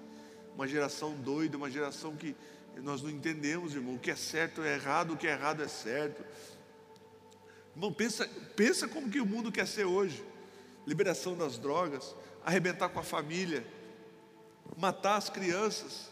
Uma 0.56 0.66
geração 0.66 1.14
doida, 1.14 1.56
uma 1.56 1.70
geração 1.70 2.16
que 2.16 2.34
nós 2.82 3.02
não 3.02 3.10
entendemos, 3.10 3.74
irmão, 3.74 3.94
o 3.94 3.98
que 3.98 4.10
é 4.10 4.16
certo 4.16 4.62
é 4.62 4.74
errado, 4.74 5.14
o 5.14 5.16
que 5.16 5.26
é 5.26 5.32
errado 5.32 5.62
é 5.62 5.68
certo. 5.68 6.24
Irmão, 7.74 7.92
pensa, 7.92 8.28
pensa 8.56 8.88
como 8.88 9.10
que 9.10 9.20
o 9.20 9.26
mundo 9.26 9.52
quer 9.52 9.66
ser 9.66 9.84
hoje. 9.84 10.24
Liberação 10.86 11.36
das 11.36 11.58
drogas, 11.58 12.14
arrebentar 12.44 12.88
com 12.88 12.98
a 12.98 13.02
família, 13.02 13.66
matar 14.76 15.16
as 15.16 15.28
crianças. 15.28 16.10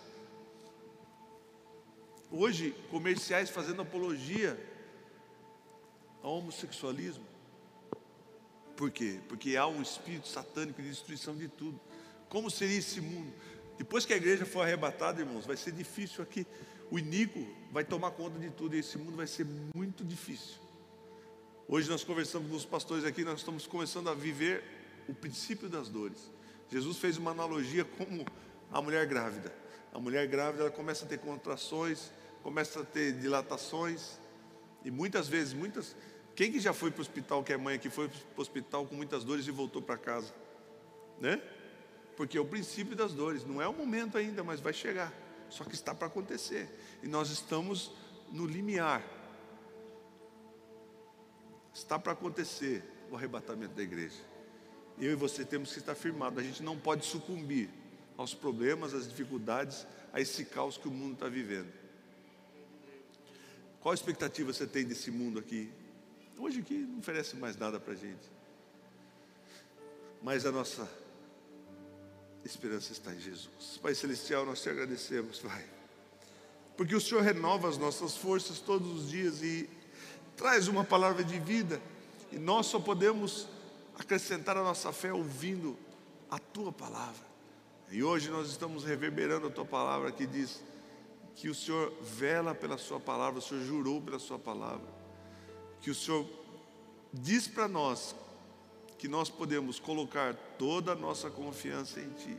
Hoje, 2.31 2.75
comerciais 2.91 3.49
fazendo 3.49 3.83
apologia 3.83 4.59
ao 6.23 6.39
homossexualismo. 6.39 7.27
Por 8.77 8.91
quê? 8.91 9.21
Porque 9.29 9.57
há 9.57 9.67
um 9.67 9.83
espírito 9.83 10.29
satânico 10.29 10.81
de 10.81 10.89
destruição 10.89 11.35
de 11.35 11.49
tudo. 11.49 11.81
Como 12.29 12.51
seria 12.51 12.79
esse 12.79 13.01
mundo? 13.01 13.33
Depois 13.79 14.05
que 14.05 14.13
a 14.13 14.17
igreja 14.17 14.45
for 14.45 14.63
arrebatada, 14.63 15.21
irmãos, 15.21 15.47
vai 15.47 15.57
ser 15.57 15.71
difícil 15.71 16.23
aqui. 16.23 16.45
O 16.91 16.99
iníquo 16.99 17.47
vai 17.71 17.85
tomar 17.85 18.11
conta 18.11 18.39
de 18.39 18.51
tudo 18.51 18.75
e 18.75 18.81
esse 18.81 18.99
mundo 18.99 19.17
vai 19.17 19.27
ser 19.27 19.47
muito 19.75 20.05
difícil. 20.05 20.57
Hoje 21.69 21.89
nós 21.89 22.03
conversamos 22.03 22.51
com 22.51 22.57
os 22.57 22.65
pastores 22.65 23.05
aqui, 23.05 23.23
nós 23.23 23.39
estamos 23.39 23.67
começando 23.67 24.09
a 24.09 24.15
viver 24.15 24.65
o 25.09 25.15
princípio 25.15 25.69
das 25.69 25.89
dores. 25.89 26.31
Jesus 26.71 26.99
fez 26.99 27.17
uma 27.17 27.31
analogia 27.31 27.85
como 27.85 28.27
a 28.73 28.83
mulher 28.83 29.07
grávida. 29.07 29.55
A 29.93 30.01
mulher 30.01 30.27
grávida 30.27 30.65
ela 30.65 30.71
começa 30.73 31.05
a 31.05 31.09
ter 31.09 31.19
contrações, 31.19 32.11
começa 32.43 32.81
a 32.81 32.85
ter 32.85 33.13
dilatações 33.13 34.19
e 34.85 34.91
muitas 34.91 35.29
vezes, 35.29 35.53
muitas 35.53 35.95
Quem 36.35 36.53
que 36.53 36.61
já 36.61 36.73
foi 36.73 36.91
para 36.91 37.01
o 37.01 37.03
hospital, 37.03 37.43
que 37.43 37.53
é 37.53 37.57
mãe 37.57 37.77
aqui, 37.77 37.91
foi 37.91 38.09
para 38.09 38.39
o 38.39 38.41
hospital 38.41 38.87
com 38.87 38.95
muitas 38.95 39.25
dores 39.25 39.47
e 39.47 39.51
voltou 39.51 39.83
para 39.83 39.99
casa? 39.99 40.33
Né? 41.21 41.43
Porque 42.19 42.37
é 42.37 42.41
o 42.41 42.45
princípio 42.45 42.97
das 42.97 43.13
dores, 43.13 43.45
não 43.45 43.63
é 43.63 43.69
o 43.69 43.73
momento 43.73 44.19
ainda, 44.19 44.43
mas 44.43 44.59
vai 44.59 44.73
chegar. 44.73 45.15
Só 45.49 45.63
que 45.63 45.75
está 45.75 45.95
para 45.95 46.09
acontecer. 46.09 46.69
E 47.01 47.07
nós 47.07 47.31
estamos 47.31 47.93
no 48.33 48.45
limiar. 48.45 49.05
Está 51.73 51.97
para 51.97 52.15
acontecer 52.15 52.83
o 53.09 53.15
arrebatamento 53.15 53.73
da 53.75 53.85
igreja. 53.85 54.19
Eu 54.99 55.13
e 55.13 55.15
você 55.15 55.45
temos 55.45 55.73
que 55.73 55.79
estar 55.79 55.95
firmados. 55.95 56.41
A 56.41 56.43
gente 56.43 56.61
não 56.61 56.77
pode 56.77 57.07
sucumbir 57.07 57.71
aos 58.17 58.35
problemas, 58.35 58.95
às 58.95 59.09
dificuldades, 59.09 59.87
a 60.13 60.21
esse 60.21 60.45
caos 60.45 60.77
que 60.77 60.89
o 60.89 60.91
mundo 60.91 61.13
está 61.13 61.29
vivendo. 61.29 61.73
Qual 63.81 63.93
a 63.93 63.95
expectativa 63.95 64.53
você 64.53 64.67
tem 64.67 64.85
desse 64.85 65.13
mundo 65.13 65.39
aqui? 65.39 65.71
Hoje 66.37 66.59
aqui 66.59 66.79
não 66.79 66.99
oferece 66.99 67.37
mais 67.37 67.57
nada 67.57 67.79
para 67.79 67.93
a 67.93 67.97
gente. 67.97 68.29
Mas 70.21 70.45
a 70.45 70.51
nossa 70.51 71.07
esperança 72.49 72.93
está 72.93 73.15
em 73.15 73.21
Jesus. 73.21 73.79
Pai 73.83 73.95
Celestial, 73.95 74.47
nós 74.47 74.63
te 74.63 74.71
agradecemos, 74.71 75.39
Pai. 75.39 75.65
Porque 76.77 76.95
o 76.95 77.01
Senhor 77.01 77.23
renova 77.23 77.69
as 77.69 77.77
nossas 77.77 78.17
forças 78.17 78.59
todos 78.59 78.91
os 79.03 79.11
dias 79.11 79.43
e 79.43 79.69
traz 80.37 80.69
uma 80.69 80.85
palavra 80.85 81.23
de 81.23 81.39
vida. 81.39 81.81
E 82.33 82.39
nós 82.39 82.67
só 82.67 82.79
podemos 82.79 83.49
acrescentar 83.97 84.57
a 84.57 84.63
nossa 84.63 84.93
fé 84.93 85.13
ouvindo 85.13 85.77
a 86.31 86.39
tua 86.39 86.73
palavra. 86.73 87.27
E 87.91 88.03
hoje 88.03 88.31
nós 88.31 88.49
estamos 88.49 88.85
reverberando 88.85 89.49
a 89.49 89.51
tua 89.51 89.65
palavra 89.65 90.13
que 90.13 90.27
diz 90.27 90.63
que 91.35 91.49
o 91.49 91.55
Senhor 91.55 91.93
vela 92.03 92.55
pela 92.55 92.79
sua 92.79 92.99
palavra, 92.99 93.39
o 93.39 93.43
Senhor 93.43 93.65
jurou 93.65 94.01
pela 94.01 94.19
sua 94.19 94.39
palavra. 94.39 94.87
Que 95.81 95.91
o 95.91 95.95
Senhor 95.95 96.27
diz 97.13 97.47
para 97.47 97.69
nós 97.69 98.15
que 98.99 99.07
nós 99.07 99.31
podemos 99.31 99.79
colocar 99.79 100.35
toda 100.59 100.93
a 100.93 100.97
nossa 100.97 101.31
confiança 101.31 102.01
em 102.01 102.11
Ti, 102.11 102.37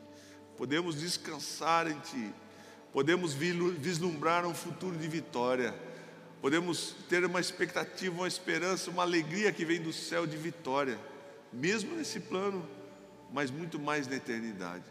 podemos 0.58 0.96
descansar 0.96 1.90
em 1.90 1.98
Ti, 2.00 2.34
podemos 2.92 3.34
vislumbrar 3.34 4.46
um 4.46 4.54
futuro 4.54 4.98
de 4.98 5.08
vitória, 5.08 5.74
podemos 6.42 6.96
ter 7.08 7.24
uma 7.24 7.40
expectativa, 7.40 8.14
uma 8.14 8.28
esperança, 8.28 8.92
uma 8.92 9.04
alegria 9.04 9.54
que 9.54 9.64
vem 9.64 9.82
do 9.82 9.94
céu 9.94 10.28
de 10.28 10.36
vitória, 10.36 11.00
mesmo 11.52 11.96
nesse 11.96 12.20
plano, 12.20 12.68
mas 13.32 13.50
muito 13.50 13.80
mais 13.80 14.06
na 14.06 14.18
eternidade. 14.18 14.84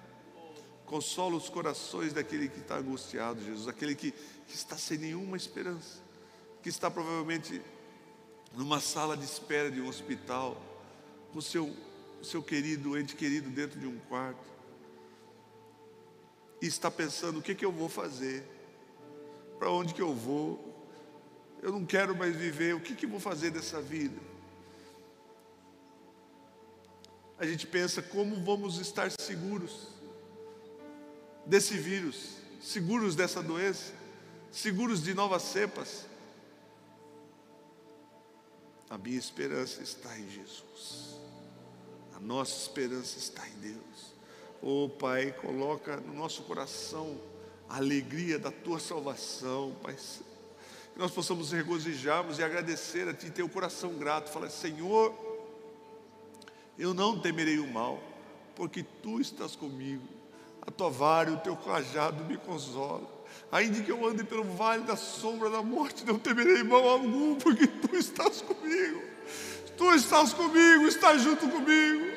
Consola 0.87 1.37
os 1.37 1.51
corações 1.51 2.15
daquele 2.15 2.49
que 2.49 2.61
está 2.61 2.79
angustiado, 2.79 3.45
Jesus, 3.45 3.69
aquele 3.69 3.95
que, 3.95 4.11
que 4.11 4.55
está 4.55 4.79
sem 4.79 4.97
nenhuma 4.97 5.37
esperança, 5.37 5.99
que 6.63 6.71
está 6.71 6.91
provavelmente 6.91 7.61
numa 8.57 8.81
sala 8.81 9.15
de 9.15 9.25
espera 9.25 9.71
de 9.71 9.83
um 9.83 9.89
hospital, 9.89 10.57
o 11.35 11.43
seu, 11.43 11.75
seu 12.23 12.43
querido, 12.43 12.99
ente 12.99 13.15
querido 13.15 13.51
dentro 13.51 13.79
de 13.79 13.87
um 13.87 13.99
quarto, 14.09 14.49
e 16.61 16.67
está 16.67 16.91
pensando: 16.91 17.39
o 17.39 17.43
que, 17.43 17.55
que 17.55 17.65
eu 17.65 17.73
vou 17.73 17.89
fazer? 17.89 18.45
Para 19.59 19.71
onde 19.71 19.95
que 19.95 20.03
eu 20.03 20.15
vou? 20.15 20.69
Eu 21.63 21.73
não 21.73 21.85
quero 21.85 22.17
mais 22.17 22.35
viver, 22.37 22.75
o 22.75 22.81
que, 22.81 22.95
que 22.95 23.07
eu 23.07 23.11
vou 23.11 23.21
fazer 23.21 23.51
dessa 23.51 23.81
vida? 23.81 24.19
A 27.39 27.47
gente 27.47 27.67
pensa 27.67 28.03
como 28.03 28.45
vamos 28.45 28.79
estar 28.79 29.11
seguros 29.21 29.89
desse 31.47 31.77
vírus, 31.77 32.37
seguros 32.61 33.15
dessa 33.15 33.43
doença, 33.43 33.93
seguros 34.51 35.03
de 35.03 35.15
novas 35.15 35.43
cepas. 35.43 36.07
A 38.91 38.99
minha 38.99 39.19
esperança 39.19 39.83
está 39.83 40.19
em 40.19 40.29
Jesus. 40.29 41.18
A 42.19 42.21
nossa 42.21 42.63
esperança 42.63 43.17
está 43.17 43.47
em 43.47 43.61
Deus. 43.61 44.13
Oh 44.61 44.89
Pai, 44.89 45.31
coloca 45.31 45.99
no 45.99 46.15
nosso 46.15 46.43
coração 46.43 47.17
a 47.69 47.77
alegria 47.77 48.41
da 48.41 48.51
tua 48.51 48.81
salvação, 48.81 49.77
Pai. 49.81 49.95
Que 49.95 50.99
nós 50.99 51.13
possamos 51.13 51.53
regozijarmos 51.53 52.41
e 52.41 52.43
agradecer 52.43 53.07
a 53.07 53.15
Ti, 53.15 53.31
ter 53.31 53.45
o 53.45 53.49
coração 53.49 53.95
grato. 53.95 54.33
Falar, 54.33 54.51
Senhor, 54.51 55.15
eu 56.77 56.93
não 56.93 57.21
temerei 57.21 57.61
o 57.61 57.69
mal, 57.69 58.03
porque 58.57 58.85
Tu 59.01 59.21
estás 59.21 59.55
comigo. 59.55 60.03
A 60.63 60.73
tua 60.73 60.91
vara 60.91 61.31
e 61.31 61.35
o 61.35 61.39
teu 61.39 61.57
cajado 61.57 62.25
me 62.25 62.37
consola. 62.37 63.09
Ainda 63.53 63.81
que 63.81 63.93
eu 63.93 64.05
ande 64.05 64.25
pelo 64.25 64.43
vale 64.43 64.83
da 64.83 64.97
sombra 64.97 65.49
da 65.49 65.63
morte, 65.63 66.05
não 66.05 66.19
temerei 66.19 66.65
mal 66.65 66.87
algum, 66.89 67.37
porque 67.37 67.67
tu 67.67 67.95
estás 67.95 68.43
comigo. 68.43 69.03
Tu 69.77 69.95
estás 69.95 70.35
comigo, 70.35 70.89
estás 70.89 71.23
junto 71.23 71.49
comigo. 71.49 72.08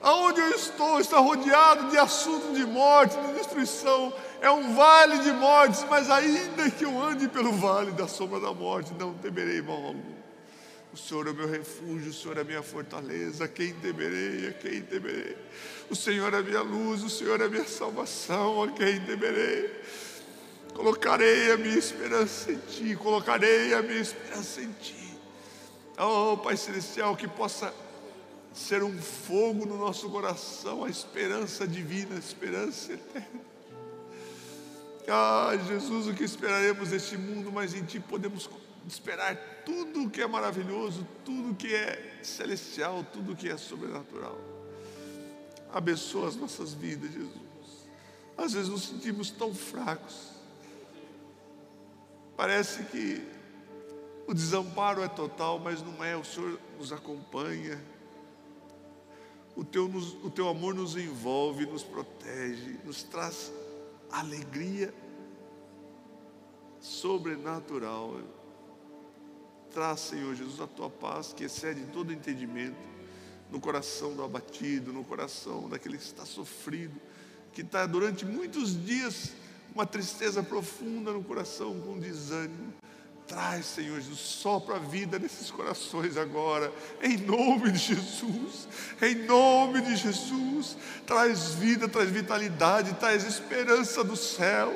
Aonde 0.00 0.40
eu 0.40 0.50
estou 0.50 0.98
está 0.98 1.18
rodeado 1.18 1.90
de 1.90 1.98
assunto 1.98 2.54
de 2.54 2.64
morte, 2.64 3.18
de 3.18 3.34
destruição. 3.34 4.12
É 4.40 4.50
um 4.50 4.74
vale 4.74 5.18
de 5.18 5.30
mortes, 5.32 5.84
mas 5.90 6.10
ainda 6.10 6.70
que 6.70 6.84
eu 6.84 7.02
ande 7.02 7.28
pelo 7.28 7.52
vale 7.52 7.92
da 7.92 8.08
sombra 8.08 8.40
da 8.40 8.52
morte, 8.52 8.94
não 8.94 9.12
temerei 9.12 9.60
mal 9.60 9.76
algum. 9.76 10.20
O 10.92 10.96
Senhor 10.96 11.26
é 11.26 11.30
o 11.30 11.34
meu 11.34 11.48
refúgio, 11.48 12.10
o 12.10 12.12
Senhor 12.12 12.38
é 12.38 12.40
a 12.40 12.44
minha 12.44 12.62
fortaleza, 12.62 13.44
a 13.44 13.48
quem 13.48 13.72
temerei, 13.74 14.48
a 14.48 14.52
quem 14.52 14.80
temerei. 14.82 15.36
O 15.88 15.94
Senhor 15.94 16.32
é 16.32 16.38
a 16.38 16.42
minha 16.42 16.62
luz, 16.62 17.04
o 17.04 17.10
Senhor 17.10 17.40
é 17.40 17.44
a 17.44 17.48
minha 17.48 17.66
salvação, 17.66 18.62
a 18.62 18.68
quem 18.72 18.98
temerei. 19.00 19.70
Colocarei 20.74 21.52
a 21.52 21.56
minha 21.58 21.78
esperança 21.78 22.50
em 22.50 22.56
Ti, 22.56 22.96
colocarei 22.96 23.74
a 23.74 23.82
minha 23.82 24.00
esperança 24.00 24.62
em 24.62 24.72
Ti. 24.72 25.18
Oh, 25.98 26.38
Pai 26.38 26.56
Celestial, 26.56 27.14
que 27.14 27.28
possa 27.28 27.72
ser 28.52 28.82
um 28.82 29.00
fogo 29.00 29.64
no 29.64 29.76
nosso 29.78 30.08
coração, 30.10 30.84
a 30.84 30.90
esperança 30.90 31.66
divina, 31.66 32.16
a 32.16 32.18
esperança 32.18 32.92
eterna. 32.92 33.40
Ah, 35.08 35.52
Jesus, 35.66 36.06
o 36.06 36.14
que 36.14 36.24
esperaremos 36.24 36.90
deste 36.90 37.16
mundo, 37.16 37.50
mas 37.50 37.74
em 37.74 37.84
Ti 37.84 37.98
podemos 37.98 38.48
esperar 38.86 39.36
tudo 39.64 40.08
que 40.08 40.22
é 40.22 40.26
maravilhoso, 40.26 41.06
tudo 41.24 41.54
que 41.54 41.74
é 41.74 42.20
celestial, 42.22 43.04
tudo 43.12 43.34
que 43.34 43.48
é 43.48 43.56
sobrenatural. 43.56 44.38
Abençoa 45.72 46.28
as 46.28 46.36
nossas 46.36 46.72
vidas, 46.72 47.10
Jesus. 47.12 47.88
Às 48.36 48.52
vezes 48.52 48.68
nos 48.68 48.88
sentimos 48.88 49.30
tão 49.30 49.52
fracos, 49.54 50.40
Parece 52.40 52.84
que 52.84 53.22
o 54.26 54.32
desamparo 54.32 55.02
é 55.02 55.08
total, 55.08 55.58
mas 55.58 55.82
não 55.82 56.02
é. 56.02 56.16
O 56.16 56.24
Senhor 56.24 56.58
nos 56.78 56.90
acompanha. 56.90 57.78
O 59.60 59.64
teu, 59.64 59.84
o 59.84 60.30
teu 60.30 60.48
amor 60.48 60.74
nos 60.74 60.96
envolve, 60.96 61.66
nos 61.66 61.82
protege, 61.82 62.78
nos 62.82 63.02
traz 63.02 63.52
alegria 64.10 64.90
sobrenatural. 66.80 68.22
Traz, 69.70 70.00
Senhor 70.00 70.34
Jesus, 70.34 70.62
a 70.62 70.66
tua 70.66 70.88
paz 70.88 71.34
que 71.34 71.44
excede 71.44 71.84
todo 71.92 72.10
entendimento 72.10 72.78
no 73.50 73.60
coração 73.60 74.14
do 74.14 74.24
abatido, 74.24 74.94
no 74.94 75.04
coração 75.04 75.68
daquele 75.68 75.98
que 75.98 76.04
está 76.04 76.24
sofrido, 76.24 76.98
que 77.52 77.60
está 77.60 77.84
durante 77.84 78.24
muitos 78.24 78.82
dias 78.82 79.34
uma 79.74 79.84
tristeza 79.84 80.42
profunda 80.42 81.12
no 81.12 81.22
coração, 81.22 81.78
com 81.82 81.98
desânimo. 81.98 82.72
Traz, 83.30 83.64
Senhor 83.64 84.00
Jesus, 84.00 84.18
sopra 84.18 84.74
a 84.74 84.78
vida 84.80 85.16
nesses 85.16 85.52
corações 85.52 86.16
agora, 86.16 86.72
em 87.00 87.16
nome 87.16 87.70
de 87.70 87.78
Jesus, 87.78 88.66
em 89.00 89.14
nome 89.24 89.82
de 89.82 89.94
Jesus. 89.94 90.76
Traz 91.06 91.54
vida, 91.54 91.88
traz 91.88 92.10
vitalidade, 92.10 92.92
traz 92.94 93.24
esperança 93.24 94.02
do 94.02 94.16
céu, 94.16 94.72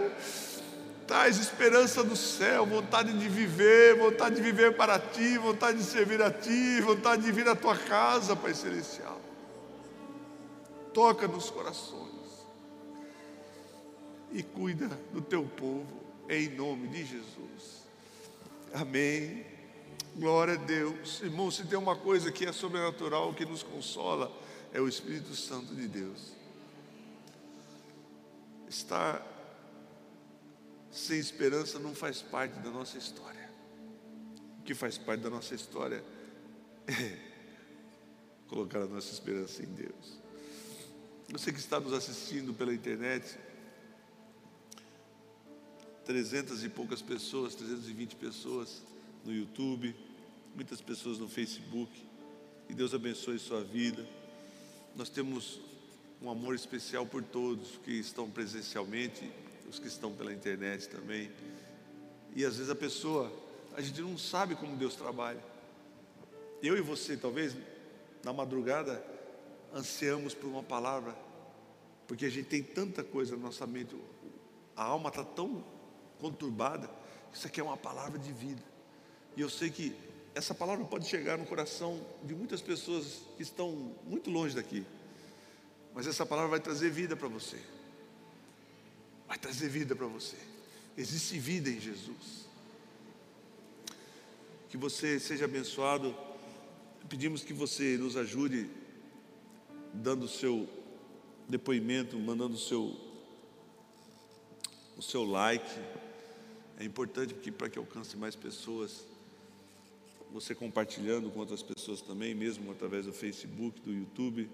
traz 1.04 1.36
esperança 1.36 2.04
do 2.04 2.14
céu, 2.14 2.64
vontade 2.64 3.12
de 3.18 3.28
viver, 3.28 3.98
vontade 3.98 4.36
de 4.36 4.42
viver 4.42 4.76
para 4.76 5.00
ti, 5.00 5.36
vontade 5.36 5.78
de 5.78 5.84
servir 5.84 6.22
a 6.22 6.30
ti, 6.30 6.80
vontade 6.80 7.22
de 7.22 7.32
vir 7.32 7.48
à 7.48 7.56
tua 7.56 7.76
casa, 7.76 8.36
Pai 8.36 8.54
Celestial. 8.54 9.20
Toca 10.92 11.26
nos 11.26 11.50
corações 11.50 12.46
e 14.30 14.44
cuida 14.44 14.88
do 15.12 15.20
teu 15.20 15.42
povo, 15.42 16.04
em 16.28 16.50
nome 16.50 16.86
de 16.86 17.04
Jesus. 17.04 17.83
Amém. 18.74 19.46
Glória 20.16 20.54
a 20.54 20.56
Deus. 20.56 21.22
Irmão, 21.22 21.48
se 21.48 21.64
tem 21.64 21.78
uma 21.78 21.94
coisa 21.94 22.32
que 22.32 22.44
é 22.44 22.50
sobrenatural, 22.50 23.32
que 23.32 23.44
nos 23.44 23.62
consola, 23.62 24.36
é 24.72 24.80
o 24.80 24.88
Espírito 24.88 25.32
Santo 25.36 25.72
de 25.76 25.86
Deus. 25.86 26.32
Estar 28.68 29.24
sem 30.90 31.20
esperança 31.20 31.78
não 31.78 31.94
faz 31.94 32.20
parte 32.20 32.58
da 32.58 32.70
nossa 32.70 32.98
história. 32.98 33.48
O 34.58 34.64
que 34.64 34.74
faz 34.74 34.98
parte 34.98 35.20
da 35.20 35.30
nossa 35.30 35.54
história 35.54 36.04
é 36.88 37.18
colocar 38.48 38.80
a 38.80 38.86
nossa 38.86 39.12
esperança 39.12 39.62
em 39.62 39.66
Deus. 39.66 40.18
Você 41.30 41.52
que 41.52 41.60
está 41.60 41.78
nos 41.78 41.92
assistindo 41.92 42.52
pela 42.52 42.74
internet, 42.74 43.38
trezentas 46.04 46.62
e 46.62 46.68
poucas 46.68 47.00
pessoas, 47.00 47.54
320 47.54 48.16
pessoas 48.16 48.82
no 49.24 49.32
YouTube. 49.32 49.94
muitas 50.54 50.80
pessoas 50.80 51.18
no 51.18 51.28
Facebook. 51.28 51.90
Que 52.68 52.74
Deus 52.74 52.94
abençoe 52.94 53.38
sua 53.38 53.62
vida. 53.62 54.06
Nós 54.94 55.08
temos 55.08 55.60
um 56.22 56.30
amor 56.30 56.54
especial 56.54 57.04
por 57.04 57.22
todos 57.22 57.78
que 57.84 57.92
estão 57.92 58.30
presencialmente, 58.30 59.30
os 59.68 59.78
que 59.78 59.88
estão 59.88 60.12
pela 60.12 60.32
internet 60.32 60.88
também. 60.88 61.30
E 62.36 62.44
às 62.44 62.56
vezes 62.56 62.70
a 62.70 62.74
pessoa, 62.74 63.32
a 63.74 63.80
gente 63.80 64.00
não 64.00 64.16
sabe 64.16 64.54
como 64.54 64.76
Deus 64.76 64.94
trabalha. 64.94 65.42
Eu 66.62 66.76
e 66.76 66.80
você, 66.80 67.16
talvez, 67.16 67.56
na 68.22 68.32
madrugada, 68.32 69.04
ansiamos 69.74 70.34
por 70.34 70.46
uma 70.46 70.62
palavra, 70.62 71.14
porque 72.06 72.24
a 72.24 72.30
gente 72.30 72.46
tem 72.46 72.62
tanta 72.62 73.02
coisa 73.02 73.36
na 73.36 73.42
nossa 73.42 73.66
mente, 73.66 73.94
a 74.76 74.84
alma 74.84 75.08
está 75.08 75.24
tão 75.24 75.64
conturbada, 76.20 76.90
isso 77.32 77.46
aqui 77.46 77.60
é 77.60 77.64
uma 77.64 77.76
palavra 77.76 78.18
de 78.18 78.32
vida. 78.32 78.62
E 79.36 79.40
eu 79.40 79.50
sei 79.50 79.70
que 79.70 79.94
essa 80.34 80.54
palavra 80.54 80.84
pode 80.84 81.06
chegar 81.06 81.38
no 81.38 81.46
coração 81.46 82.04
de 82.24 82.34
muitas 82.34 82.60
pessoas 82.60 83.22
que 83.36 83.42
estão 83.42 83.94
muito 84.06 84.30
longe 84.30 84.54
daqui. 84.54 84.84
Mas 85.94 86.06
essa 86.06 86.26
palavra 86.26 86.50
vai 86.50 86.60
trazer 86.60 86.90
vida 86.90 87.16
para 87.16 87.28
você. 87.28 87.60
Vai 89.28 89.38
trazer 89.38 89.68
vida 89.68 89.94
para 89.94 90.06
você. 90.06 90.36
Existe 90.96 91.38
vida 91.38 91.70
em 91.70 91.80
Jesus. 91.80 92.48
Que 94.68 94.76
você 94.76 95.20
seja 95.20 95.44
abençoado. 95.44 96.14
Pedimos 97.08 97.44
que 97.44 97.52
você 97.52 97.96
nos 97.96 98.16
ajude 98.16 98.68
dando 99.92 100.24
o 100.24 100.28
seu 100.28 100.68
depoimento, 101.48 102.18
mandando 102.18 102.54
o 102.54 102.58
seu 102.58 102.96
o 104.96 105.02
seu 105.02 105.24
like. 105.24 105.68
É 106.78 106.84
importante 106.84 107.34
para 107.52 107.68
que 107.68 107.78
alcance 107.78 108.16
mais 108.16 108.34
pessoas. 108.34 109.04
Você 110.32 110.54
compartilhando 110.54 111.30
com 111.30 111.38
outras 111.38 111.62
pessoas 111.62 112.00
também, 112.00 112.34
mesmo 112.34 112.70
através 112.72 113.06
do 113.06 113.12
Facebook, 113.12 113.80
do 113.80 113.92
YouTube. 113.92 114.50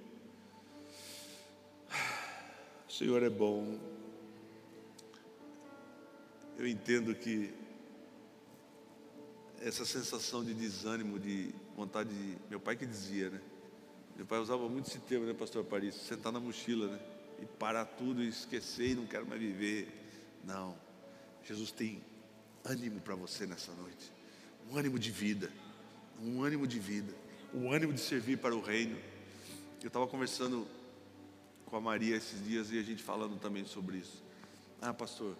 O 2.86 2.92
Senhor 2.92 3.22
é 3.22 3.30
bom. 3.30 3.78
Eu 6.58 6.66
entendo 6.66 7.14
que 7.14 7.54
essa 9.62 9.84
sensação 9.86 10.44
de 10.44 10.52
desânimo, 10.52 11.18
de 11.18 11.54
vontade 11.74 12.10
de. 12.10 12.36
Meu 12.50 12.60
pai 12.60 12.76
que 12.76 12.84
dizia, 12.84 13.30
né? 13.30 13.40
Meu 14.16 14.26
pai 14.26 14.38
usava 14.38 14.68
muito 14.68 14.88
esse 14.88 14.98
termo, 14.98 15.24
né, 15.24 15.32
pastor 15.32 15.64
Paris? 15.64 15.94
Sentar 15.94 16.30
na 16.30 16.40
mochila, 16.40 16.88
né? 16.88 17.00
E 17.40 17.46
parar 17.46 17.86
tudo 17.86 18.22
e 18.22 18.28
esquecer 18.28 18.90
e 18.90 18.94
não 18.94 19.06
quero 19.06 19.26
mais 19.26 19.40
viver. 19.40 19.88
Não. 20.44 20.89
Jesus 21.50 21.72
tem 21.72 22.00
ânimo 22.64 23.00
para 23.00 23.16
você 23.16 23.44
nessa 23.44 23.72
noite. 23.72 24.12
Um 24.70 24.78
ânimo 24.78 25.00
de 25.00 25.10
vida. 25.10 25.50
Um 26.22 26.44
ânimo 26.44 26.64
de 26.64 26.78
vida. 26.78 27.12
Um 27.52 27.72
ânimo 27.72 27.92
de 27.92 27.98
servir 27.98 28.38
para 28.38 28.54
o 28.54 28.60
reino. 28.60 28.96
Eu 29.82 29.88
estava 29.88 30.06
conversando 30.06 30.64
com 31.66 31.74
a 31.76 31.80
Maria 31.80 32.14
esses 32.14 32.44
dias 32.44 32.70
e 32.70 32.78
a 32.78 32.82
gente 32.84 33.02
falando 33.02 33.36
também 33.40 33.64
sobre 33.64 33.96
isso. 33.96 34.22
Ah, 34.80 34.94
pastor, 34.94 35.36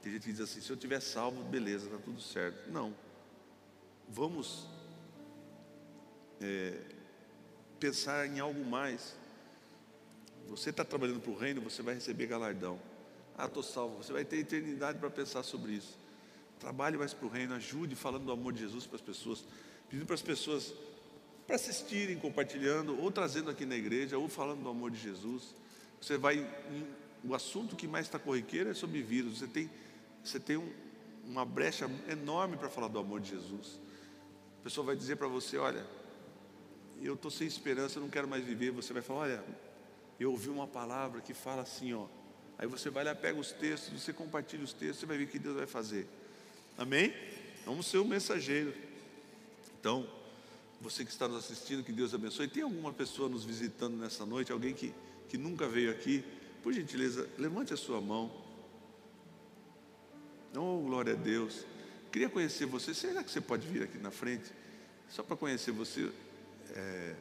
tem 0.00 0.12
gente 0.12 0.22
que 0.22 0.32
diz 0.32 0.40
assim: 0.40 0.62
se 0.62 0.70
eu 0.70 0.76
tiver 0.76 1.00
salvo, 1.00 1.44
beleza, 1.44 1.84
está 1.84 1.98
tudo 1.98 2.22
certo. 2.22 2.70
Não. 2.70 2.94
Vamos 4.08 4.66
é, 6.40 6.80
pensar 7.78 8.26
em 8.26 8.40
algo 8.40 8.64
mais. 8.64 9.14
Você 10.48 10.70
está 10.70 10.82
trabalhando 10.82 11.20
para 11.20 11.30
o 11.30 11.36
reino, 11.36 11.60
você 11.60 11.82
vai 11.82 11.92
receber 11.92 12.26
galardão. 12.26 12.80
Ah, 13.42 13.46
estou 13.46 13.62
salvo. 13.64 13.96
Você 13.96 14.12
vai 14.12 14.24
ter 14.24 14.36
eternidade 14.36 15.00
para 15.00 15.10
pensar 15.10 15.42
sobre 15.42 15.72
isso. 15.72 15.98
Trabalhe 16.60 16.96
mais 16.96 17.12
para 17.12 17.26
o 17.26 17.28
reino, 17.28 17.52
ajude 17.54 17.96
falando 17.96 18.26
do 18.26 18.30
amor 18.30 18.52
de 18.52 18.60
Jesus 18.60 18.86
para 18.86 18.94
as 18.94 19.02
pessoas, 19.02 19.44
pedindo 19.90 20.06
para 20.06 20.14
as 20.14 20.22
pessoas 20.22 20.72
para 21.44 21.56
assistirem, 21.56 22.16
compartilhando, 22.20 22.96
ou 23.02 23.10
trazendo 23.10 23.50
aqui 23.50 23.66
na 23.66 23.74
igreja, 23.74 24.16
ou 24.16 24.28
falando 24.28 24.62
do 24.62 24.68
amor 24.68 24.92
de 24.92 25.00
Jesus. 25.00 25.56
Você 26.00 26.16
vai. 26.16 26.48
O 27.24 27.34
assunto 27.34 27.74
que 27.74 27.88
mais 27.88 28.06
está 28.06 28.16
corriqueiro 28.16 28.70
é 28.70 28.74
sobre 28.74 29.02
vírus. 29.02 29.40
Você 29.40 29.48
tem, 29.48 29.68
você 30.22 30.38
tem 30.38 30.56
um, 30.56 30.72
uma 31.26 31.44
brecha 31.44 31.90
enorme 32.08 32.56
para 32.56 32.68
falar 32.68 32.86
do 32.86 33.00
amor 33.00 33.18
de 33.18 33.30
Jesus. 33.30 33.80
A 34.60 34.62
pessoa 34.62 34.86
vai 34.86 34.94
dizer 34.94 35.16
para 35.16 35.26
você: 35.26 35.58
Olha, 35.58 35.84
eu 37.02 37.14
estou 37.14 37.28
sem 37.28 37.48
esperança, 37.48 37.98
eu 37.98 38.02
não 38.02 38.08
quero 38.08 38.28
mais 38.28 38.44
viver. 38.44 38.70
Você 38.70 38.92
vai 38.92 39.02
falar: 39.02 39.22
Olha, 39.22 39.44
eu 40.20 40.30
ouvi 40.30 40.48
uma 40.48 40.68
palavra 40.68 41.20
que 41.20 41.34
fala 41.34 41.62
assim, 41.62 41.92
ó. 41.92 42.06
Aí 42.58 42.66
você 42.66 42.90
vai 42.90 43.04
lá, 43.04 43.14
pega 43.14 43.38
os 43.38 43.52
textos, 43.52 44.00
você 44.00 44.12
compartilha 44.12 44.62
os 44.62 44.72
textos, 44.72 45.00
você 45.00 45.06
vai 45.06 45.18
ver 45.18 45.24
o 45.24 45.28
que 45.28 45.38
Deus 45.38 45.56
vai 45.56 45.66
fazer. 45.66 46.06
Amém? 46.78 47.12
Vamos 47.64 47.86
ser 47.86 47.98
o 47.98 48.04
mensageiro. 48.04 48.74
Então, 49.78 50.08
você 50.80 51.04
que 51.04 51.10
está 51.10 51.28
nos 51.28 51.44
assistindo, 51.44 51.84
que 51.84 51.92
Deus 51.92 52.12
abençoe. 52.12 52.48
Tem 52.48 52.62
alguma 52.62 52.92
pessoa 52.92 53.28
nos 53.28 53.44
visitando 53.44 53.96
nessa 53.96 54.26
noite, 54.26 54.52
alguém 54.52 54.74
que, 54.74 54.92
que 55.28 55.38
nunca 55.38 55.68
veio 55.68 55.90
aqui? 55.90 56.24
Por 56.62 56.72
gentileza, 56.72 57.28
levante 57.38 57.72
a 57.72 57.76
sua 57.76 58.00
mão. 58.00 58.30
Oh, 60.54 60.82
glória 60.82 61.14
a 61.14 61.16
Deus. 61.16 61.64
Queria 62.10 62.28
conhecer 62.28 62.66
você. 62.66 62.92
Será 62.92 63.24
que 63.24 63.30
você 63.30 63.40
pode 63.40 63.66
vir 63.66 63.82
aqui 63.82 63.98
na 63.98 64.10
frente? 64.10 64.50
Só 65.08 65.22
para 65.22 65.36
conhecer 65.36 65.72
você. 65.72 66.10
É... 66.74 67.14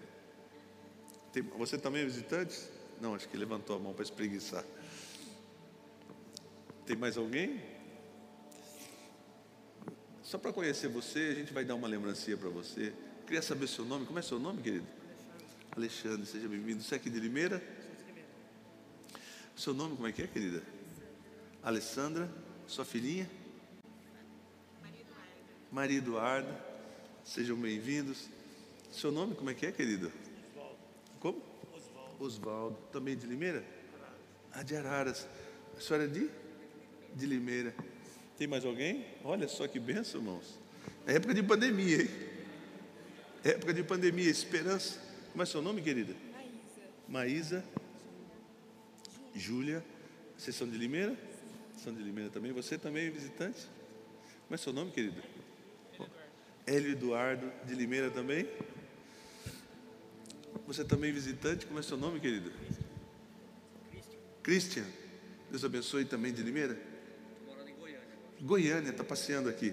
Tem... 1.31 1.41
Você 1.43 1.77
também 1.77 2.01
é 2.01 2.05
visitante? 2.05 2.59
Não, 2.99 3.15
acho 3.15 3.27
que 3.27 3.37
levantou 3.37 3.75
a 3.75 3.79
mão 3.79 3.93
para 3.93 4.03
espreguiçar. 4.03 4.65
Tem 6.91 6.97
mais 6.97 7.15
alguém? 7.15 7.63
Só 10.21 10.37
para 10.37 10.51
conhecer 10.51 10.89
você, 10.89 11.19
a 11.19 11.33
gente 11.35 11.53
vai 11.53 11.63
dar 11.63 11.75
uma 11.75 11.87
lembrancinha 11.87 12.35
para 12.35 12.49
você. 12.49 12.91
Queria 13.25 13.41
saber 13.41 13.69
seu 13.69 13.85
nome. 13.85 14.05
Como 14.05 14.19
é 14.19 14.21
seu 14.21 14.37
nome, 14.37 14.61
querido? 14.61 14.85
Alexandre, 15.73 16.15
Alexandre 16.17 16.25
seja 16.25 16.49
bem-vindo. 16.49 16.83
Você 16.83 16.95
é 16.95 16.97
aqui 16.97 17.09
de 17.09 17.17
Limeira? 17.17 17.63
Seu 19.55 19.73
nome 19.73 19.95
como 19.95 20.05
é 20.05 20.11
que 20.11 20.21
é, 20.21 20.27
querida? 20.27 20.61
Alessandra, 21.63 22.29
sua 22.67 22.83
filhinha? 22.83 23.31
Maria 25.71 25.97
Eduarda. 25.97 26.53
Sejam 27.23 27.55
bem-vindos. 27.55 28.27
Seu 28.91 29.13
nome 29.13 29.33
como 29.33 29.49
é 29.49 29.53
que 29.53 29.65
é, 29.65 29.71
querido? 29.71 30.11
Osvaldo. 30.57 30.77
Como? 31.21 31.41
Osvaldo. 31.73 32.15
Osvaldo. 32.25 32.77
Também 32.91 33.15
de 33.15 33.27
Limeira? 33.27 33.63
Ah, 34.51 34.61
de 34.61 34.75
Araras. 34.75 35.25
A 35.77 35.79
senhora 35.79 36.03
é 36.03 36.07
de? 36.07 36.40
De 37.15 37.25
Limeira. 37.25 37.73
Tem 38.37 38.47
mais 38.47 38.65
alguém? 38.65 39.05
Olha 39.23 39.47
só 39.47 39.67
que 39.67 39.79
benção, 39.79 40.19
irmãos. 40.21 40.59
É 41.05 41.15
época 41.15 41.33
de 41.33 41.43
pandemia, 41.43 42.01
hein? 42.01 42.09
É 43.43 43.49
época 43.49 43.73
de 43.73 43.83
pandemia, 43.83 44.29
esperança. 44.29 44.99
Como 45.31 45.43
é 45.43 45.45
seu 45.45 45.61
nome, 45.61 45.81
querida? 45.81 46.13
Maísa. 46.31 46.83
Maísa. 47.07 47.65
Júlia. 49.35 49.83
Vocês 50.37 50.55
são 50.55 50.67
de 50.67 50.77
Limeira? 50.77 51.15
São 51.77 51.93
de 51.93 52.01
Limeira 52.01 52.29
também. 52.29 52.51
Você 52.51 52.77
também 52.77 53.07
é 53.07 53.09
visitante? 53.09 53.67
Como 54.47 54.55
é 54.55 54.57
seu 54.57 54.73
nome, 54.73 54.91
querido? 54.91 55.21
Hélio 56.65 56.91
Eduardo, 56.91 57.51
de 57.65 57.73
Limeira 57.73 58.11
também? 58.11 58.47
Você 60.67 60.83
também 60.83 61.09
é 61.09 61.13
visitante? 61.13 61.65
Como 61.65 61.79
é 61.79 61.81
seu 61.81 61.97
nome, 61.97 62.19
querido? 62.19 62.51
Christian. 64.43 64.85
Deus 65.49 65.63
abençoe 65.65 66.05
também 66.05 66.31
de 66.31 66.41
Limeira? 66.43 66.90
Goiânia, 68.41 68.89
está 68.89 69.03
passeando 69.03 69.47
aqui. 69.47 69.71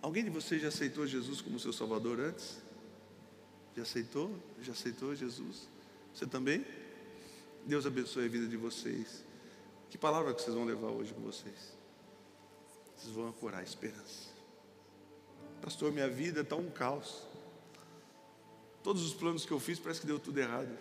Alguém 0.00 0.24
de 0.24 0.30
vocês 0.30 0.62
já 0.62 0.68
aceitou 0.68 1.06
Jesus 1.06 1.42
como 1.42 1.60
seu 1.60 1.72
Salvador 1.72 2.18
antes? 2.18 2.56
Já 3.76 3.82
aceitou? 3.82 4.34
Já 4.62 4.72
aceitou 4.72 5.14
Jesus? 5.14 5.68
Você 6.14 6.26
também? 6.26 6.64
Deus 7.66 7.84
abençoe 7.84 8.24
a 8.24 8.28
vida 8.28 8.46
de 8.46 8.56
vocês. 8.56 9.22
Que 9.90 9.98
palavra 9.98 10.32
que 10.32 10.40
vocês 10.40 10.54
vão 10.54 10.64
levar 10.64 10.88
hoje 10.88 11.12
com 11.12 11.20
vocês? 11.20 11.76
Vocês 12.96 13.14
vão 13.14 13.28
ancorar 13.28 13.60
a 13.60 13.64
esperança. 13.64 14.30
Pastor, 15.60 15.92
minha 15.92 16.08
vida 16.08 16.40
está 16.40 16.56
um 16.56 16.70
caos. 16.70 17.22
Todos 18.82 19.02
os 19.04 19.12
planos 19.12 19.44
que 19.44 19.52
eu 19.52 19.60
fiz 19.60 19.78
parece 19.78 20.00
que 20.00 20.06
deu 20.06 20.18
tudo 20.18 20.38
errado. 20.38 20.74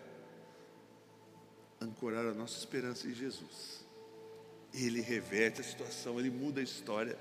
Ancorar 1.82 2.26
a 2.26 2.34
nossa 2.34 2.58
esperança 2.58 3.08
em 3.08 3.14
Jesus. 3.14 3.87
Ele 4.74 5.02
reverte 5.02 5.62
a 5.62 5.64
situação, 5.64 6.20
ele 6.20 6.30
muda 6.30 6.60
a 6.60 6.64
história. 6.64 7.18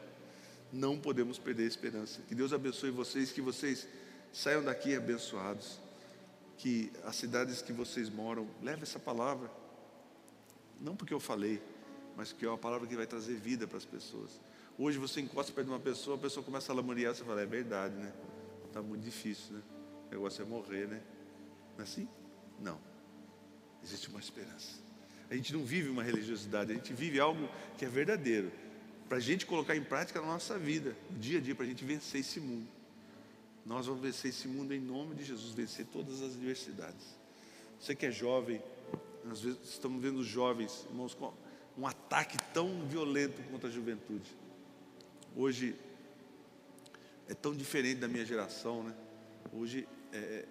Não 0.72 0.98
podemos 0.98 1.38
perder 1.38 1.64
a 1.64 1.68
esperança. 1.68 2.20
Que 2.28 2.34
Deus 2.34 2.52
abençoe 2.52 2.90
vocês, 2.90 3.30
que 3.32 3.40
vocês 3.40 3.86
saiam 4.32 4.62
daqui 4.62 4.94
abençoados 4.94 5.80
que 6.58 6.90
as 7.04 7.16
cidades 7.16 7.62
que 7.62 7.72
vocês 7.72 8.08
moram, 8.08 8.48
leve 8.62 8.82
essa 8.82 8.98
palavra. 8.98 9.50
Não 10.80 10.96
porque 10.96 11.12
eu 11.12 11.20
falei, 11.20 11.62
mas 12.16 12.32
que 12.32 12.44
é 12.44 12.48
uma 12.48 12.58
palavra 12.58 12.86
que 12.86 12.96
vai 12.96 13.06
trazer 13.06 13.34
vida 13.34 13.66
para 13.66 13.76
as 13.76 13.84
pessoas. 13.84 14.40
Hoje 14.78 14.98
você 14.98 15.20
encosta 15.20 15.52
perto 15.52 15.66
de 15.68 15.72
uma 15.72 15.80
pessoa, 15.80 16.16
a 16.16 16.20
pessoa 16.20 16.44
começa 16.44 16.72
a 16.72 16.74
lamuriar, 16.74 17.14
você 17.14 17.24
fala, 17.24 17.42
é 17.42 17.46
verdade, 17.46 17.94
né? 17.94 18.12
Está 18.66 18.82
muito 18.82 19.02
difícil, 19.02 19.54
né? 19.54 19.62
O 20.08 20.10
negócio 20.10 20.42
é 20.42 20.44
morrer, 20.44 20.86
né? 20.86 21.02
Não 21.74 21.80
é 21.80 21.82
assim? 21.82 22.08
Não. 22.60 22.78
Existe 23.82 24.08
uma 24.08 24.20
esperança. 24.20 24.85
A 25.30 25.34
gente 25.34 25.52
não 25.52 25.64
vive 25.64 25.88
uma 25.88 26.02
religiosidade, 26.02 26.72
a 26.72 26.74
gente 26.74 26.92
vive 26.92 27.18
algo 27.18 27.48
que 27.76 27.84
é 27.84 27.88
verdadeiro. 27.88 28.50
Para 29.08 29.18
a 29.18 29.20
gente 29.20 29.46
colocar 29.46 29.76
em 29.76 29.82
prática 29.82 30.20
na 30.20 30.26
nossa 30.26 30.58
vida, 30.58 30.96
dia 31.12 31.38
a 31.38 31.40
dia, 31.40 31.54
para 31.54 31.64
a 31.64 31.68
gente 31.68 31.84
vencer 31.84 32.20
esse 32.20 32.40
mundo. 32.40 32.66
Nós 33.64 33.86
vamos 33.86 34.00
vencer 34.00 34.30
esse 34.30 34.46
mundo 34.46 34.72
em 34.72 34.80
nome 34.80 35.14
de 35.14 35.24
Jesus, 35.24 35.52
vencer 35.52 35.86
todas 35.86 36.22
as 36.22 36.34
adversidades. 36.34 37.16
Você 37.80 37.94
que 37.94 38.06
é 38.06 38.10
jovem, 38.10 38.62
às 39.30 39.40
vezes 39.40 39.58
estamos 39.64 40.00
vendo 40.00 40.20
os 40.20 40.26
jovens, 40.26 40.86
irmãos, 40.88 41.14
com 41.14 41.32
um 41.76 41.86
ataque 41.86 42.36
tão 42.54 42.86
violento 42.86 43.42
contra 43.50 43.68
a 43.68 43.72
juventude. 43.72 44.30
Hoje 45.34 45.74
é 47.28 47.34
tão 47.34 47.54
diferente 47.54 47.98
da 47.98 48.08
minha 48.08 48.24
geração, 48.24 48.84
né? 48.84 48.94
Hoje 49.52 49.86
é, 50.12 50.16
é, 50.16 50.46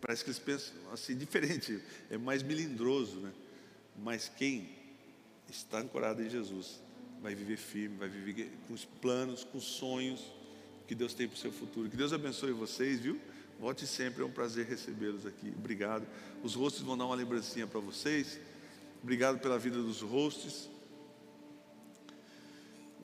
parece 0.00 0.24
que 0.24 0.30
eles 0.30 0.38
pensam 0.38 0.74
assim 0.92 1.14
diferente, 1.18 1.82
é 2.08 2.16
mais 2.16 2.42
melindroso, 2.42 3.20
né? 3.20 3.32
Mas 3.96 4.28
quem 4.28 4.68
está 5.48 5.78
ancorado 5.78 6.22
em 6.22 6.30
Jesus 6.30 6.80
vai 7.20 7.34
viver 7.34 7.56
firme, 7.56 7.96
vai 7.96 8.08
viver 8.08 8.50
com 8.66 8.74
os 8.74 8.84
planos, 8.84 9.44
com 9.44 9.58
os 9.58 9.64
sonhos 9.64 10.20
que 10.86 10.94
Deus 10.94 11.14
tem 11.14 11.28
para 11.28 11.36
o 11.36 11.38
seu 11.38 11.52
futuro. 11.52 11.88
Que 11.88 11.96
Deus 11.96 12.12
abençoe 12.12 12.52
vocês, 12.52 13.00
viu? 13.00 13.20
Volte 13.60 13.86
sempre, 13.86 14.22
é 14.22 14.26
um 14.26 14.30
prazer 14.30 14.66
recebê-los 14.66 15.26
aqui. 15.26 15.52
Obrigado. 15.56 16.06
Os 16.42 16.54
rostos 16.54 16.82
vão 16.82 16.96
dar 16.96 17.04
uma 17.04 17.14
lembrancinha 17.14 17.66
para 17.66 17.78
vocês. 17.78 18.40
Obrigado 19.02 19.38
pela 19.38 19.58
vida 19.58 19.82
dos 19.82 20.00
rostos. 20.00 20.68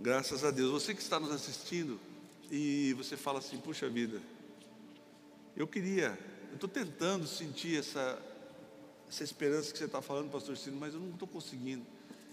Graças 0.00 0.44
a 0.44 0.50
Deus. 0.50 0.70
Você 0.70 0.94
que 0.94 1.02
está 1.02 1.20
nos 1.20 1.30
assistindo 1.30 2.00
e 2.50 2.94
você 2.94 3.16
fala 3.16 3.38
assim: 3.38 3.58
puxa 3.58 3.88
vida, 3.88 4.20
eu 5.56 5.66
queria, 5.66 6.18
eu 6.48 6.54
estou 6.54 6.68
tentando 6.68 7.26
sentir 7.26 7.78
essa, 7.78 8.20
essa 9.08 9.22
esperança 9.22 9.72
que 9.72 9.78
você 9.78 9.84
está 9.84 10.02
falando, 10.02 10.30
pastor 10.30 10.56
Ciro, 10.56 10.76
mas 10.76 10.94
eu 10.94 11.00
não 11.00 11.10
estou 11.10 11.28
conseguindo. 11.28 11.84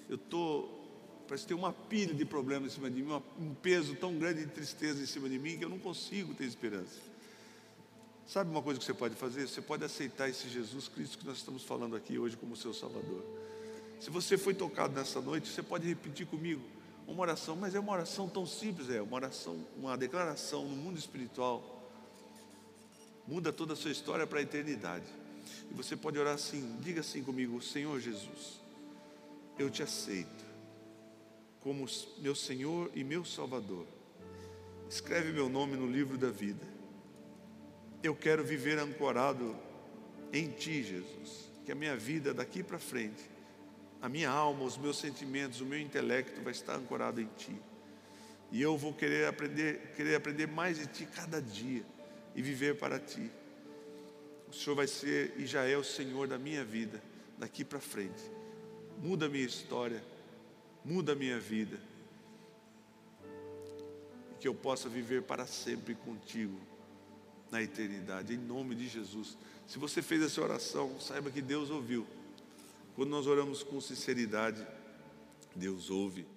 Eu 0.10 0.16
estou, 0.16 1.24
parece 1.28 1.46
ter 1.46 1.54
uma 1.54 1.72
pilha 1.72 2.14
de 2.14 2.26
problemas 2.26 2.72
em 2.72 2.76
cima 2.76 2.90
de 2.90 3.02
mim, 3.02 3.22
um 3.40 3.54
peso 3.54 3.96
tão 3.96 4.18
grande 4.18 4.46
de 4.46 4.52
tristeza 4.52 5.02
em 5.02 5.06
cima 5.06 5.30
de 5.30 5.40
mim 5.40 5.58
que 5.58 5.66
eu 5.66 5.70
não 5.70 5.80
consigo 5.80 6.34
ter 6.34 6.46
esperança. 6.46 7.14
Sabe 8.28 8.50
uma 8.50 8.62
coisa 8.62 8.80
que 8.80 8.86
você 8.86 8.94
pode 8.94 9.16
fazer? 9.16 9.48
Você 9.48 9.62
pode 9.62 9.84
aceitar 9.84 10.30
esse 10.30 10.48
Jesus 10.50 10.88
Cristo 10.88 11.18
que 11.18 11.26
nós 11.26 11.38
estamos 11.38 11.64
falando 11.64 11.96
aqui 11.96 12.18
hoje 12.18 12.38
como 12.38 12.56
seu 12.56 12.74
Salvador. 12.74 13.24
Se 14.00 14.10
você 14.10 14.38
foi 14.38 14.54
tocado 14.54 14.94
nessa 14.94 15.22
noite, 15.22 15.50
você 15.50 15.62
pode 15.62 15.88
repetir 15.88 16.26
comigo 16.26 16.62
uma 17.08 17.22
oração, 17.22 17.56
mas 17.56 17.76
é 17.76 17.80
uma 17.80 17.92
oração 17.92 18.28
tão 18.30 18.46
simples, 18.46 18.90
é 18.90 19.02
uma 19.02 19.16
oração, 19.16 19.58
uma 19.78 19.98
declaração 19.98 20.66
no 20.66 20.76
mundo 20.76 20.98
espiritual. 20.98 21.82
Muda 23.28 23.54
toda 23.54 23.74
a 23.74 23.76
sua 23.76 23.92
história 23.92 24.26
para 24.26 24.40
a 24.40 24.42
eternidade. 24.42 25.06
E 25.72 25.74
você 25.74 25.96
pode 25.96 26.18
orar 26.20 26.36
assim, 26.36 26.78
diga 26.82 27.02
assim 27.02 27.24
comigo, 27.24 27.62
Senhor 27.62 28.00
Jesus, 28.00 28.62
eu 29.58 29.70
te 29.70 29.84
aceito 29.84 30.44
como 31.60 31.88
meu 32.20 32.36
Senhor 32.36 32.92
e 32.94 33.04
meu 33.04 33.24
Salvador. 33.24 33.86
Escreve 34.90 35.32
meu 35.32 35.48
nome 35.48 35.76
no 35.76 35.88
livro 35.88 36.18
da 36.18 36.30
vida. 36.30 36.66
Eu 38.02 38.16
quero 38.16 38.44
viver 38.44 38.78
ancorado 38.78 39.56
em 40.32 40.50
Ti, 40.50 40.84
Jesus. 40.84 41.50
Que 41.66 41.72
a 41.72 41.76
minha 41.76 41.96
vida 41.96 42.34
daqui 42.34 42.62
para 42.62 42.78
frente 42.78 43.34
a 44.04 44.10
minha 44.10 44.30
alma, 44.30 44.66
os 44.66 44.78
meus 44.78 44.98
sentimentos, 44.98 45.62
o 45.62 45.66
meu 45.66 45.80
intelecto 45.80 46.42
vai 46.42 46.52
estar 46.52 46.76
ancorado 46.76 47.22
em 47.22 47.30
Ti. 47.38 47.56
E 48.52 48.62
eu 48.62 48.78
vou 48.78 48.94
querer 48.94 49.30
aprender, 49.30 49.94
querer 49.96 50.16
aprender 50.16 50.46
mais 50.46 50.78
de 50.78 50.88
Ti 50.88 51.06
cada 51.06 51.42
dia 51.42 51.86
e 52.36 52.42
viver 52.42 52.78
para 52.78 53.00
Ti. 53.00 53.32
O 54.54 54.56
Senhor 54.56 54.76
vai 54.76 54.86
ser 54.86 55.34
e 55.38 55.48
já 55.48 55.64
é 55.64 55.76
o 55.76 55.84
Senhor 55.84 56.28
da 56.28 56.38
minha 56.38 56.64
vida 56.64 57.02
daqui 57.40 57.66
para 57.66 57.80
frente. 57.80 58.22
Muda 59.02 59.26
a 59.26 59.30
minha 59.30 59.44
história, 59.44 60.04
muda 60.86 61.14
a 61.14 61.16
minha 61.16 61.40
vida. 61.40 61.80
E 64.32 64.36
que 64.40 64.48
eu 64.48 64.54
possa 64.54 64.88
viver 64.88 65.24
para 65.24 65.48
sempre 65.48 65.96
contigo 65.96 66.60
na 67.50 67.64
eternidade, 67.64 68.36
em 68.36 68.38
nome 68.38 68.76
de 68.76 68.88
Jesus. 68.88 69.36
Se 69.66 69.80
você 69.80 70.04
fez 70.04 70.22
essa 70.22 70.40
oração, 70.40 71.00
saiba 71.00 71.32
que 71.32 71.42
Deus 71.42 71.72
ouviu. 71.72 72.06
Quando 72.96 73.10
nós 73.10 73.26
oramos 73.26 73.64
com 73.64 73.82
sinceridade, 73.82 74.66
Deus 75.56 75.90
ouve. 75.90 76.28